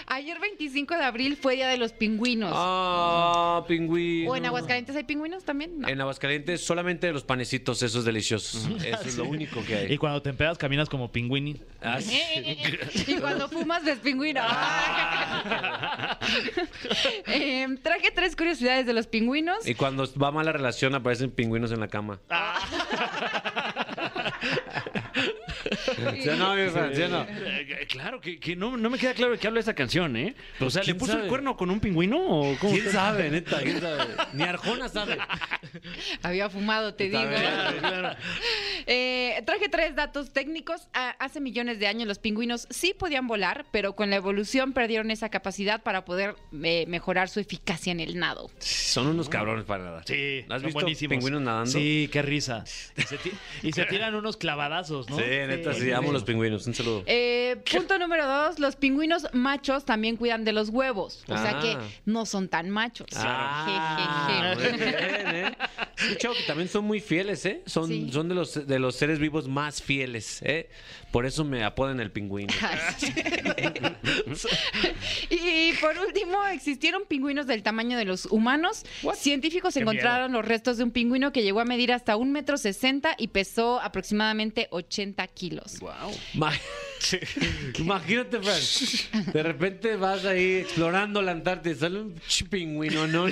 ayer 0.07 0.39
25 0.39 0.95
de 0.95 1.03
abril 1.03 1.37
fue 1.37 1.55
Día 1.55 1.67
de 1.67 1.77
los 1.77 1.93
Pingüinos. 1.93 2.51
Ah, 2.55 3.63
pingüino. 3.67 4.31
¿O 4.31 4.35
en 4.35 4.45
Aguascalientes 4.47 4.95
hay 4.95 5.03
pingüinos 5.03 5.43
también? 5.43 5.79
No. 5.79 5.87
En 5.87 6.01
Aguascalientes 6.01 6.65
solamente 6.65 7.11
los 7.13 7.23
panecitos, 7.23 7.83
esos 7.83 8.03
deliciosos. 8.03 8.67
Eso 8.83 9.01
es 9.05 9.17
lo 9.17 9.25
único 9.25 9.63
que 9.63 9.75
hay. 9.75 9.93
Y 9.93 9.97
cuando 9.97 10.21
te 10.21 10.31
empedas 10.31 10.57
caminas 10.57 10.89
como 10.89 11.11
pingüini. 11.11 11.61
Ah, 11.81 12.01
sí. 12.01 12.19
y 13.07 13.17
cuando 13.17 13.47
fumas 13.47 13.83
ves 13.85 13.99
pingüino. 13.99 14.41
Eh, 17.27 17.67
traje 17.83 18.11
tres 18.11 18.35
curiosidades 18.35 18.87
de 18.87 18.93
los 18.93 19.05
pingüinos. 19.05 19.67
Y 19.67 19.75
cuando 19.75 20.07
va 20.19 20.31
mal 20.31 20.45
la 20.45 20.51
relación 20.51 20.95
aparecen 20.95 21.29
pingüinos 21.29 21.71
en 21.71 21.79
la 21.79 21.87
cama. 21.87 22.19
¿Sí 26.21 26.29
o 26.29 26.35
no, 26.35 26.55
mi 26.55 26.69
Fran? 26.69 26.95
¿Sí 26.95 27.01
o 27.03 27.07
no? 27.09 27.21
Eh, 27.29 27.87
Claro, 27.89 28.19
que, 28.21 28.39
que 28.39 28.55
no, 28.55 28.75
no 28.77 28.89
me 28.89 28.97
queda 28.97 29.13
claro 29.13 29.33
de 29.33 29.37
qué 29.37 29.47
habla 29.47 29.59
esa 29.59 29.73
canción, 29.73 30.15
¿eh? 30.17 30.35
O 30.59 30.69
sea, 30.69 30.81
¿le 30.81 30.85
¿quién 30.85 30.97
puso 30.97 31.11
sabe? 31.13 31.23
el 31.23 31.29
cuerno 31.29 31.55
con 31.57 31.69
un 31.69 31.79
pingüino 31.79 32.17
o 32.19 32.55
cómo? 32.57 32.73
¿Quién 32.73 32.89
sabe, 32.91 33.29
neta? 33.29 33.59
¿Quién 33.63 33.79
sabe? 33.79 34.03
Ni 34.33 34.43
Arjona 34.43 34.89
sabe. 34.89 35.17
Había 36.23 36.49
fumado, 36.49 36.93
te 36.95 37.05
digo. 37.05 37.21
Claro, 37.21 37.77
claro. 37.79 38.15
Eh, 38.85 39.41
traje 39.45 39.69
tres 39.69 39.95
datos 39.95 40.31
técnicos. 40.31 40.87
Ah, 40.93 41.15
hace 41.19 41.39
millones 41.41 41.79
de 41.79 41.87
años 41.87 42.07
los 42.07 42.19
pingüinos 42.19 42.67
sí 42.69 42.93
podían 42.97 43.27
volar, 43.27 43.65
pero 43.71 43.95
con 43.95 44.09
la 44.09 44.15
evolución 44.17 44.73
perdieron 44.73 45.11
esa 45.11 45.29
capacidad 45.29 45.81
para 45.83 46.05
poder 46.05 46.35
eh, 46.63 46.85
mejorar 46.87 47.29
su 47.29 47.39
eficacia 47.39 47.91
en 47.91 47.99
el 47.99 48.17
nado. 48.19 48.49
Son 48.59 49.07
unos 49.07 49.29
cabrones 49.29 49.65
para 49.65 49.83
nada. 49.85 50.03
Sí, 50.05 50.39
¿Has 50.49 50.61
son 50.61 50.63
visto 50.63 50.73
buenísimos. 50.81 51.15
pingüinos 51.15 51.41
nadando? 51.41 51.71
Sí, 51.71 52.09
qué 52.11 52.21
risa. 52.21 52.63
Y 52.97 53.01
se, 53.03 53.17
ti- 53.17 53.31
y 53.63 53.71
se 53.71 53.85
tiran 53.85 54.15
unos 54.15 54.37
clavadazos, 54.37 55.09
¿no? 55.09 55.17
Sí, 55.17 55.23
neta, 55.25 55.73
sí. 55.73 55.91
Amo 55.93 56.11
los 56.11 56.23
pingüinos. 56.23 56.65
Un 56.67 56.73
saludo. 56.73 57.03
Eh, 57.05 57.57
punto 57.71 57.97
número 57.99 58.25
dos, 58.27 58.59
los 58.59 58.75
pingüinos 58.75 59.27
machos 59.33 59.85
también 59.85 60.17
cuidan 60.17 60.43
de 60.43 60.53
los 60.53 60.69
huevos, 60.69 61.23
o 61.27 61.37
sea 61.37 61.57
Ah. 61.57 61.59
que 61.61 61.77
no 62.05 62.25
son 62.25 62.47
tan 62.49 62.69
machos. 62.69 63.07
Ah, 63.15 64.55
muy 64.57 64.69
Jejeje. 64.69 65.23
bien, 65.23 65.35
¿eh? 65.35 65.57
He 65.97 66.01
escuchado 66.07 66.33
que 66.33 66.43
también 66.43 66.67
son 66.69 66.85
muy 66.85 66.99
fieles, 66.99 67.45
¿eh? 67.45 67.61
Son, 67.65 67.87
Sí. 67.87 68.09
son 68.11 68.27
de 68.29 68.35
los 68.35 68.67
de 68.67 68.79
los 68.79 68.95
seres 68.95 69.19
vivos 69.19 69.47
más 69.47 69.81
fieles, 69.81 70.41
¿eh? 70.43 70.69
Por 71.11 71.25
eso 71.27 71.43
me 71.43 71.63
apodan 71.63 71.99
el 71.99 72.11
pingüino. 72.11 72.51
y 75.29 75.73
por 75.73 75.97
último, 75.97 76.43
existieron 76.47 77.03
pingüinos 77.07 77.45
del 77.47 77.61
tamaño 77.63 77.97
de 77.97 78.05
los 78.05 78.25
humanos. 78.27 78.83
Científicos 79.15 79.73
Qué 79.75 79.81
encontraron 79.81 80.31
los 80.31 80.45
restos 80.45 80.77
de 80.77 80.83
un 80.83 80.91
pingüino 80.91 81.31
que 81.31 81.43
llegó 81.43 81.59
a 81.59 81.65
medir 81.65 81.91
hasta 81.93 82.15
un 82.17 82.31
metro 82.31 82.57
sesenta 82.57 83.15
y 83.17 83.27
pesó 83.27 83.79
aproximadamente 83.81 84.67
80 84.71 85.27
kilos. 85.27 85.79
Ma- 86.35 86.53
Imagínate, 87.79 88.39
Fran. 88.41 89.23
De 89.33 89.43
repente 89.43 89.95
vas 89.97 90.23
ahí 90.25 90.55
explorando 90.55 91.21
la 91.21 91.31
Antártida 91.31 91.73
y 91.73 91.75
sale 91.75 91.99
un 92.01 92.21
pingüino, 92.49 93.07
¿no? 93.07 93.25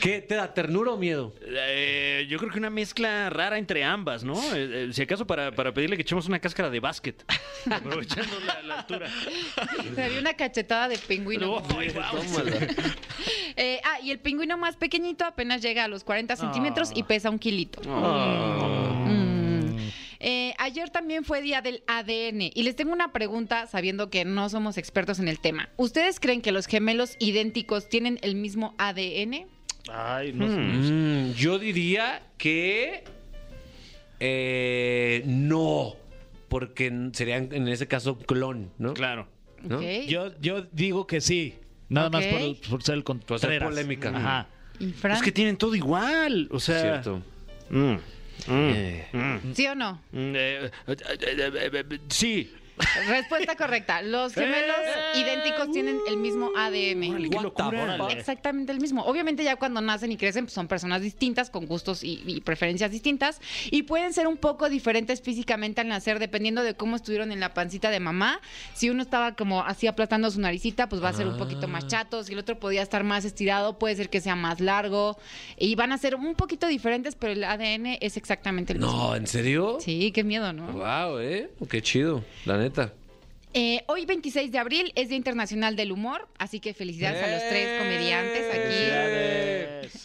¿Qué 0.00 0.20
te 0.20 0.36
da? 0.36 0.54
¿Ternura 0.54 0.92
o 0.92 0.96
miedo? 0.96 1.34
Eh, 1.42 2.24
yo 2.30 2.38
creo 2.38 2.52
que 2.52 2.58
una 2.58 2.70
mezcla 2.70 3.28
rara 3.28 3.58
entre 3.58 3.82
ambas, 3.82 4.22
¿no? 4.22 4.36
Eh, 4.54 4.86
eh, 4.86 4.88
si 4.92 5.02
acaso 5.02 5.26
para, 5.26 5.50
para 5.52 5.74
pedirle 5.74 5.96
que 5.96 6.02
echemos 6.02 6.28
una 6.28 6.38
cáscara 6.38 6.70
de 6.70 6.78
básquet. 6.78 7.24
Aprovechando 7.70 8.38
la, 8.46 8.62
la 8.62 8.78
altura. 8.78 9.08
Sería 9.96 10.20
una 10.20 10.34
cachetada 10.34 10.88
de 10.88 10.96
pingüino. 10.98 11.60
Eh, 13.56 13.80
ah, 13.84 14.00
y 14.00 14.10
el 14.12 14.20
pingüino 14.20 14.56
más 14.56 14.76
pequeñito 14.76 15.24
apenas 15.24 15.60
llega 15.60 15.84
a 15.84 15.88
los 15.88 16.04
40 16.04 16.36
centímetros 16.36 16.92
y 16.94 17.02
pesa 17.02 17.28
un 17.28 17.38
kilito. 17.38 17.80
Mm. 17.82 18.89
Ayer 20.62 20.90
también 20.90 21.24
fue 21.24 21.40
día 21.40 21.62
del 21.62 21.82
ADN 21.86 22.50
y 22.54 22.62
les 22.64 22.76
tengo 22.76 22.92
una 22.92 23.12
pregunta 23.12 23.66
sabiendo 23.66 24.10
que 24.10 24.26
no 24.26 24.46
somos 24.50 24.76
expertos 24.76 25.18
en 25.18 25.26
el 25.26 25.40
tema. 25.40 25.70
¿Ustedes 25.78 26.20
creen 26.20 26.42
que 26.42 26.52
los 26.52 26.66
gemelos 26.66 27.16
idénticos 27.18 27.88
tienen 27.88 28.18
el 28.20 28.34
mismo 28.34 28.74
ADN? 28.76 29.46
Ay, 29.90 30.34
no 30.34 30.46
sé. 30.48 30.58
Mm, 30.58 31.32
yo 31.32 31.58
diría 31.58 32.22
que 32.36 33.04
eh, 34.20 35.22
no, 35.24 35.96
porque 36.50 37.08
serían 37.14 37.48
en 37.52 37.66
ese 37.66 37.86
caso 37.88 38.18
clon, 38.18 38.70
¿no? 38.76 38.92
Claro. 38.92 39.28
Yo, 40.08 40.38
yo 40.42 40.66
digo 40.72 41.06
que 41.06 41.22
sí. 41.22 41.54
Nada 41.88 42.10
más 42.10 42.26
por, 42.26 42.68
por 42.68 42.82
ser 42.82 42.96
el 42.96 43.04
Contreras. 43.04 43.66
polémica. 43.66 44.10
Ajá. 44.14 44.48
Es 44.78 45.22
que 45.22 45.32
tienen 45.32 45.56
todo 45.56 45.74
igual. 45.74 46.48
O 46.50 46.60
sea. 46.60 46.80
Cierto. 46.82 47.22
Mm, 47.70 47.96
mm, 48.46 48.70
Eh, 48.74 49.06
mm, 49.12 49.52
¿Sí 49.54 49.66
o 49.66 49.74
no? 49.74 50.00
mm, 50.12 50.32
eh, 50.34 50.70
eh, 50.86 50.96
eh, 51.20 51.50
eh, 51.54 51.84
eh, 51.90 51.98
sí. 52.08 52.52
Respuesta 53.08 53.56
correcta. 53.56 54.02
Los 54.02 54.34
gemelos 54.34 54.76
idénticos 55.14 55.70
tienen 55.72 55.98
el 56.08 56.16
mismo 56.16 56.50
ADN. 56.56 57.30
Qué 57.30 57.38
locura. 57.40 57.98
Exactamente 58.10 58.72
el 58.72 58.80
mismo. 58.80 59.02
Obviamente 59.04 59.44
ya 59.44 59.56
cuando 59.56 59.80
nacen 59.80 60.12
y 60.12 60.16
crecen 60.16 60.44
pues, 60.44 60.54
son 60.54 60.68
personas 60.68 61.02
distintas, 61.02 61.50
con 61.50 61.66
gustos 61.66 62.02
y, 62.04 62.22
y 62.26 62.40
preferencias 62.40 62.90
distintas, 62.90 63.40
y 63.70 63.82
pueden 63.82 64.12
ser 64.12 64.26
un 64.26 64.36
poco 64.36 64.68
diferentes 64.68 65.20
físicamente 65.20 65.80
al 65.80 65.88
nacer, 65.88 66.18
dependiendo 66.18 66.62
de 66.62 66.74
cómo 66.74 66.96
estuvieron 66.96 67.32
en 67.32 67.40
la 67.40 67.54
pancita 67.54 67.90
de 67.90 68.00
mamá. 68.00 68.40
Si 68.74 68.90
uno 68.90 69.02
estaba 69.02 69.34
como 69.34 69.62
así 69.62 69.86
aplastando 69.86 70.30
su 70.30 70.40
naricita, 70.40 70.88
pues 70.88 71.02
va 71.02 71.08
a 71.08 71.12
ser 71.12 71.26
un 71.26 71.36
poquito 71.36 71.68
más 71.68 71.86
chato. 71.86 72.22
Si 72.24 72.32
el 72.32 72.38
otro 72.38 72.58
podía 72.58 72.82
estar 72.82 73.04
más 73.04 73.24
estirado, 73.24 73.78
puede 73.78 73.96
ser 73.96 74.10
que 74.10 74.20
sea 74.20 74.36
más 74.36 74.60
largo. 74.60 75.18
Y 75.58 75.74
van 75.74 75.92
a 75.92 75.98
ser 75.98 76.14
un 76.14 76.34
poquito 76.34 76.66
diferentes, 76.66 77.14
pero 77.14 77.32
el 77.32 77.44
ADN 77.44 77.98
es 78.00 78.16
exactamente 78.16 78.72
el 78.72 78.78
mismo. 78.80 78.92
No, 78.92 79.16
¿en 79.16 79.26
serio? 79.26 79.78
Sí, 79.80 80.12
qué 80.12 80.24
miedo, 80.24 80.52
¿no? 80.52 80.66
Wow, 80.72 81.18
eh. 81.18 81.50
Qué 81.68 81.82
chido, 81.82 82.22
la 82.44 82.56
neta. 82.56 82.69
Eh, 83.52 83.82
hoy 83.88 84.06
26 84.06 84.52
de 84.52 84.58
abril 84.58 84.92
es 84.94 85.08
Día 85.08 85.16
Internacional 85.16 85.74
del 85.74 85.90
Humor, 85.90 86.28
así 86.38 86.60
que 86.60 86.72
felicidades 86.72 87.22
a 87.22 87.26
los 87.26 87.48
tres 87.48 87.80
comediantes 87.80 88.44
aquí. 88.54 90.00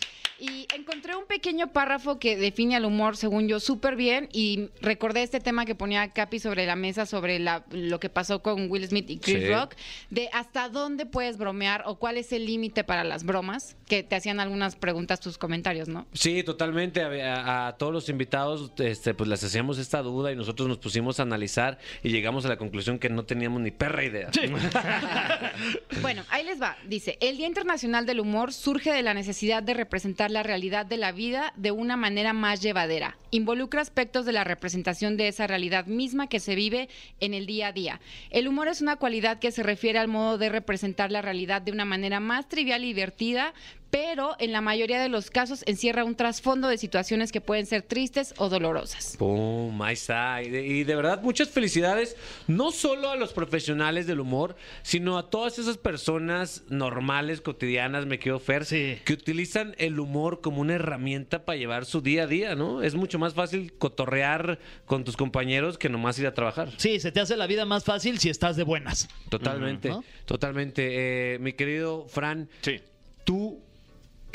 Pequeño 1.28 1.72
párrafo 1.72 2.20
que 2.20 2.38
define 2.38 2.76
al 2.76 2.86
humor, 2.86 3.18
según 3.18 3.48
yo, 3.48 3.60
súper 3.60 3.96
bien. 3.96 4.30
Y 4.32 4.70
recordé 4.82 5.24
este 5.24 5.40
tema 5.40 5.66
que 5.66 5.76
ponía 5.76 6.10
Capi 6.10 6.40
sobre 6.40 6.66
la 6.66 6.76
mesa, 6.76 7.06
sobre 7.06 7.40
la, 7.40 7.66
lo 7.72 8.00
que 8.00 8.10
pasó 8.10 8.42
con 8.42 8.70
Will 8.70 8.88
Smith 8.88 9.10
y 9.10 9.18
Chris 9.18 9.36
Sí. 9.36 9.48
Rock, 9.54 9.76
de 10.10 10.30
hasta 10.34 10.70
dónde 10.70 11.06
puedes 11.06 11.38
bromear 11.38 11.84
o 11.86 11.96
cuál 11.96 12.18
es 12.18 12.32
el 12.32 12.46
límite 12.46 12.84
para 12.84 13.04
las 13.04 13.24
bromas, 13.26 13.76
que 13.88 14.04
te 14.04 14.16
hacían 14.16 14.40
algunas 14.40 14.76
preguntas 14.76 15.20
tus 15.20 15.38
comentarios, 15.38 15.88
¿no? 15.88 16.06
Sí, 16.14 16.44
totalmente. 16.44 17.02
A, 17.02 17.08
a- 17.36 17.68
a 17.68 17.78
todos 17.78 17.92
los 17.94 18.10
invitados, 18.10 18.72
este, 18.78 19.14
pues 19.14 19.30
les 19.30 19.44
hacíamos 19.44 19.78
esta 19.78 20.02
duda 20.02 20.32
y 20.32 20.36
nosotros 20.36 20.68
nos 20.68 20.78
pusimos 20.78 21.20
a 21.20 21.24
analizar 21.24 21.78
y 22.04 22.10
llegamos 22.10 22.46
a 22.46 22.50
la 22.50 22.58
conclusión 22.58 23.00
que 23.00 23.10
no 23.10 23.26
teníamos 23.26 23.62
ni 23.62 23.72
perra 23.72 24.04
idea. 24.04 24.30
Bueno, 26.02 26.24
ahí 26.30 26.44
les 26.44 26.62
va. 26.62 26.78
Dice, 26.88 27.18
el 27.22 27.38
Día 27.38 27.48
Internacional 27.48 28.06
del 28.06 28.20
Humor 28.20 28.54
surge 28.54 28.92
de 28.92 29.02
la 29.02 29.14
necesidad 29.14 29.64
de 29.64 29.74
representar 29.74 30.25
la 30.32 30.44
realidad 30.44 30.86
de 30.86 30.98
la 30.98 31.12
vida 31.12 31.54
de 31.56 31.72
una 31.72 31.98
manera 31.98 32.34
más 32.34 32.62
llevadera. 32.62 33.18
Involucra 33.32 33.82
aspectos 33.82 34.26
de 34.26 34.32
la 34.32 34.44
representación 34.44 35.18
de 35.18 35.28
esa 35.28 35.48
realidad 35.48 35.86
misma 35.86 36.28
que 36.28 36.40
se 36.40 36.56
vive 36.56 36.90
en 37.20 37.34
el 37.34 37.46
día 37.46 37.68
a 37.68 37.72
día. 37.72 38.02
El 38.30 38.48
humor 38.48 38.68
es 38.68 38.82
una 38.82 38.96
cualidad 38.96 39.40
que 39.40 39.52
se 39.52 39.64
refiere 39.64 40.00
al 40.00 40.08
modo 40.08 40.38
de 40.38 40.50
representar 40.50 41.12
la 41.12 41.22
realidad 41.22 41.62
de 41.62 41.72
una 41.72 41.86
manera 41.86 42.20
más 42.20 42.48
trivial 42.48 42.84
y 42.84 42.88
divertida, 42.88 43.54
pero 43.90 44.36
en 44.40 44.52
la 44.52 44.62
mayoría 44.62 45.00
de 45.02 45.08
los 45.10 45.30
casos 45.30 45.64
encierra 45.68 46.04
un 46.04 46.16
trasfondo 46.16 46.68
de 46.68 46.78
situaciones 46.78 47.32
que 47.32 47.40
pueden 47.42 47.66
ser 47.66 47.82
tristes 47.82 48.34
o 48.38 48.50
dolorosas. 48.50 49.16
Pum, 49.18 49.82
ahí 49.82 49.94
está. 49.94 50.44
Y 50.44 50.50
de, 50.50 50.66
y 50.68 50.84
de 50.84 50.96
verdad, 50.96 51.22
muchas 51.22 51.50
felicidades, 51.50 52.18
no 52.48 52.72
solo 52.72 53.10
a 53.10 53.16
los 53.16 53.32
profesionales 53.32 54.06
del 54.08 54.20
humor, 54.20 54.56
sino 54.84 55.18
a 55.18 55.30
todas 55.30 55.60
esas 55.60 55.78
personas 55.78 56.64
normales, 56.68 57.40
cotidianas, 57.42 58.06
me 58.06 58.20
quedo 58.20 58.40
Fer, 58.40 58.66
Sí. 58.66 58.98
que 59.06 59.14
utilizan 59.14 59.76
el 59.78 60.00
humor 60.00 60.42
como 60.42 60.62
una 60.62 60.74
herramienta 60.76 61.46
para 61.46 61.58
llevar 61.58 61.86
su 61.86 62.02
día 62.02 62.24
a 62.24 62.28
día, 62.28 62.56
¿no? 62.56 62.82
Es 62.82 62.96
mucho 62.96 63.18
más 63.20 63.34
fácil 63.34 63.74
cotorrear 63.78 64.60
con 64.86 65.04
tus 65.04 65.16
compañeros 65.16 65.78
que 65.78 65.90
nomás 65.90 66.20
ir 66.20 66.28
a 66.28 66.34
trabajar. 66.34 66.70
Sí, 66.78 67.00
se 67.00 67.12
te 67.12 67.20
hace 67.22 67.38
la 67.38 67.48
vida 67.48 67.66
más 67.66 67.84
fácil 67.86 68.20
si 68.20 68.30
estás 68.30 68.56
de 68.58 68.64
buenas. 68.64 69.08
Totalmente, 69.30 69.92
totalmente. 70.26 71.36
Eh, 71.36 71.40
mi 71.40 71.54
querido 71.54 72.08
Fran, 72.08 72.50
Sí. 72.62 72.82
tú, 73.24 73.62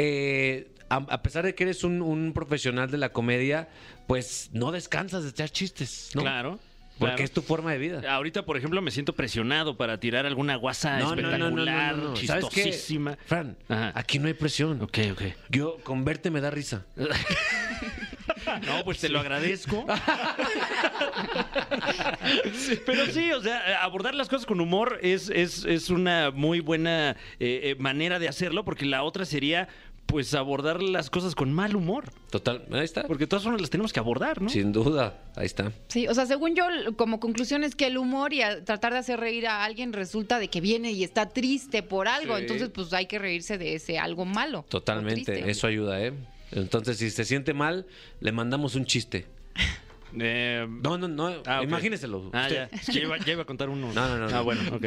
eh, 0.03 0.73
a, 0.89 0.97
a 0.97 1.23
pesar 1.23 1.45
de 1.45 1.55
que 1.55 1.65
eres 1.65 1.85
un, 1.85 2.01
un 2.01 2.33
profesional 2.33 2.91
de 2.91 2.99
la 2.99 3.11
comedia, 3.13 3.69
pues 4.07 4.51
no 4.53 4.73
descansas 4.73 5.25
de 5.25 5.31
echar 5.31 5.51
chistes, 5.51 6.11
¿no? 6.15 6.23
Claro. 6.23 6.59
Porque 6.99 7.15
claro. 7.15 7.25
es 7.25 7.33
tu 7.33 7.41
forma 7.41 7.73
de 7.73 7.79
vida. 7.79 8.03
Ahorita, 8.15 8.45
por 8.45 8.59
ejemplo, 8.59 8.83
me 8.83 8.91
siento 8.91 9.15
presionado 9.15 9.77
para 9.79 9.99
tirar 9.99 10.27
alguna 10.27 10.57
guasa 10.57 10.99
No, 10.99 11.15
espectacular, 11.15 11.97
no, 11.97 12.11
no. 12.11 12.17
¿Sabes 12.17 12.45
qué? 12.53 12.65
chistosísima. 12.65 13.17
Fran, 13.25 13.57
Ajá. 13.69 13.93
aquí 13.95 14.19
no 14.19 14.27
hay 14.29 14.35
presión. 14.35 14.83
Ok, 14.83 14.99
ok. 15.13 15.23
Yo, 15.49 15.79
con 15.83 16.05
verte 16.05 16.31
me 16.31 16.41
da 16.41 16.51
risa. 16.51 16.85
No, 18.67 18.85
pues 18.85 18.99
te 18.99 19.09
lo 19.09 19.21
agradezco. 19.21 19.87
Pero 22.87 23.07
sí, 23.07 23.31
o 23.33 23.41
sea, 23.43 23.83
abordar 23.83 24.15
las 24.15 24.29
cosas 24.29 24.47
con 24.47 24.61
humor 24.61 24.99
es, 25.03 25.31
es, 25.31 25.65
es 25.65 25.91
una 25.91 26.31
muy 26.31 26.61
buena 26.61 27.11
eh, 27.39 27.61
eh, 27.65 27.77
manera 27.79 28.19
de 28.19 28.29
hacerlo, 28.29 28.65
porque 28.65 28.87
la 28.87 29.03
otra 29.03 29.25
sería, 29.25 29.69
pues, 30.11 30.35
abordar 30.35 30.83
las 30.83 31.09
cosas 31.11 31.35
con 31.35 31.53
mal 31.53 31.77
humor. 31.77 32.11
Total, 32.31 32.65
ahí 32.73 32.85
está. 32.85 33.05
Porque 33.07 33.27
todas 33.27 33.43
formas 33.45 33.61
las 33.61 33.71
tenemos 33.71 33.93
que 33.93 34.01
abordar, 34.01 34.43
¿no? 34.43 34.49
Sin 34.49 34.73
duda, 34.73 35.23
ahí 35.37 35.47
está. 35.47 35.73
Sí, 35.89 36.07
o 36.09 36.15
sea, 36.15 36.27
según 36.27 36.55
yo, 36.55 36.65
como 36.97 37.21
conclusión 37.21 37.65
es 37.65 37.75
que 37.75 37.87
el 37.87 37.97
humor 37.99 38.33
y 38.33 38.43
a- 38.43 38.65
tratar 38.65 38.93
de 38.93 38.99
hacer 38.99 39.21
reír 39.21 39.47
a 39.47 39.65
alguien 39.65 39.93
resulta 39.93 40.39
de 40.39 40.49
que 40.49 40.61
viene 40.61 40.93
y 40.93 41.05
está 41.05 41.29
triste 41.29 41.83
por 41.83 42.09
algo, 42.09 42.37
Sí. 42.37 42.43
entonces 42.43 42.69
pues 42.71 42.93
hay 42.93 43.07
que 43.07 43.19
reírse 43.19 43.57
de 43.59 43.75
ese 43.75 43.99
algo 43.99 44.25
malo. 44.25 44.65
Totalmente, 44.69 45.51
eso 45.51 45.67
ayuda, 45.67 46.01
¿eh? 46.05 46.13
Entonces, 46.53 46.99
si 46.99 47.11
se 47.11 47.25
siente 47.25 47.55
mal, 47.55 47.87
le 48.21 48.33
mandamos 48.33 48.75
un 48.75 48.85
chiste. 48.85 49.27
Eh, 50.19 50.67
No, 50.69 50.99
no, 50.99 51.09
no, 51.09 51.29
ah, 51.47 51.59
ok. 51.61 51.65
imagíneselo. 51.65 52.31
Ah, 52.33 52.43
usted. 52.43 52.55
ya. 52.71 52.77
Es 52.77 52.87
que 52.87 52.93
ya 52.95 53.01
iba, 53.03 53.19
ya 53.19 53.33
iba 53.33 53.43
a 53.43 53.47
contar 53.47 53.69
uno. 53.69 53.93
No, 53.93 54.09
no, 54.09 54.17
no, 54.19 54.27
Ah, 54.27 54.31
no. 54.31 54.45
bueno, 54.45 54.63
ok. 54.75 54.85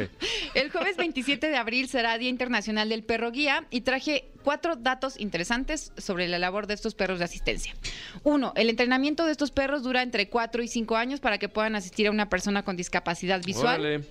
El 0.54 0.70
jueves 0.70 0.96
27 0.96 1.48
de 1.48 1.56
abril 1.56 1.88
será 1.88 2.18
Día 2.18 2.28
Internacional 2.28 2.88
del 2.88 3.02
Perro 3.04 3.30
Guía 3.30 3.66
y 3.70 3.82
traje 3.82 4.30
cuatro 4.42 4.76
datos 4.76 5.18
interesantes 5.18 5.92
sobre 5.96 6.28
la 6.28 6.38
labor 6.38 6.66
de 6.66 6.74
estos 6.74 6.94
perros 6.94 7.18
de 7.18 7.24
asistencia. 7.24 7.74
Uno, 8.22 8.52
el 8.56 8.68
entrenamiento 8.68 9.24
de 9.24 9.32
estos 9.32 9.50
perros 9.50 9.82
dura 9.82 10.02
entre 10.02 10.28
4 10.28 10.62
y 10.62 10.68
5 10.68 10.96
años 10.96 11.20
para 11.20 11.38
que 11.38 11.48
puedan 11.48 11.74
asistir 11.76 12.06
a 12.08 12.10
una 12.10 12.28
persona 12.28 12.62
con 12.64 12.76
discapacidad 12.76 13.42
visual. 13.42 13.80
Órale. 13.80 14.04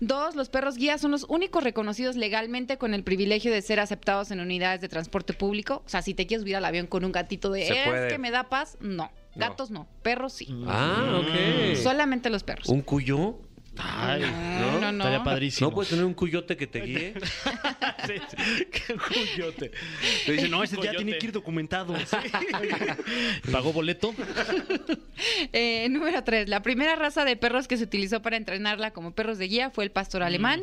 Dos, 0.00 0.34
los 0.34 0.48
perros 0.48 0.76
guías 0.76 1.00
son 1.00 1.12
los 1.12 1.24
únicos 1.28 1.62
reconocidos 1.62 2.16
legalmente 2.16 2.76
con 2.76 2.92
el 2.92 3.04
privilegio 3.04 3.52
de 3.52 3.62
ser 3.62 3.78
aceptados 3.78 4.32
en 4.32 4.40
unidades 4.40 4.80
de 4.80 4.88
transporte 4.88 5.32
público. 5.32 5.82
O 5.86 5.88
sea, 5.88 6.02
si 6.02 6.12
te 6.12 6.26
quieres 6.26 6.42
subir 6.42 6.56
al 6.56 6.64
avión 6.64 6.88
con 6.88 7.04
un 7.04 7.12
gatito 7.12 7.50
de 7.52 7.68
es 7.68 8.12
que 8.12 8.18
me 8.18 8.32
da 8.32 8.48
paz, 8.48 8.76
no. 8.80 9.12
Gatos 9.34 9.70
no, 9.70 9.86
perros 10.02 10.32
sí. 10.34 10.48
Ah, 10.66 11.20
ok. 11.22 11.76
Solamente 11.76 12.30
los 12.30 12.42
perros. 12.44 12.68
¿Un 12.68 12.82
cuyo? 12.82 13.38
Ay, 13.78 14.20
no, 14.20 14.80
no, 14.80 14.92
no. 14.92 15.04
Estaría 15.04 15.24
padrísimo. 15.24 15.70
¿No 15.70 15.74
puedes 15.74 15.90
tener 15.90 16.04
un 16.04 16.14
cuyote 16.14 16.56
que 16.56 16.66
te 16.66 16.80
guíe? 16.80 17.14
Sí, 18.02 18.14
sí. 18.28 18.64
Qué 18.72 18.96
coyote. 18.96 19.70
Te 20.26 20.32
dice, 20.32 20.48
no, 20.48 20.64
ese 20.64 20.76
ya 20.82 20.90
tiene 20.90 21.18
que 21.18 21.26
ir 21.26 21.32
documentado. 21.32 21.94
¿Pagó 23.52 23.72
boleto? 23.72 24.12
Eh, 25.52 25.86
número 25.88 26.24
tres, 26.24 26.48
la 26.48 26.62
primera 26.62 26.96
raza 26.96 27.24
de 27.24 27.36
perros 27.36 27.68
que 27.68 27.76
se 27.76 27.84
utilizó 27.84 28.20
para 28.20 28.36
entrenarla 28.36 28.90
como 28.90 29.12
perros 29.12 29.38
de 29.38 29.46
guía 29.46 29.70
fue 29.70 29.84
el 29.84 29.92
pastor 29.92 30.24
alemán. 30.24 30.62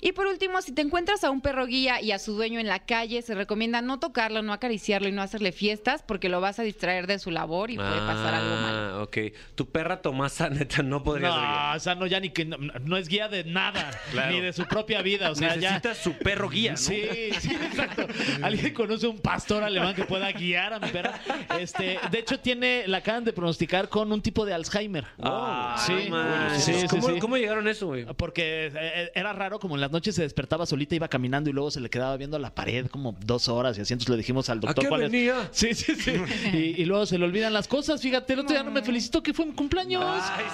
Y 0.00 0.12
por 0.12 0.26
último, 0.26 0.62
si 0.62 0.72
te 0.72 0.80
encuentras 0.80 1.24
a 1.24 1.30
un 1.30 1.42
perro 1.42 1.66
guía 1.66 2.00
y 2.00 2.12
a 2.12 2.18
su 2.18 2.32
dueño 2.34 2.58
en 2.58 2.66
la 2.68 2.80
calle, 2.80 3.20
se 3.20 3.34
recomienda 3.34 3.82
no 3.82 3.98
tocarlo, 3.98 4.40
no 4.42 4.54
acariciarlo 4.54 5.08
y 5.08 5.12
no 5.12 5.20
hacerle 5.20 5.52
fiestas 5.52 6.02
porque 6.02 6.28
lo 6.30 6.40
vas 6.40 6.58
a 6.58 6.62
distraer 6.62 7.06
de 7.06 7.18
su 7.18 7.30
labor 7.30 7.70
y 7.70 7.76
puede 7.76 7.90
pasar 7.98 8.34
algo 8.34 8.56
malo. 8.56 8.78
Ah, 8.78 9.02
ok. 9.02 9.18
Tu 9.54 9.68
perra 9.68 10.00
Tomasa, 10.00 10.48
neta, 10.48 10.82
no 10.82 11.02
podría 11.02 11.28
ser 11.30 11.40
No, 11.40 11.46
guía. 11.46 11.72
o 11.76 11.80
sea, 11.80 11.94
no, 11.94 12.06
ya 12.06 12.18
ni 12.20 12.30
que 12.30 12.47
no, 12.48 12.56
no 12.84 12.96
es 12.96 13.08
guía 13.08 13.28
de 13.28 13.44
nada, 13.44 13.90
Claro. 14.10 14.32
ni 14.32 14.40
de 14.40 14.52
su 14.52 14.64
propia 14.66 15.02
vida. 15.02 15.30
O 15.30 15.34
sea, 15.34 15.56
ya. 15.56 15.72
Necesita 15.78 15.94
su 15.94 16.14
perro 16.14 16.48
guía, 16.48 16.72
¿no? 16.72 16.76
Sí, 16.78 17.02
sí, 17.40 17.50
exacto. 17.54 18.06
¿Alguien 18.42 18.72
conoce 18.74 19.06
un 19.06 19.18
pastor 19.18 19.62
alemán 19.62 19.94
que 19.94 20.04
pueda 20.04 20.30
guiar 20.32 20.72
a 20.74 20.78
mi 20.78 20.88
perra? 20.88 21.20
Este, 21.58 21.98
de 22.10 22.18
hecho, 22.18 22.38
tiene, 22.40 22.84
la 22.86 22.98
acaban 22.98 23.24
de 23.24 23.32
pronosticar 23.32 23.88
con 23.88 24.10
un 24.12 24.22
tipo 24.22 24.44
de 24.46 24.54
Alzheimer. 24.54 25.04
Ah, 25.22 25.82
sí, 25.86 26.08
manches. 26.10 26.64
sí, 26.64 26.74
sí, 26.80 26.86
¿Cómo, 26.88 27.08
sí. 27.08 27.18
cómo 27.20 27.36
llegaron 27.36 27.66
a 27.66 27.70
eso, 27.70 27.86
güey? 27.88 28.04
Porque 28.16 28.70
eh, 28.74 29.10
era 29.14 29.32
raro, 29.32 29.58
como 29.58 29.74
en 29.74 29.80
las 29.80 29.90
noches 29.90 30.14
se 30.14 30.22
despertaba 30.22 30.66
solita, 30.66 30.94
iba 30.94 31.08
caminando 31.08 31.50
y 31.50 31.52
luego 31.52 31.70
se 31.70 31.80
le 31.80 31.90
quedaba 31.90 32.16
viendo 32.16 32.36
a 32.36 32.40
la 32.40 32.54
pared 32.54 32.86
como 32.86 33.16
dos 33.24 33.48
horas 33.48 33.76
y 33.78 33.82
así. 33.82 33.92
Entonces 33.92 34.10
le 34.10 34.16
dijimos 34.18 34.48
al 34.50 34.60
doctor 34.60 34.84
qué 34.84 34.88
cuál 34.88 35.02
es. 35.02 35.10
venía? 35.12 35.48
Sí, 35.52 35.74
sí, 35.74 35.94
sí. 35.94 36.12
Y, 36.52 36.82
y 36.82 36.84
luego 36.84 37.04
se 37.06 37.18
le 37.18 37.24
olvidan 37.24 37.52
las 37.52 37.68
cosas. 37.68 38.00
Fíjate, 38.00 38.32
el 38.32 38.40
otro 38.40 38.54
día 38.54 38.62
no 38.62 38.70
me 38.70 38.82
felicitó 38.82 39.22
que 39.22 39.34
fue 39.34 39.44
mi 39.46 39.52
cumpleaños. 39.52 40.04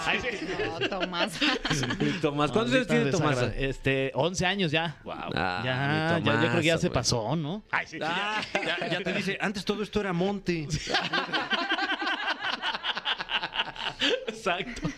Ay, 0.07 0.19
sí. 0.23 0.47
No, 0.81 0.89
Tomás. 0.89 1.39
Tomás, 2.23 2.51
¿cuántos 2.53 2.75
años 2.75 2.87
tiene 2.87 3.11
Tomás? 3.11 3.39
Este, 3.57 4.11
11 4.15 4.47
años 4.47 4.71
ya. 4.71 4.97
Ah, 5.07 5.61
ya, 5.65 6.21
ya, 6.25 6.33
yo 6.43 6.49
creo 6.49 6.61
que 6.61 6.67
ya 6.67 6.79
se 6.79 6.89
güey. 6.89 6.95
pasó, 6.95 7.37
¿no? 7.37 7.63
Ay, 7.71 7.87
sí. 7.87 7.99
Ya, 7.99 8.43
ya 8.91 9.01
te 9.01 9.13
dice, 9.13 9.39
antes 9.41 9.65
todo 9.65 9.83
esto 9.83 10.01
era 10.01 10.13
monte. 10.13 10.67
Exacto. 14.27 14.89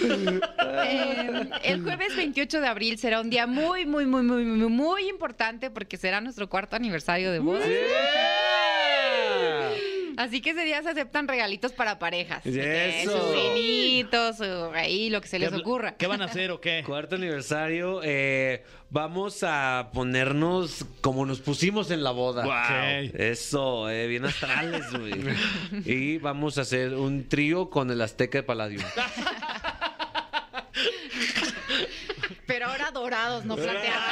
Eh, 0.00 1.50
el 1.64 1.82
jueves 1.82 2.14
28 2.16 2.60
de 2.60 2.66
abril 2.68 2.98
será 2.98 3.20
un 3.20 3.30
día 3.30 3.46
muy, 3.46 3.84
muy, 3.84 4.06
muy, 4.06 4.22
muy, 4.22 4.44
muy, 4.44 4.68
muy 4.68 5.08
importante 5.08 5.70
porque 5.70 5.96
será 5.96 6.20
nuestro 6.20 6.48
cuarto 6.48 6.76
aniversario 6.76 7.32
de 7.32 7.38
boda. 7.40 7.64
Así 10.22 10.40
que 10.40 10.50
ese 10.50 10.64
día 10.64 10.82
se 10.82 10.90
aceptan 10.90 11.28
regalitos 11.28 11.72
para 11.72 11.98
parejas. 11.98 12.44
Eso. 12.46 13.10
Sus 13.10 13.34
vinitos, 13.34 14.36
su- 14.36 14.70
ahí 14.74 15.10
lo 15.10 15.20
que 15.20 15.28
se 15.28 15.38
les 15.38 15.50
¿Qué- 15.50 15.56
ocurra. 15.56 15.96
¿Qué 15.96 16.06
van 16.06 16.22
a 16.22 16.26
hacer 16.26 16.50
o 16.50 16.60
qué? 16.60 16.82
Cuarto 16.86 17.16
aniversario, 17.16 18.00
eh, 18.04 18.64
vamos 18.90 19.42
a 19.42 19.90
ponernos 19.92 20.84
como 21.00 21.26
nos 21.26 21.40
pusimos 21.40 21.90
en 21.90 22.02
la 22.04 22.10
boda. 22.12 22.46
Ok. 22.46 23.14
Eso, 23.18 23.90
eh, 23.90 24.06
bien 24.06 24.24
astrales, 24.24 24.84
güey. 24.92 25.12
y 25.84 26.18
vamos 26.18 26.58
a 26.58 26.62
hacer 26.62 26.94
un 26.94 27.28
trío 27.28 27.68
con 27.70 27.90
el 27.90 28.00
Azteca 28.00 28.38
de 28.38 28.42
Palladium. 28.44 28.82
Pero 32.62 32.70
ahora 32.70 32.90
dorados, 32.92 33.44
no 33.44 33.56
plateados. 33.56 34.02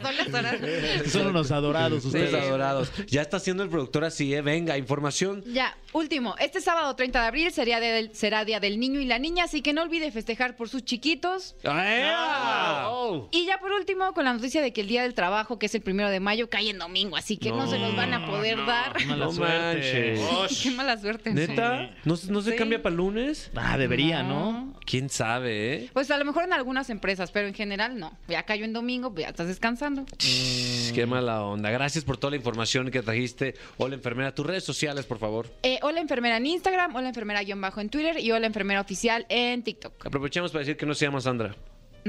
Porque 0.00 0.30
son 0.30 0.42
las 0.44 0.60
horas. 0.62 1.10
Son 1.10 1.26
unos 1.26 1.50
adorados 1.50 2.04
Ustedes 2.04 2.26
ustedes. 2.26 2.46
adorados. 2.46 2.92
Ya 3.08 3.22
está 3.22 3.38
haciendo 3.38 3.64
el 3.64 3.68
productor 3.68 4.04
así, 4.04 4.32
¿eh? 4.32 4.42
Venga, 4.42 4.78
información. 4.78 5.42
Ya, 5.46 5.76
último. 5.92 6.36
Este 6.38 6.60
sábado 6.60 6.94
30 6.94 7.20
de 7.20 7.26
abril 7.26 7.50
sería 7.52 7.80
del- 7.80 8.14
será 8.14 8.44
Día 8.44 8.60
del 8.60 8.78
Niño 8.78 9.00
y 9.00 9.06
la 9.06 9.18
Niña, 9.18 9.44
así 9.44 9.60
que 9.60 9.72
no 9.72 9.82
olvide 9.82 10.12
festejar 10.12 10.54
por 10.56 10.68
sus 10.68 10.84
chiquitos. 10.84 11.56
¡Ah! 11.64 12.86
Oh. 12.90 13.28
Y 13.32 13.44
ya 13.46 13.58
por 13.58 13.72
último, 13.72 14.12
con 14.12 14.24
la 14.24 14.32
noticia 14.32 14.62
de 14.62 14.72
que 14.72 14.82
el 14.82 14.86
Día 14.88 15.02
del 15.02 15.14
Trabajo, 15.14 15.58
que 15.58 15.66
es 15.66 15.74
el 15.74 15.82
primero 15.82 16.10
de 16.10 16.20
mayo, 16.20 16.48
cae 16.48 16.70
en 16.70 16.78
domingo, 16.78 17.16
así 17.16 17.38
que 17.38 17.50
no, 17.50 17.68
se 17.68 17.78
los 17.78 17.96
van 17.96 18.14
a 18.14 18.24
poder 18.26 18.64
dar. 18.66 19.04
Mala 19.06 19.24
No 19.26 19.32
suerte. 19.32 20.14
manches. 20.20 20.60
Qué 20.62 20.70
mala 20.70 20.96
suerte. 20.98 21.32
¿Neta? 21.32 21.90
¿No, 22.04 22.14
no 22.28 22.40
se 22.42 22.52
Sí. 22.52 22.56
cambia 22.56 22.80
para 22.82 22.94
lunes? 22.94 23.50
Ah, 23.56 23.76
debería, 23.76 24.22
¿no? 24.22 24.74
¿Quién 24.86 25.08
sabe, 25.10 25.74
eh? 25.74 25.90
Pues 25.92 26.10
a 26.10 26.18
lo 26.18 26.24
mejor 26.24 26.44
en 26.44 26.52
algunas 26.52 26.88
empresas, 26.90 27.30
pero 27.32 27.47
en 27.48 27.54
general 27.54 27.98
no. 27.98 28.16
Ya 28.28 28.42
cayó 28.44 28.64
en 28.64 28.72
domingo, 28.72 29.12
pues 29.12 29.24
ya 29.24 29.30
estás 29.30 29.48
descansando. 29.48 30.04
Qué 30.18 31.06
mala 31.06 31.42
onda. 31.42 31.70
Gracias 31.70 32.04
por 32.04 32.16
toda 32.16 32.32
la 32.32 32.36
información 32.36 32.90
que 32.90 33.02
trajiste. 33.02 33.54
Hola, 33.76 33.94
enfermera. 33.94 34.34
Tus 34.34 34.46
redes 34.46 34.64
sociales, 34.64 35.06
por 35.06 35.18
favor. 35.18 35.48
Eh, 35.62 35.78
hola 35.82 36.00
enfermera 36.00 36.36
en 36.36 36.46
Instagram, 36.46 36.94
hola 36.94 37.08
enfermera 37.08 37.42
guion 37.42 37.60
bajo 37.60 37.80
en 37.80 37.88
Twitter 37.88 38.18
y 38.20 38.30
hola 38.30 38.46
enfermera 38.46 38.80
oficial 38.80 39.26
en 39.28 39.62
TikTok. 39.62 40.06
Aprovechemos 40.06 40.52
para 40.52 40.60
decir 40.60 40.76
que 40.76 40.86
no 40.86 40.94
se 40.94 41.06
llama 41.06 41.20
Sandra. 41.20 41.54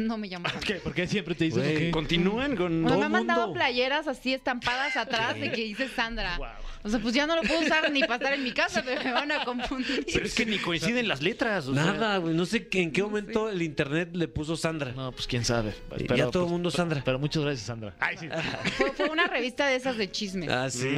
No 0.08 0.18
me 0.18 0.28
llamo. 0.28 0.48
Sandra. 0.50 0.66
¿Qué? 0.68 0.74
¿Por 0.76 0.94
qué 0.94 1.08
siempre 1.08 1.36
te 1.36 1.46
dicen 1.46 1.64
que 1.64 1.92
Continúan 1.92 2.56
con. 2.56 2.86
O 2.86 2.88
sea, 2.88 2.98
todo 2.98 3.00
me 3.00 3.06
han 3.06 3.12
mandado 3.12 3.42
mundo. 3.48 3.54
playeras 3.56 4.08
así 4.08 4.34
estampadas 4.34 4.96
atrás 4.98 5.40
de 5.40 5.52
que 5.52 5.64
dice 5.64 5.88
Sandra. 5.90 6.38
Wow. 6.38 6.48
O 6.82 6.90
sea, 6.90 7.00
pues 7.00 7.14
ya 7.14 7.28
no 7.28 7.36
lo 7.36 7.42
puedo 7.42 7.60
usar 7.60 7.92
ni 7.92 8.00
para 8.02 8.16
estar 8.16 8.34
en 8.34 8.42
mi 8.42 8.54
casa, 8.54 8.82
pero 8.86 9.04
me 9.04 9.12
van 9.12 9.30
a 9.34 9.44
confundir. 9.44 10.06
Pero 10.14 10.26
es 10.26 10.34
que 10.34 10.46
ni 10.46 10.58
coinciden 10.60 11.10
las 11.10 11.22
letras. 11.22 11.68
o. 11.68 11.74
Nada, 11.74 12.18
güey. 12.18 12.34
No 12.34 12.46
sé 12.46 12.68
que- 12.68 12.82
en 12.82 12.92
qué 12.94 13.04
momento 13.04 13.50
el 13.50 13.62
internet 13.62 14.12
le 14.14 14.30
puso 14.30 14.56
Sandra. 14.56 14.94
No, 14.94 15.12
pues 15.12 15.28
quién 15.28 15.44
sabe. 15.44 15.74
Y 15.98 16.08
ya 16.16 16.32
todo 16.32 16.46
el 16.46 16.50
mundo 16.52 16.72
Sandra. 16.72 17.02
Pero 17.04 17.20
muchas 17.20 17.44
gracias, 17.44 17.68
Sandra. 17.68 17.94
Ay, 18.00 18.16
sí. 18.18 18.30
Fue, 18.78 18.92
fue 18.94 19.10
una 19.10 19.28
revista 19.28 19.68
de 19.68 19.76
esas 19.76 19.98
de 19.98 20.10
chismes. 20.10 20.50
Ah, 20.50 20.70
sí. 20.70 20.96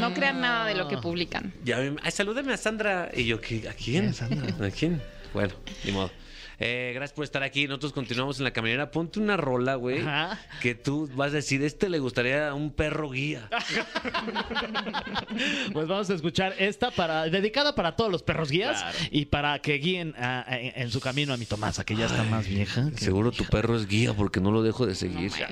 No 0.00 0.14
crean 0.14 0.40
nada 0.40 0.66
de 0.66 0.74
lo 0.74 0.86
que 0.86 0.98
publican. 0.98 1.52
Ya 1.64 1.78
ay, 1.78 2.10
salúdeme 2.12 2.52
a 2.52 2.56
Sandra. 2.56 3.10
Y 3.12 3.24
yo, 3.24 3.40
¿qué? 3.40 3.68
¿a 3.68 3.72
quién? 3.72 4.14
¿A 4.60 4.70
quién? 4.70 5.02
Bueno, 5.32 5.52
ni 5.84 5.90
modo. 5.90 6.12
Eh, 6.60 6.92
gracias 6.94 7.14
por 7.14 7.24
estar 7.24 7.42
aquí. 7.42 7.66
Nosotros 7.66 7.92
continuamos 7.92 8.38
en 8.38 8.44
la 8.44 8.52
caminera. 8.52 8.90
Ponte 8.90 9.18
una 9.20 9.36
rola, 9.36 9.74
güey. 9.74 10.00
Ajá. 10.00 10.38
Que 10.62 10.74
tú 10.74 11.10
vas 11.14 11.32
a 11.32 11.36
decir, 11.36 11.62
este 11.64 11.88
le 11.88 11.98
gustaría 11.98 12.48
a 12.48 12.54
un 12.54 12.70
perro 12.72 13.10
guía. 13.10 13.48
Pues 15.72 15.88
vamos 15.88 16.08
a 16.10 16.14
escuchar 16.14 16.54
esta 16.58 16.90
para 16.90 17.24
dedicada 17.24 17.74
para 17.74 17.96
todos 17.96 18.10
los 18.10 18.22
perros 18.22 18.50
guías 18.50 18.80
Claro. 18.80 18.98
y 19.10 19.24
para 19.26 19.58
que 19.60 19.74
guíen 19.74 20.14
a- 20.16 20.40
a- 20.48 20.58
en 20.58 20.90
su 20.90 21.00
camino 21.00 21.32
a 21.32 21.36
mi 21.36 21.46
Tomasa, 21.46 21.84
que 21.84 21.96
ya 21.96 22.06
está 22.06 22.22
más 22.24 22.46
vieja. 22.48 22.88
Seguro 22.96 23.32
tu 23.32 23.44
perro 23.44 23.76
es 23.76 23.86
guía 23.88 24.12
porque 24.14 24.40
no 24.40 24.50
lo 24.52 24.62
dejo 24.62 24.86
de 24.86 24.94
seguir. 24.94 25.32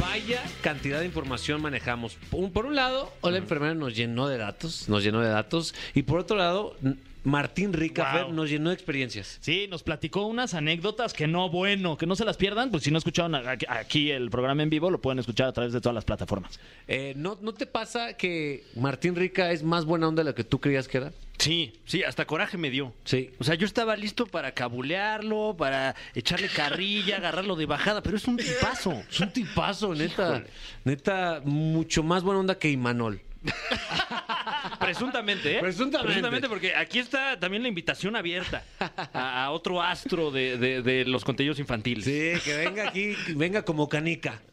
Vaya 0.00 0.42
cantidad 0.62 1.00
de 1.00 1.06
información 1.06 1.62
manejamos. 1.62 2.16
Por 2.52 2.66
un 2.66 2.74
lado, 2.76 3.12
Hola 3.20 3.38
Enfermera 3.38 3.74
nos 3.74 3.96
llenó 3.96 4.28
de 4.28 4.36
datos, 4.38 4.88
nos 4.88 5.02
llenó 5.02 5.20
de 5.20 5.28
datos. 5.28 5.74
Y 5.94 6.02
por 6.02 6.18
otro 6.20 6.36
lado, 6.36 6.76
Martín 7.24 7.72
Ricafer 7.72 8.24
Wow. 8.24 8.32
nos 8.32 8.50
llenó 8.50 8.68
de 8.70 8.74
experiencias. 8.74 9.38
Sí, 9.40 9.66
nos 9.68 9.82
platicó 9.82 10.26
unas 10.26 10.54
anécdotas 10.54 11.12
que 11.12 11.26
no, 11.26 11.48
bueno, 11.50 11.96
que 11.96 12.06
no 12.06 12.14
se 12.16 12.24
las 12.24 12.36
pierdan, 12.36 12.70
pues 12.70 12.82
si 12.84 12.90
no 12.90 12.98
escucharon 12.98 13.34
aquí, 13.34 13.66
aquí 13.68 14.10
el 14.10 14.30
programa 14.30 14.62
en 14.62 14.70
vivo, 14.70 14.90
lo 14.90 15.00
pueden 15.00 15.18
escuchar 15.18 15.48
a 15.48 15.52
través 15.52 15.72
de 15.72 15.80
todas 15.80 15.94
las 15.94 16.04
plataformas. 16.04 16.60
Eh, 16.86 17.14
¿no, 17.16 17.38
¿No 17.40 17.52
te 17.54 17.66
pasa 17.66 18.14
que 18.16 18.64
Martín 18.76 19.16
Rica 19.16 19.50
es 19.52 19.62
más 19.62 19.84
buena 19.84 20.06
onda 20.08 20.22
de 20.22 20.30
la 20.30 20.34
que 20.34 20.44
tú 20.44 20.60
creías 20.60 20.86
que 20.86 20.98
era? 20.98 21.12
Sí, 21.38 21.72
sí, 21.84 22.04
hasta 22.04 22.26
coraje 22.26 22.56
me 22.56 22.70
dio. 22.70 22.92
Sí. 23.04 23.30
O 23.40 23.44
sea, 23.44 23.56
yo 23.56 23.66
estaba 23.66 23.96
listo 23.96 24.26
para 24.26 24.52
cabulearlo, 24.52 25.56
para 25.58 25.96
echarle 26.14 26.48
carrilla, 26.48 27.16
agarrarlo 27.18 27.56
de 27.56 27.66
bajada, 27.66 28.02
pero 28.02 28.16
es 28.16 28.28
un 28.28 28.36
tipazo. 28.36 28.92
Es 29.10 29.18
un 29.20 29.32
tipazo, 29.32 29.94
neta. 29.94 30.44
Neta, 30.84 31.40
mucho 31.44 32.02
más 32.02 32.22
buena 32.22 32.40
onda 32.40 32.58
que 32.58 32.70
Imanol. 32.70 33.20
Presuntamente, 34.80 35.56
¿eh? 35.56 35.60
Presuntamente. 35.60 36.48
porque 36.48 36.74
aquí 36.74 36.98
está 36.98 37.38
también 37.38 37.62
la 37.62 37.68
invitación 37.68 38.16
abierta 38.16 38.64
a, 39.12 39.44
a 39.44 39.50
otro 39.50 39.80
astro 39.82 40.30
de, 40.30 40.56
de- 40.58 40.82
de 40.82 41.04
los 41.04 41.24
contenidos 41.24 41.58
infantiles. 41.58 42.04
Sí, 42.04 42.32
que 42.44 42.56
venga 42.56 42.88
aquí, 42.88 43.14
que 43.26 43.34
venga 43.34 43.62
como 43.64 43.88
canica. 43.88 44.40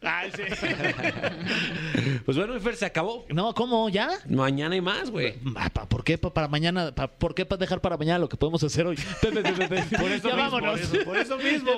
Pues 2.24 2.36
bueno, 2.36 2.58
Fer, 2.60 2.76
se 2.76 2.86
acabó. 2.86 3.26
No, 3.30 3.52
¿cómo? 3.54 3.88
¿Ya? 3.88 4.08
Mañana 4.28 4.74
hay 4.74 4.80
más, 4.80 5.10
güey. 5.10 5.34
Ah, 5.56 5.70
¿Por 5.70 6.04
qué 6.04 6.16
pa- 6.18 6.32
para 6.32 6.46
mañana? 6.48 6.94
pa- 6.94 7.08
¿Por 7.08 7.34
qué 7.34 7.44
pa 7.44 7.56
dejar 7.56 7.80
para 7.80 7.96
mañana 7.96 8.18
lo 8.20 8.28
que 8.28 8.36
podemos 8.36 8.62
hacer 8.62 8.86
hoy? 8.86 8.96
Pepe, 9.20 9.42
Pepe, 9.42 9.68
Pepe. 9.68 9.98
Por 9.98 10.10
eso 10.12 10.28
ya 10.28 10.36
mismo, 10.36 10.50
vámonos. 10.50 10.80
por 10.80 10.96
eso- 10.96 11.04
por 11.04 11.16
eso 11.16 11.36
mismo. 11.38 11.70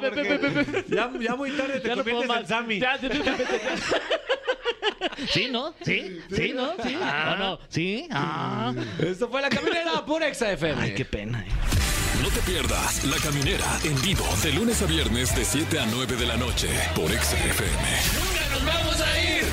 Ya, 0.88 1.10
ya 1.20 1.34
muy 1.36 1.50
tarde 1.52 1.80
te 1.80 1.88
Ya 1.88 1.96
no 1.96 2.02
puedo 2.04 2.18
conviertes 2.18 2.22
en 2.22 2.28
más. 2.28 2.48
Sammy. 2.48 2.80
Ya. 2.80 2.98
¿Sí, 5.30 5.48
no? 5.50 5.74
¿Sí? 5.84 6.20
¿Sí, 6.34 6.52
no? 6.54 6.72
¿Sí? 6.82 6.96
¿O 6.96 7.36
no? 7.36 7.58
¿Sí? 7.68 8.08
Ah. 8.10 8.72
Esto 8.98 9.28
fue 9.28 9.42
La 9.42 9.48
Caminera 9.48 10.04
por 10.04 10.22
Exa 10.22 10.52
FM. 10.52 10.82
Ay, 10.82 10.94
qué 10.94 11.04
pena, 11.04 11.42
eh. 11.44 11.48
No 12.22 12.28
te 12.28 12.40
pierdas 12.40 13.04
La 13.04 13.16
Caminera 13.16 13.66
en 13.84 14.00
vivo 14.02 14.24
de 14.42 14.52
lunes 14.52 14.80
a 14.82 14.86
viernes 14.86 15.34
de 15.34 15.44
7 15.44 15.78
a 15.80 15.86
9 15.86 16.16
de 16.16 16.26
la 16.26 16.36
noche 16.36 16.68
por 16.94 17.10
Exa 17.12 17.36
FM. 17.36 17.88
¡Nunca 18.14 18.48
nos 18.52 18.64
vamos 18.64 19.00
a 19.00 19.20
ir! 19.20 19.44